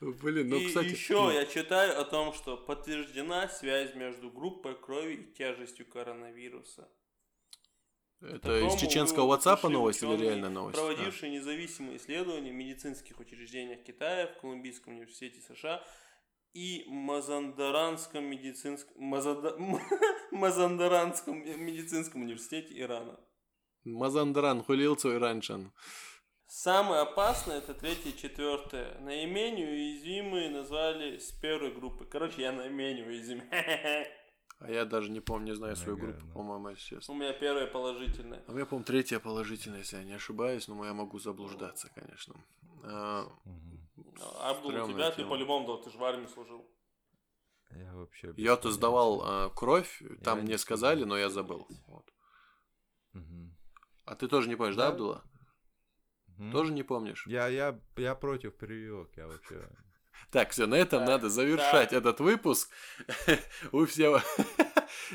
Блин, 0.22 0.48
ну, 0.48 0.56
и 0.56 0.66
кстати... 0.66 0.86
еще 0.86 1.30
я 1.34 1.46
читаю 1.46 2.00
о 2.00 2.04
том, 2.04 2.32
что 2.34 2.56
подтверждена 2.56 3.48
связь 3.48 3.94
между 3.94 4.30
группой 4.30 4.74
крови 4.74 5.14
и 5.14 5.32
тяжестью 5.32 5.86
коронавируса. 5.86 6.88
Это 8.22 8.58
из 8.58 8.72
Такому 8.72 8.78
чеченского 8.78 9.24
выводу 9.24 9.42
WhatsApp 9.42 9.68
новость 9.68 10.02
или 10.02 10.16
реальная 10.16 10.50
новость? 10.50 10.78
А. 10.78 10.82
Проводившие 10.82 11.32
независимые 11.32 11.96
исследования 11.96 12.50
в 12.50 12.54
медицинских 12.54 13.18
учреждениях 13.18 13.82
Китая, 13.82 14.28
в 14.28 14.40
Колумбийском 14.40 14.94
университете 14.94 15.40
США 15.40 15.82
и 16.54 16.84
Мазандаранском 16.86 18.24
медицинском, 18.24 18.94
Мазада- 19.02 19.56
Мазандаранском 20.30 21.36
медицинском 21.36 22.22
университете 22.22 22.78
Ирана. 22.78 23.14
А. 23.14 23.88
Мазандран, 23.88 24.62
Хулилцу 24.62 25.12
и 25.12 25.18
Ранчан. 25.18 25.72
Самое 26.46 27.00
опасное 27.00 27.58
это 27.58 27.72
третье 27.72 28.10
и 28.10 28.16
четвертое. 28.16 28.98
Наименее 29.00 29.66
уязвимые 29.66 30.50
назвали 30.50 31.18
с 31.18 31.32
первой 31.32 31.72
группы. 31.72 32.04
Короче, 32.04 32.42
я 32.42 32.52
наименее 32.52 33.06
уязвим. 33.06 33.42
А 34.64 34.70
я 34.70 34.84
даже 34.84 35.10
не 35.10 35.20
помню, 35.20 35.48
не 35.48 35.56
знаю 35.56 35.74
свою 35.74 35.96
Наверное. 35.96 36.20
группу, 36.20 36.34
по-моему, 36.34 36.68
если 36.68 36.94
честно. 36.94 37.14
У 37.14 37.16
меня 37.16 37.32
первое 37.32 37.66
положительное. 37.66 38.44
А 38.46 38.52
у 38.52 38.54
меня, 38.54 38.64
по-моему, 38.64 38.84
третья 38.84 39.18
положительная, 39.18 39.78
если 39.80 39.96
я 39.96 40.04
не 40.04 40.12
ошибаюсь, 40.12 40.68
но 40.68 40.84
я 40.84 40.94
могу 40.94 41.18
заблуждаться, 41.18 41.90
конечно. 41.94 42.34
А, 42.84 43.26
Мгм. 43.44 43.88
Абдул, 44.40 44.70
у 44.70 44.88
тебя 44.88 45.10
ты 45.10 45.24
по-любому, 45.26 45.66
да, 45.66 45.82
ты 45.82 45.90
же 45.90 45.98
в 45.98 46.04
армии 46.04 46.26
служил. 46.26 46.64
Я 47.72 47.92
вообще... 47.94 48.32
Я-то 48.36 48.70
сдавал 48.70 49.22
а, 49.24 49.50
кровь, 49.50 50.02
там 50.22 50.38
Я 50.38 50.42
мне 50.44 50.52
не 50.52 50.58
сказали, 50.58 51.04
но 51.04 51.16
я 51.18 51.28
забыл. 51.28 51.66
Вот. 51.88 52.08
А 54.04 54.14
ты 54.14 54.28
тоже 54.28 54.48
не 54.48 54.56
помнишь, 54.56 54.76
да, 54.76 54.88
Да. 54.88 54.92
Абдула? 54.92 55.24
Тоже 56.52 56.72
не 56.72 56.82
помнишь? 56.82 57.26
Я, 57.26 57.48
я, 57.48 57.80
я 57.96 58.14
против 58.14 58.56
прививок, 58.56 59.16
я 59.16 59.26
вообще... 59.26 59.68
Так, 60.30 60.50
все, 60.50 60.66
на 60.66 60.76
этом 60.76 61.00
Так, 61.00 61.08
надо 61.08 61.28
завершать 61.28 61.90
так. 61.90 61.98
этот 61.98 62.20
выпуск. 62.20 62.70
У 63.72 63.84
всего... 63.86 64.20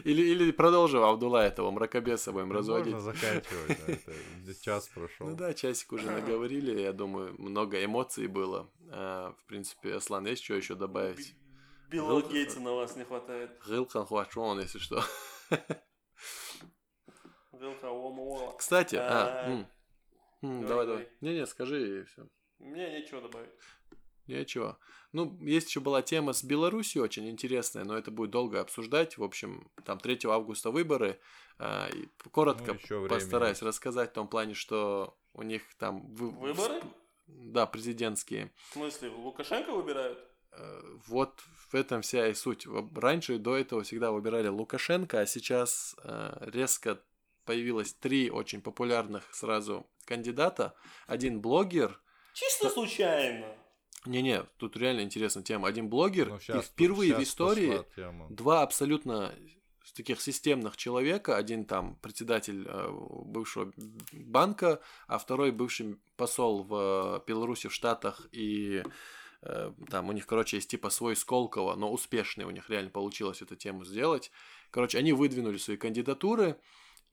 Или, 0.03 0.21
или 0.23 0.51
продолжим 0.51 1.03
Абдулла 1.03 1.43
этого 1.45 1.69
мракобеса 1.71 2.31
будем 2.31 2.49
Ну, 2.49 2.55
разводить. 2.55 2.93
Можно 2.93 3.13
заканчивать, 3.13 3.79
да, 3.85 3.93
это 4.51 4.61
час 4.63 4.87
прошел. 4.87 5.27
Ну 5.27 5.35
да, 5.35 5.53
часик 5.53 5.91
уже 5.91 6.09
наговорили, 6.09 6.81
я 6.81 6.93
думаю, 6.93 7.35
много 7.39 7.83
эмоций 7.83 8.27
было. 8.27 8.71
А, 8.89 9.33
в 9.33 9.45
принципе, 9.45 9.93
Аслан, 9.95 10.25
есть 10.27 10.43
что 10.43 10.55
еще 10.55 10.73
добавить? 10.75 11.35
Билла 11.89 12.21
Гейтса 12.21 12.59
на 12.59 12.73
вас 12.73 12.95
не 12.95 13.05
хватает. 13.05 13.51
Гылкан 13.67 14.05
Хуачон, 14.05 14.59
если 14.59 14.79
что. 14.79 15.03
Кстати, 18.57 18.95
а, 18.95 19.45
А, 19.45 19.49
м. 19.49 19.67
М, 20.41 20.61
говори, 20.61 20.67
давай, 20.67 20.85
давай. 20.87 21.09
Не-не, 21.21 21.45
скажи 21.45 22.01
и 22.01 22.03
все. 22.03 22.27
Мне 22.59 22.99
нечего 22.99 23.21
добавить. 23.21 23.49
Ничего. 24.27 24.77
Ну, 25.13 25.37
есть 25.41 25.69
еще 25.69 25.79
была 25.79 26.01
тема 26.01 26.33
с 26.33 26.43
Беларусью 26.43 27.01
очень 27.03 27.29
интересная, 27.29 27.85
но 27.85 27.97
это 27.97 28.11
будет 28.11 28.29
долго 28.31 28.59
обсуждать. 28.59 29.17
В 29.17 29.23
общем, 29.23 29.71
там 29.85 29.99
3 29.99 30.19
августа 30.25 30.69
выборы. 30.71 31.19
и 31.59 32.09
коротко 32.31 32.77
Ну, 32.89 33.07
постараюсь 33.07 33.57
есть. 33.57 33.61
рассказать 33.63 34.11
в 34.11 34.13
том 34.13 34.27
плане, 34.27 34.53
что 34.53 35.17
у 35.33 35.43
них 35.43 35.61
там... 35.79 36.05
вы- 36.13 36.29
Выборы? 36.31 36.81
Да, 37.25 37.65
президентские. 37.65 38.51
В 38.69 38.73
смысле, 38.73 39.09
Лукашенко 39.09 39.71
выбирают? 39.71 40.19
Э, 40.51 40.81
Вот 41.07 41.39
в 41.69 41.73
этом 41.75 42.01
вся 42.01 42.27
и 42.27 42.33
суть. 42.33 42.67
Раньше 42.95 43.37
до 43.37 43.55
этого 43.57 43.83
всегда 43.83 44.11
выбирали 44.11 44.47
Лукашенко, 44.49 45.19
а 45.21 45.25
сейчас 45.25 45.95
э, 46.03 46.37
резко 46.41 47.01
появилось 47.45 47.93
три 47.93 48.29
очень 48.29 48.61
популярных 48.61 49.23
сразу 49.33 49.89
кандидата. 50.05 50.73
Один 51.07 51.41
блогер. 51.41 51.99
Чисто 52.33 52.69
случайно. 52.69 53.47
Не-не, 54.05 54.43
тут 54.57 54.77
реально 54.77 55.01
интересная 55.01 55.43
тема. 55.43 55.67
Один 55.67 55.89
блогер, 55.89 56.29
Ну, 56.29 56.37
и 56.37 56.39
щас- 56.39 56.65
впервые 56.65 57.13
в 57.15 57.23
истории 57.23 57.67
два 58.29 58.61
абсолютно 58.61 59.33
таких 59.97 60.21
системных 60.21 60.77
человека. 60.77 61.35
Один 61.35 61.65
там 61.65 61.95
председатель 61.95 62.65
э, 62.67 62.89
бывшего 63.25 63.73
банка, 64.11 64.79
а 65.07 65.17
второй 65.17 65.51
бывший 65.51 65.97
посол 66.15 66.63
в 66.63 67.23
Беларуси 67.25 67.67
в 67.67 67.73
Штатах 67.73 68.27
и 68.31 68.83
э, 69.41 69.71
там 69.89 70.09
у 70.09 70.11
них, 70.11 70.27
короче, 70.27 70.57
есть 70.57 70.69
типа 70.69 70.89
свой 70.89 71.15
Сколково, 71.15 71.75
но 71.75 71.91
успешный 71.91 72.45
у 72.45 72.51
них 72.51 72.69
реально 72.69 72.91
получилось 72.91 73.41
эту 73.41 73.55
тему 73.55 73.85
сделать. 73.85 74.31
Короче, 74.71 74.99
они 74.99 75.13
выдвинули 75.13 75.57
свои 75.57 75.77
кандидатуры, 75.77 76.59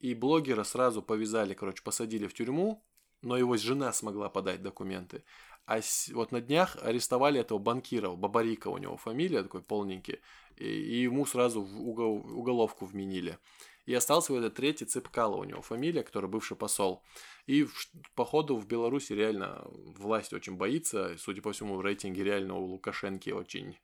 и 0.00 0.14
блогера 0.14 0.64
сразу 0.64 1.00
повязали, 1.02 1.54
короче, 1.54 1.82
посадили 1.82 2.26
в 2.26 2.34
тюрьму, 2.34 2.84
но 3.22 3.38
его 3.38 3.56
жена 3.56 3.92
смогла 3.92 4.28
подать 4.28 4.62
документы. 4.62 5.24
А 5.66 5.80
вот 6.12 6.32
на 6.32 6.40
днях 6.40 6.76
арестовали 6.82 7.40
этого 7.40 7.58
банкира, 7.58 8.10
Бабарика 8.10 8.68
у 8.68 8.78
него 8.78 8.96
фамилия, 8.96 9.42
такой 9.42 9.62
полненький, 9.62 10.20
и, 10.56 10.66
и 10.66 11.02
ему 11.02 11.24
сразу 11.24 11.62
в 11.62 11.80
угол- 11.80 12.24
уголовку 12.38 12.84
вменили. 12.84 13.38
И 13.86 13.94
остался 13.94 14.32
вот 14.32 14.38
этот 14.38 14.54
третий 14.54 14.86
Цыпкало 14.86 15.36
у 15.36 15.44
него 15.44 15.60
фамилия, 15.62 16.02
который 16.02 16.28
бывший 16.28 16.56
посол. 16.56 17.02
И 17.46 17.64
в 17.64 17.90
походу 18.14 18.56
в 18.56 18.66
Беларуси 18.66 19.12
реально 19.12 19.62
власть 19.66 20.32
очень 20.32 20.56
боится. 20.56 21.12
И, 21.12 21.18
Судя 21.18 21.42
по 21.42 21.52
всему, 21.52 21.80
рейтинги 21.82 22.20
реально 22.20 22.56
у 22.56 22.64
Лукашенки 22.64 23.30
очень 23.30 23.78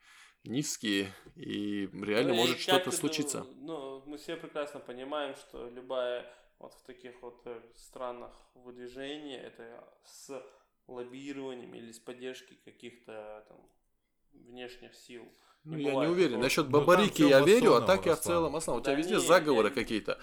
низкие. 0.44 1.12
И 1.36 1.88
реально 1.92 2.32
Ну, 2.32 2.34
и 2.34 2.38
может 2.38 2.56
как 2.56 2.62
что-то 2.62 2.90
случиться. 2.92 3.46
Ну, 3.56 4.02
мы 4.06 4.16
все 4.16 4.36
прекрасно 4.36 4.80
понимаем, 4.80 5.34
что 5.36 5.68
любая 5.68 6.26
вот 6.58 6.72
в 6.74 6.82
таких 6.82 7.20
вот 7.20 7.42
э, 7.44 7.60
странах 7.76 8.32
выдвижение, 8.54 9.38
это 9.38 9.84
с 10.04 10.42
лоббированием 10.90 11.74
или 11.74 11.92
с 11.92 11.98
поддержкой 11.98 12.58
каких-то 12.64 13.44
там 13.48 13.58
внешних 14.32 14.94
сил. 14.94 15.24
Ну, 15.64 15.76
Не 15.76 15.84
я 15.84 15.90
не 15.92 16.06
уверен. 16.06 16.30
такого. 16.30 16.42
Насчет 16.44 16.64
Ну, 16.66 16.70
Бабарики 16.70 17.22
я 17.22 17.40
верю, 17.40 17.74
а 17.74 17.82
так 17.82 18.06
я 18.06 18.16
в 18.16 18.20
целом... 18.20 18.56
Аслан, 18.56 18.78
у 18.78 18.80
тебя 18.80 18.92
Да 18.92 18.98
везде 18.98 19.14
не, 19.16 19.20
заговоры 19.20 19.68
я- 19.68 19.74
какие-то. 19.74 20.18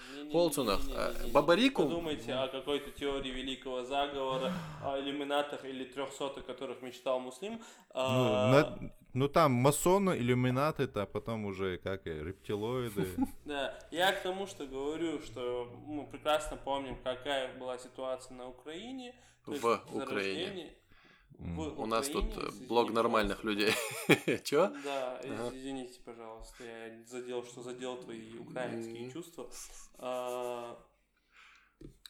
А, 0.96 1.12
Бабарику- 1.32 1.84
Подумайте 1.84 2.32
о 2.34 2.48
какой-то 2.48 2.90
теории 2.90 3.30
великого 3.30 3.84
заговора, 3.84 4.52
о 4.82 4.98
иллюминатах 4.98 5.64
или 5.64 5.84
трехсот, 5.84 6.38
о 6.38 6.40
которых 6.40 6.82
мечтал 6.82 7.20
Муслим. 7.20 7.52
Ну, 7.54 7.60
А, 7.94 8.50
на- 8.80 8.92
ну, 9.18 9.28
там 9.28 9.52
масоны, 9.52 10.16
иллюминаты, 10.16 10.88
а 10.94 11.06
потом 11.06 11.46
уже 11.46 11.78
как 11.78 12.06
и 12.06 12.10
рептилоиды. 12.10 13.08
Да, 13.44 13.78
я 13.90 14.12
к 14.12 14.22
тому, 14.22 14.46
что 14.46 14.66
говорю, 14.66 15.20
что 15.22 15.72
мы 15.86 16.06
прекрасно 16.06 16.56
помним, 16.56 16.96
какая 17.02 17.58
была 17.58 17.78
ситуация 17.78 18.36
на 18.36 18.48
Украине. 18.48 19.14
В 19.44 19.80
Украине. 19.92 20.74
У 21.38 21.86
нас 21.86 22.08
тут 22.08 22.36
э, 22.36 22.50
блог 22.68 22.92
нормальных 22.92 23.44
людей. 23.44 23.72
Чё? 24.44 24.72
Да, 24.84 25.20
извините, 25.24 26.00
пожалуйста, 26.04 26.64
я 26.64 27.04
задел, 27.04 27.44
что 27.44 27.62
задел 27.62 27.96
твои 27.96 28.38
украинские 28.38 29.10
чувства. 29.10 29.48
А, 29.98 30.78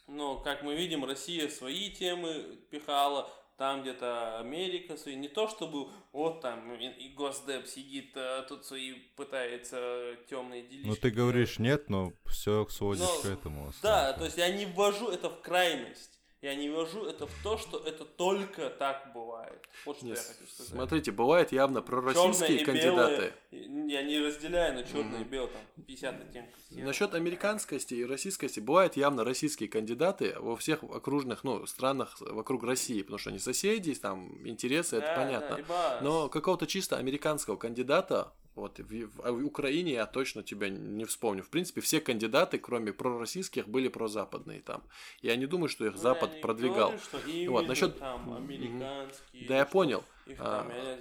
но, 0.07 0.39
как 0.41 0.63
мы 0.63 0.75
видим, 0.75 1.05
Россия 1.05 1.49
свои 1.49 1.91
темы 1.91 2.59
пихала, 2.71 3.31
там 3.59 3.83
где-то 3.83 4.39
Америка. 4.39 4.95
Не 5.07 5.29
то 5.29 5.49
чтобы 5.49 5.89
вот 6.13 6.41
там 6.41 6.73
и, 6.75 7.09
Госдеп 7.11 7.67
сидит, 7.67 8.13
а 8.17 8.43
тут 8.45 8.65
свои 8.65 8.93
пытается 9.17 10.17
темные 10.31 10.63
делишки. 10.63 10.89
Ну, 10.89 10.97
ты 10.97 11.11
говоришь 11.11 11.59
нет, 11.59 11.91
но 11.91 12.13
все 12.27 12.67
сводишь 12.69 13.03
Но- 13.03 13.21
к 13.21 13.25
этому. 13.27 13.73
Да, 13.83 14.13
то 14.13 14.25
есть 14.25 14.39
я 14.39 14.49
не 14.49 14.65
ввожу 14.65 15.09
это 15.09 15.29
в 15.29 15.43
крайность. 15.43 16.18
Я 16.41 16.55
не 16.55 16.71
ввожу 16.71 17.05
это 17.05 17.27
в 17.27 17.33
то, 17.43 17.59
что 17.59 17.79
это 17.79 18.05
только 18.05 18.71
так 18.71 19.11
бывает. 19.13 19.61
Вот 19.85 19.97
что 19.97 20.07
Не, 20.07 20.13
я 20.13 20.17
хочу 20.17 20.49
сказать. 20.49 20.73
Смотрите, 20.73 21.11
бывают 21.11 21.51
явно 21.51 21.83
пророссийские 21.83 22.65
кандидаты. 22.65 23.33
белые, 23.51 23.91
я 23.91 24.03
не 24.03 24.21
разделяю 24.21 24.75
на 24.75 24.85
черные 24.85 25.23
и 25.23 25.25
белые, 25.25 25.51
там 25.51 25.63
50 25.85 26.21
оттенков. 26.21 26.55
Насчет 26.71 27.15
американскости 27.15 27.95
и 27.95 28.05
российскости 28.05 28.61
бывают 28.61 28.97
явно 28.97 29.25
российские 29.25 29.69
кандидаты 29.69 30.37
во 30.39 30.57
всех 30.57 30.85
окружных 30.85 31.43
ну, 31.43 31.67
странах 31.67 32.17
вокруг 32.21 32.63
России, 32.63 33.03
потому 33.03 33.19
что 33.19 33.31
они 33.31 33.41
соседи, 33.41 33.93
там 33.95 34.47
интересы, 34.47 34.99
это 34.99 35.07
Да, 35.07 35.17
понятно. 35.17 35.49
да, 35.51 35.57
либо 35.57 35.99
Но 36.03 36.29
какого-то 36.29 36.69
чисто 36.69 36.99
американского 36.99 37.57
кандидата, 37.57 38.33
вот 38.59 38.79
в, 38.79 38.83
в- 39.07 39.21
а 39.25 39.33
в 39.33 39.45
Украине 39.45 39.93
я 39.93 40.07
точно 40.07 40.43
тебя 40.43 40.69
не 40.69 41.05
вспомню. 41.05 41.43
В 41.43 41.49
принципе, 41.51 41.81
все 41.81 42.01
кандидаты, 42.01 42.59
кроме 42.59 42.93
пророссийских, 42.93 43.69
были 43.69 43.89
прозападные 43.89 44.61
там. 44.61 44.83
Я 45.23 45.37
не 45.37 45.47
думаю, 45.47 45.69
что 45.69 45.87
их 45.87 45.93
Ну, 45.95 45.99
Запад 45.99 46.35
я 46.35 46.41
продвигал. 46.41 46.89
говорю, 46.91 46.99
что 46.99 47.19
именно 47.27 47.51
Вот, 47.53 47.67
насчет- 47.69 47.99
там 47.99 48.35
американские. 48.35 49.49
Да, 49.49 49.57
я 49.59 49.67
понял. 49.67 50.05
Их 50.27 50.37
А, 50.41 50.65
там, 50.65 50.69
я- 50.77 50.99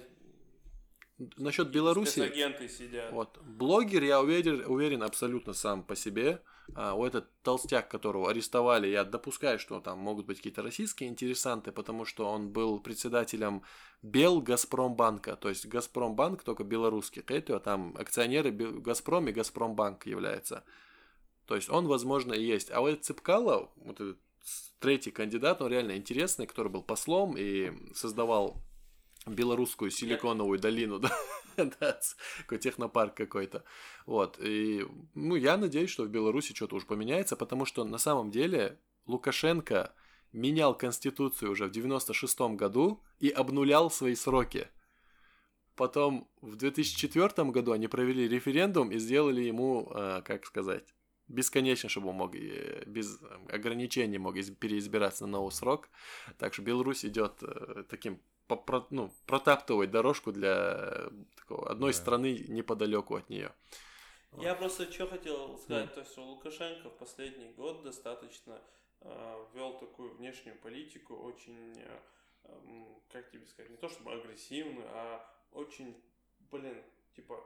насчет 1.36 1.70
Беларуси. 1.70 2.32
Сидят. 2.68 3.12
Вот. 3.12 3.38
Блогер, 3.42 4.02
я 4.04 4.20
уверен, 4.20 4.64
уверен 4.66 5.02
абсолютно 5.02 5.52
сам 5.52 5.82
по 5.82 5.96
себе. 5.96 6.40
А, 6.74 6.94
у 6.94 7.04
этот 7.04 7.28
толстяк, 7.42 7.88
которого 7.88 8.30
арестовали, 8.30 8.88
я 8.88 9.04
допускаю, 9.04 9.58
что 9.58 9.80
там 9.80 9.98
могут 9.98 10.26
быть 10.26 10.38
какие-то 10.38 10.62
российские 10.62 11.08
интересанты, 11.08 11.72
потому 11.72 12.04
что 12.04 12.26
он 12.28 12.50
был 12.50 12.80
председателем 12.80 13.62
Бел 14.02 14.40
Газпромбанка, 14.40 15.36
то 15.36 15.48
есть 15.48 15.66
Газпромбанк 15.66 16.42
только 16.42 16.64
белорусский, 16.64 17.22
это 17.26 17.58
там 17.60 17.96
акционеры 17.98 18.50
Газпром 18.50 19.28
и 19.28 19.32
Газпромбанк 19.32 20.06
является. 20.06 20.64
То 21.46 21.56
есть 21.56 21.70
он, 21.70 21.86
возможно, 21.86 22.34
и 22.34 22.44
есть. 22.44 22.70
А 22.70 22.80
вот 22.80 23.04
Цыпкало, 23.04 23.70
вот 23.76 24.00
этот 24.00 24.18
третий 24.80 25.10
кандидат, 25.10 25.62
он 25.62 25.70
реально 25.70 25.96
интересный, 25.96 26.46
который 26.46 26.70
был 26.70 26.82
послом 26.82 27.36
и 27.36 27.72
создавал 27.94 28.62
белорусскую 29.34 29.90
силиконовую 29.90 30.58
долину, 30.58 30.98
да, 31.00 31.10
да, 31.56 32.00
какой 32.40 32.58
технопарк 32.58 33.14
какой-то. 33.14 33.64
Вот, 34.06 34.38
и, 34.40 34.86
ну, 35.14 35.36
я 35.36 35.56
надеюсь, 35.56 35.90
что 35.90 36.04
в 36.04 36.08
Беларуси 36.08 36.54
что-то 36.54 36.76
уж 36.76 36.86
поменяется, 36.86 37.36
потому 37.36 37.64
что 37.64 37.84
на 37.84 37.98
самом 37.98 38.30
деле 38.30 38.78
Лукашенко 39.06 39.92
менял 40.32 40.76
конституцию 40.76 41.52
уже 41.52 41.66
в 41.66 41.70
96 41.70 42.40
году 42.56 43.02
и 43.18 43.30
обнулял 43.30 43.90
свои 43.90 44.14
сроки. 44.14 44.68
Потом 45.74 46.28
в 46.40 46.56
2004 46.56 47.50
году 47.50 47.72
они 47.72 47.86
провели 47.86 48.28
референдум 48.28 48.90
и 48.90 48.98
сделали 48.98 49.42
ему, 49.42 49.90
э, 49.94 50.22
как 50.24 50.44
сказать, 50.44 50.94
бесконечно, 51.28 51.88
чтобы 51.88 52.08
он 52.08 52.16
мог 52.16 52.34
э, 52.34 52.82
без 52.86 53.20
ограничений 53.48 54.18
мог 54.18 54.34
переизбираться 54.58 55.26
на 55.26 55.32
новый 55.32 55.52
срок. 55.52 55.88
Так 56.36 56.54
что 56.54 56.62
Беларусь 56.62 57.04
идет 57.04 57.42
э, 57.42 57.84
таким 57.88 58.20
по, 58.56 58.86
ну, 58.90 59.12
протаптывать 59.26 59.90
дорожку 59.90 60.32
для 60.32 61.10
такого, 61.36 61.70
одной 61.70 61.92
да. 61.92 61.98
страны 61.98 62.44
неподалеку 62.48 63.16
от 63.16 63.28
нее. 63.28 63.52
Я 64.36 64.50
вот. 64.50 64.58
просто 64.58 64.90
что 64.92 65.06
хотел 65.06 65.56
сказать, 65.58 65.90
mm. 65.90 65.94
то 65.94 66.00
есть 66.00 66.16
Лукашенко 66.16 66.90
в 66.90 66.98
последний 66.98 67.50
год 67.52 67.82
достаточно 67.82 68.60
э, 69.00 69.44
ввел 69.54 69.78
такую 69.78 70.14
внешнюю 70.16 70.56
политику, 70.58 71.14
очень, 71.16 71.74
э, 71.78 71.98
э, 72.44 72.84
как 73.10 73.30
тебе 73.30 73.46
сказать, 73.46 73.70
не 73.70 73.76
то 73.76 73.88
чтобы 73.88 74.12
агрессивную, 74.12 74.86
а 74.90 75.26
очень, 75.52 75.96
блин, 76.50 76.82
типа, 77.14 77.42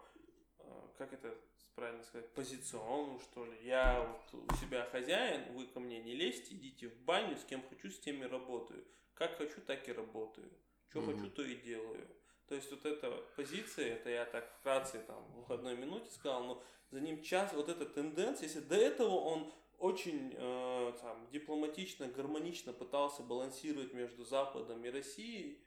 э, 0.59 0.65
как 0.99 1.13
это 1.13 1.35
правильно 1.75 2.03
сказать, 2.05 2.29
позиционную, 2.35 3.19
что 3.21 3.45
ли. 3.45 3.59
Я 3.63 4.03
вот 4.03 4.45
у 4.51 4.55
себя 4.57 4.87
хозяин, 4.91 5.53
вы 5.55 5.67
ко 5.67 5.81
мне 5.81 6.01
не 6.01 6.15
лезьте, 6.15 6.55
идите 6.55 6.89
в 6.89 6.97
баню, 7.01 7.37
с 7.37 7.45
кем 7.45 7.63
хочу, 7.69 7.91
с 7.91 7.99
теми 7.99 8.25
работаю. 8.25 8.85
Как 9.15 9.37
хочу, 9.39 9.61
так 9.61 9.89
и 9.89 9.93
работаю. 9.93 10.51
Что 10.93 11.01
mm-hmm. 11.01 11.17
хочу, 11.17 11.31
то 11.31 11.43
и 11.43 11.55
делаю. 11.55 12.07
То 12.49 12.55
есть 12.55 12.71
вот 12.71 12.85
эта 12.85 13.11
позиция, 13.35 13.95
это 13.95 14.11
я 14.11 14.27
так 14.27 14.53
вкратце 14.59 14.99
там 15.07 15.25
в 15.49 15.51
одной 15.51 15.75
минуте 15.75 16.11
сказал, 16.11 16.45
но 16.45 16.63
за 16.91 17.01
ним 17.01 17.23
час, 17.23 17.51
вот 17.55 17.71
эта 17.71 17.87
тенденция, 17.87 18.45
если 18.45 18.61
до 18.61 18.77
этого 18.77 19.15
он 19.15 19.51
очень 19.79 20.35
э, 20.37 20.93
там, 21.01 21.27
дипломатично, 21.31 22.09
гармонично 22.09 22.75
пытался 22.75 23.23
балансировать 23.23 23.95
между 23.95 24.27
Западом 24.27 24.85
и 24.85 24.91
Россией, 24.91 25.63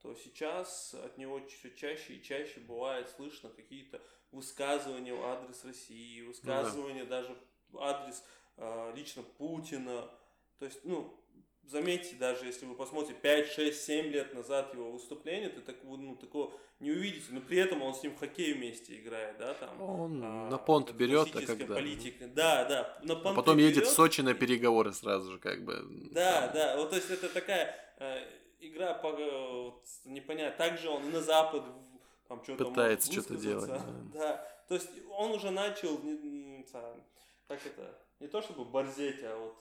то 0.00 0.14
сейчас 0.14 0.94
от 0.94 1.18
него 1.18 1.46
все 1.46 1.70
чаще 1.72 2.14
и 2.14 2.22
чаще 2.22 2.60
бывает 2.60 3.10
слышно 3.10 3.50
какие-то 3.50 4.00
высказывания 4.32 5.12
в 5.12 5.22
адрес 5.22 5.62
России, 5.62 6.22
высказывания 6.22 7.02
ну, 7.02 7.10
да. 7.10 7.20
даже 7.20 7.36
в 7.68 7.78
адрес 7.80 8.24
э, 8.56 8.92
лично 8.96 9.24
Путина. 9.36 10.10
То 10.58 10.64
есть, 10.64 10.80
ну, 10.84 11.19
заметьте, 11.70 12.16
даже 12.16 12.46
если 12.46 12.66
вы 12.66 12.74
посмотрите 12.74 13.18
5, 13.20 13.52
6, 13.52 13.84
7 13.84 14.06
лет 14.06 14.34
назад 14.34 14.74
его 14.74 14.90
выступление, 14.90 15.48
ты 15.48 15.60
так, 15.60 15.76
ну, 15.84 16.16
такого 16.16 16.52
не 16.80 16.90
увидите, 16.90 17.26
но 17.30 17.40
при 17.40 17.58
этом 17.58 17.82
он 17.82 17.94
с 17.94 18.02
ним 18.02 18.14
в 18.14 18.18
хоккей 18.18 18.54
вместе 18.54 18.98
играет, 18.98 19.38
да, 19.38 19.54
там. 19.54 19.80
Он 19.80 20.22
а, 20.24 20.50
на 20.50 20.58
понт 20.58 20.90
берет, 20.92 21.34
а 21.34 21.46
когда. 21.46 21.74
Политика. 21.74 22.26
Да, 22.26 22.64
да, 22.64 22.98
на 23.02 23.14
понт. 23.14 23.38
А 23.38 23.40
потом 23.40 23.58
берет, 23.58 23.76
едет 23.76 23.88
в 23.88 23.92
Сочи 23.92 24.20
на 24.20 24.34
переговоры 24.34 24.92
сразу 24.92 25.32
же, 25.32 25.38
как 25.38 25.64
бы. 25.64 25.84
Да, 26.10 26.48
там. 26.48 26.54
да, 26.54 26.76
вот 26.76 26.90
то 26.90 26.96
есть 26.96 27.10
это 27.10 27.28
такая 27.28 27.74
э, 27.98 28.26
игра 28.60 28.94
по 28.94 29.12
вот, 29.12 29.84
непонятно. 30.04 30.56
Также 30.58 30.88
он 30.88 31.04
и 31.04 31.10
на 31.10 31.20
Запад 31.20 31.64
там 32.28 32.42
что-то 32.42 32.66
пытается 32.66 33.12
что-то 33.12 33.36
делать. 33.36 33.68
Да. 33.68 33.84
да, 34.14 34.48
то 34.68 34.74
есть 34.74 34.90
он 35.10 35.32
уже 35.32 35.50
начал, 35.50 36.00
как 37.46 37.64
это, 37.66 37.98
не 38.18 38.28
то 38.28 38.40
чтобы 38.42 38.64
борзеть, 38.64 39.22
а 39.22 39.36
вот 39.36 39.56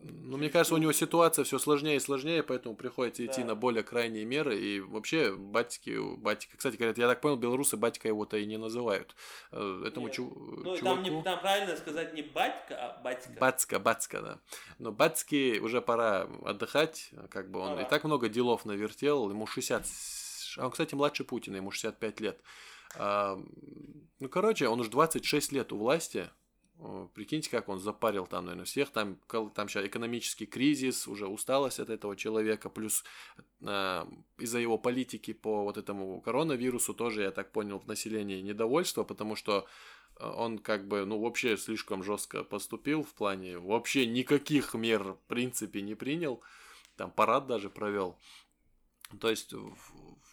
ну, 0.00 0.36
мне 0.36 0.50
кажется, 0.50 0.74
у 0.74 0.78
него 0.78 0.92
ситуация 0.92 1.44
все 1.44 1.58
сложнее 1.58 1.96
и 1.96 2.00
сложнее, 2.00 2.42
поэтому 2.42 2.74
приходится 2.74 3.24
идти 3.24 3.40
да. 3.40 3.48
на 3.48 3.54
более 3.54 3.82
крайние 3.82 4.24
меры. 4.24 4.58
И 4.58 4.80
вообще, 4.80 5.34
батики, 5.34 5.98
батика, 6.16 6.56
кстати, 6.56 6.76
говорят, 6.76 6.98
я 6.98 7.08
так 7.08 7.20
понял, 7.20 7.36
белорусы 7.36 7.76
батька 7.76 8.08
его-то 8.08 8.36
и 8.36 8.46
не 8.46 8.56
называют. 8.56 9.14
Э, 9.52 9.84
этому 9.86 10.08
чу- 10.08 10.32
ну, 10.64 10.76
чуваку... 10.76 10.84
там, 10.84 11.02
не, 11.02 11.22
там 11.22 11.40
правильно 11.40 11.76
сказать 11.76 12.14
не 12.14 12.22
батька, 12.22 12.76
а 12.76 13.02
батька. 13.02 13.30
Бацка, 13.40 13.78
бацка, 13.78 14.20
да. 14.20 14.38
Но 14.78 14.92
батьки 14.92 15.58
уже 15.60 15.80
пора 15.80 16.28
отдыхать, 16.44 17.10
как 17.30 17.50
бы 17.50 17.60
он 17.60 17.70
пора. 17.70 17.82
и 17.82 17.88
так 17.88 18.04
много 18.04 18.28
делов 18.28 18.64
навертел, 18.64 19.30
ему 19.30 19.46
60... 19.46 19.84
А 20.58 20.64
он, 20.64 20.70
кстати, 20.70 20.94
младше 20.94 21.24
Путина, 21.24 21.56
ему 21.56 21.70
65 21.70 22.20
лет. 22.20 22.40
А, 22.96 23.38
ну, 24.20 24.28
короче, 24.28 24.68
он 24.68 24.80
уже 24.80 24.90
26 24.90 25.52
лет 25.52 25.72
у 25.72 25.78
власти, 25.78 26.30
Прикиньте, 27.14 27.50
как 27.50 27.70
он 27.70 27.78
запарил 27.78 28.26
там, 28.26 28.44
наверное, 28.44 28.66
всех. 28.66 28.90
Там, 28.90 29.18
там 29.54 29.68
сейчас 29.68 29.86
экономический 29.86 30.44
кризис, 30.44 31.08
уже 31.08 31.26
усталость 31.26 31.80
от 31.80 31.88
этого 31.88 32.16
человека, 32.16 32.68
плюс 32.68 33.02
э, 33.62 34.04
из-за 34.38 34.58
его 34.58 34.76
политики 34.76 35.32
по 35.32 35.64
вот 35.64 35.78
этому 35.78 36.20
коронавирусу 36.20 36.92
тоже, 36.92 37.22
я 37.22 37.30
так 37.30 37.50
понял, 37.50 37.78
в 37.78 37.86
населении 37.86 38.42
недовольство, 38.42 39.04
потому 39.04 39.36
что 39.36 39.66
э, 40.20 40.26
он 40.26 40.58
как 40.58 40.86
бы, 40.86 41.06
ну, 41.06 41.18
вообще 41.18 41.56
слишком 41.56 42.02
жестко 42.02 42.44
поступил 42.44 43.02
в 43.02 43.14
плане, 43.14 43.58
вообще 43.58 44.04
никаких 44.04 44.74
мер 44.74 45.14
в 45.14 45.20
принципе 45.28 45.80
не 45.80 45.94
принял, 45.94 46.42
там 46.96 47.10
парад 47.10 47.46
даже 47.46 47.70
провел. 47.70 48.18
То 49.20 49.30
есть 49.30 49.52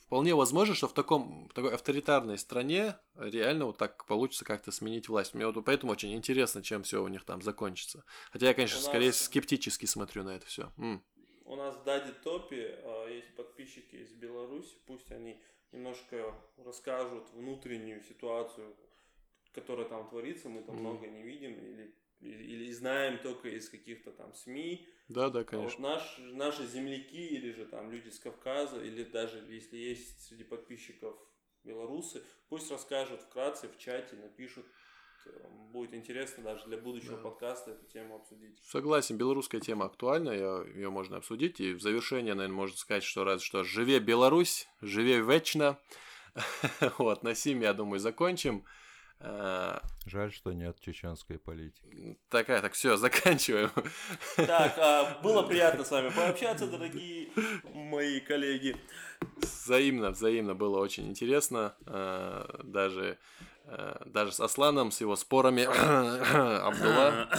вполне 0.06 0.36
возможно, 0.36 0.76
что 0.76 0.88
в 0.88 0.94
таком 0.94 1.48
в 1.50 1.54
такой 1.54 1.74
авторитарной 1.74 2.38
стране 2.38 2.96
реально 3.16 3.66
вот 3.66 3.78
так 3.78 4.06
получится 4.06 4.46
как-то 4.46 4.72
сменить 4.72 5.10
власть. 5.10 5.34
Мне 5.34 5.48
вот 5.48 5.64
поэтому 5.66 5.92
очень 5.92 6.14
интересно, 6.14 6.62
чем 6.62 6.84
все 6.84 7.04
у 7.04 7.08
них 7.08 7.24
там 7.24 7.42
закончится. 7.42 8.04
Хотя 8.32 8.48
я, 8.48 8.54
конечно, 8.54 8.80
у 8.80 8.82
скорее 8.82 9.08
нас... 9.08 9.22
скептически 9.22 9.86
смотрю 9.86 10.24
на 10.24 10.36
это 10.36 10.46
все. 10.46 10.72
М. 10.78 11.04
У 11.46 11.56
нас 11.56 11.76
в 11.76 11.84
Дади 11.84 12.12
Топе 12.24 12.80
э, 12.82 13.16
есть 13.16 13.36
подписчики 13.36 13.98
из 13.98 14.14
Беларуси, 14.14 14.76
пусть 14.86 15.12
они 15.12 15.42
немножко 15.72 16.34
расскажут 16.58 17.30
внутреннюю 17.34 18.02
ситуацию, 18.02 18.76
которая 19.52 19.88
там 19.88 20.08
творится, 20.10 20.48
мы 20.50 20.64
там 20.64 20.78
mm. 20.78 20.80
много 20.80 21.08
не 21.08 21.24
видим 21.24 21.54
или, 21.54 21.96
или, 22.22 22.44
или 22.44 22.72
знаем 22.72 23.20
только 23.20 23.50
из 23.50 23.70
каких-то 23.70 24.12
там 24.12 24.34
СМИ, 24.34 24.88
да, 25.08 25.30
да, 25.30 25.44
конечно. 25.44 25.90
А 25.90 25.96
вот 25.96 26.02
наш, 26.02 26.18
наши 26.34 26.66
земляки 26.68 27.28
или 27.28 27.52
же 27.52 27.66
там 27.66 27.92
люди 27.92 28.10
с 28.10 28.20
Кавказа, 28.20 28.82
или 28.82 29.04
даже 29.04 29.38
если 29.50 29.78
есть 29.78 30.24
среди 30.28 30.44
подписчиков 30.44 31.16
белорусы, 31.64 32.24
пусть 32.50 32.72
расскажут 32.72 33.22
вкратце 33.22 33.68
в 33.68 33.78
чате, 33.78 34.16
напишут. 34.16 34.66
Будет 35.72 35.94
интересно 35.94 36.44
даже 36.44 36.66
для 36.66 36.78
будущего 36.78 37.16
да. 37.16 37.24
подкаста 37.24 37.72
эту 37.72 37.86
тему 37.86 38.16
обсудить. 38.16 38.60
Согласен, 38.62 39.18
белорусская 39.18 39.62
тема 39.62 39.86
актуальна, 39.86 40.32
ее, 40.32 40.66
ее 40.76 40.90
можно 40.90 41.18
обсудить. 41.18 41.62
И 41.62 41.74
в 41.74 41.82
завершение, 41.82 42.34
наверное, 42.34 42.58
можно 42.58 42.76
сказать, 42.76 43.04
что 43.04 43.24
раз 43.24 43.42
что 43.42 43.64
живе 43.64 44.00
Беларусь, 44.00 44.68
живе 44.82 45.22
вечно. 45.22 45.80
вот, 46.98 47.24
на 47.24 47.36
сим, 47.36 47.62
я 47.62 47.74
думаю, 47.74 48.00
закончим. 48.00 48.66
Э, 49.24 49.80
Жаль, 50.06 50.34
что 50.34 50.52
нет 50.52 50.78
чеченской 50.82 51.40
политики. 51.40 52.18
Такая, 52.30 52.62
так 52.62 52.74
все, 52.74 52.98
заканчиваем. 52.98 53.72
Так, 54.36 54.76
а, 54.78 55.20
было 55.24 55.44
приятно 55.44 55.86
с 55.86 55.92
вами 55.92 56.10
пообщаться, 56.10 56.68
дорогие 56.68 57.30
мои 57.74 58.20
коллеги. 58.20 58.76
Взаимно, 59.38 60.12
взаимно 60.12 60.56
было 60.56 60.80
очень 60.80 61.08
интересно. 61.08 61.74
Э, 61.86 62.46
даже 62.64 63.18
э, 63.64 63.96
даже 64.06 64.34
с 64.34 64.42
Асланом, 64.42 64.92
с 64.92 65.00
его 65.00 65.16
спорами 65.16 65.64
Абдулла. 66.68 67.30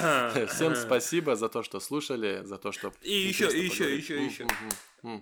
Всем 0.49 0.75
спасибо 0.77 1.37
за 1.37 1.51
то, 1.51 1.63
что 1.63 1.81
слушали, 1.81 2.41
за 2.45 2.57
то, 2.57 2.73
что... 2.73 2.95
И 3.03 3.13
еще, 3.13 3.51
и 3.51 3.63
еще, 3.63 3.95
еще, 3.95 4.25
еще. 4.25 4.47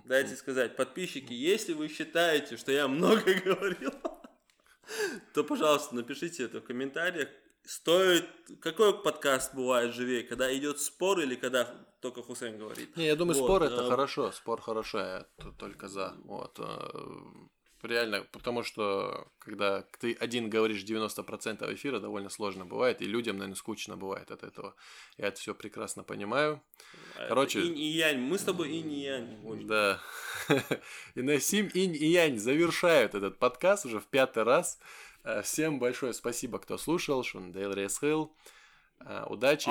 Дайте 0.05 0.37
сказать, 0.37 0.77
подписчики, 0.77 1.33
если 1.33 1.73
вы 1.73 1.89
считаете, 1.89 2.55
что 2.55 2.71
я 2.71 2.87
много 2.87 3.33
говорил, 3.45 3.91
то, 5.33 5.43
пожалуйста, 5.43 5.95
напишите 5.95 6.43
это 6.43 6.61
в 6.61 6.63
комментариях. 6.63 7.29
Стоит... 7.65 8.25
Какой 8.59 8.93
подкаст 9.01 9.55
бывает 9.55 9.93
живее? 9.93 10.23
Когда 10.23 10.53
идет 10.55 10.79
спор 10.79 11.19
или 11.19 11.35
когда 11.35 11.65
только 12.01 12.21
Хусейн 12.21 12.57
говорит? 12.57 12.95
Не, 12.97 13.05
я 13.05 13.15
думаю, 13.15 13.39
вот, 13.39 13.45
спор 13.45 13.63
это 13.63 13.83
э... 13.83 13.89
хорошо. 13.89 14.31
Спор 14.31 14.61
хорошо, 14.61 14.99
я 14.99 15.25
только 15.57 15.87
за. 15.87 16.15
Вот. 16.25 16.59
Э, 17.83 17.87
реально, 17.87 18.23
потому 18.31 18.63
что 18.63 19.27
когда 19.39 19.81
ты 19.99 20.13
один 20.13 20.49
говоришь 20.49 20.83
90% 20.83 21.73
эфира, 21.73 21.99
довольно 21.99 22.29
сложно 22.29 22.65
бывает, 22.65 23.01
и 23.01 23.05
людям, 23.05 23.37
наверное, 23.37 23.55
скучно 23.55 23.97
бывает 23.97 24.31
от 24.31 24.43
этого. 24.43 24.75
Я 25.17 25.27
это 25.27 25.39
все 25.39 25.53
прекрасно 25.53 26.03
понимаю. 26.03 26.61
А 27.17 27.27
Короче- 27.27 27.61
Инь 27.61 27.77
и 27.77 27.85
янь. 27.87 28.19
Мы 28.19 28.37
с 28.37 28.43
тобой 28.43 28.71
инь 28.71 28.91
и 28.91 29.01
янь. 29.01 29.67
Да. 29.67 29.99
И 31.15 31.21
на 31.21 31.39
Сим 31.39 31.69
Инь 31.73 31.95
и 31.95 32.05
Янь 32.07 32.37
завершают 32.37 33.15
этот 33.15 33.37
подкаст 33.39 33.85
уже 33.85 33.99
в 33.99 34.05
пятый 34.07 34.43
раз. 34.43 34.79
Э, 35.23 35.41
Всем 35.41 35.79
большое 35.79 36.13
спасибо, 36.13 36.59
кто 36.59 36.77
слушал. 36.77 37.23
Шундейл 37.23 37.71
Ресхил. 37.73 38.35
Э, 38.99 39.25
Удачи. 39.29 39.69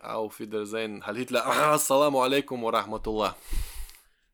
Auf 0.00 0.38
Wiedersehen. 0.38 1.02
Halhitla. 1.02 1.74
Ассаламу 1.74 2.22
алейкум 2.22 2.62
ва 2.62 2.72
рахматуллах. 2.72 3.36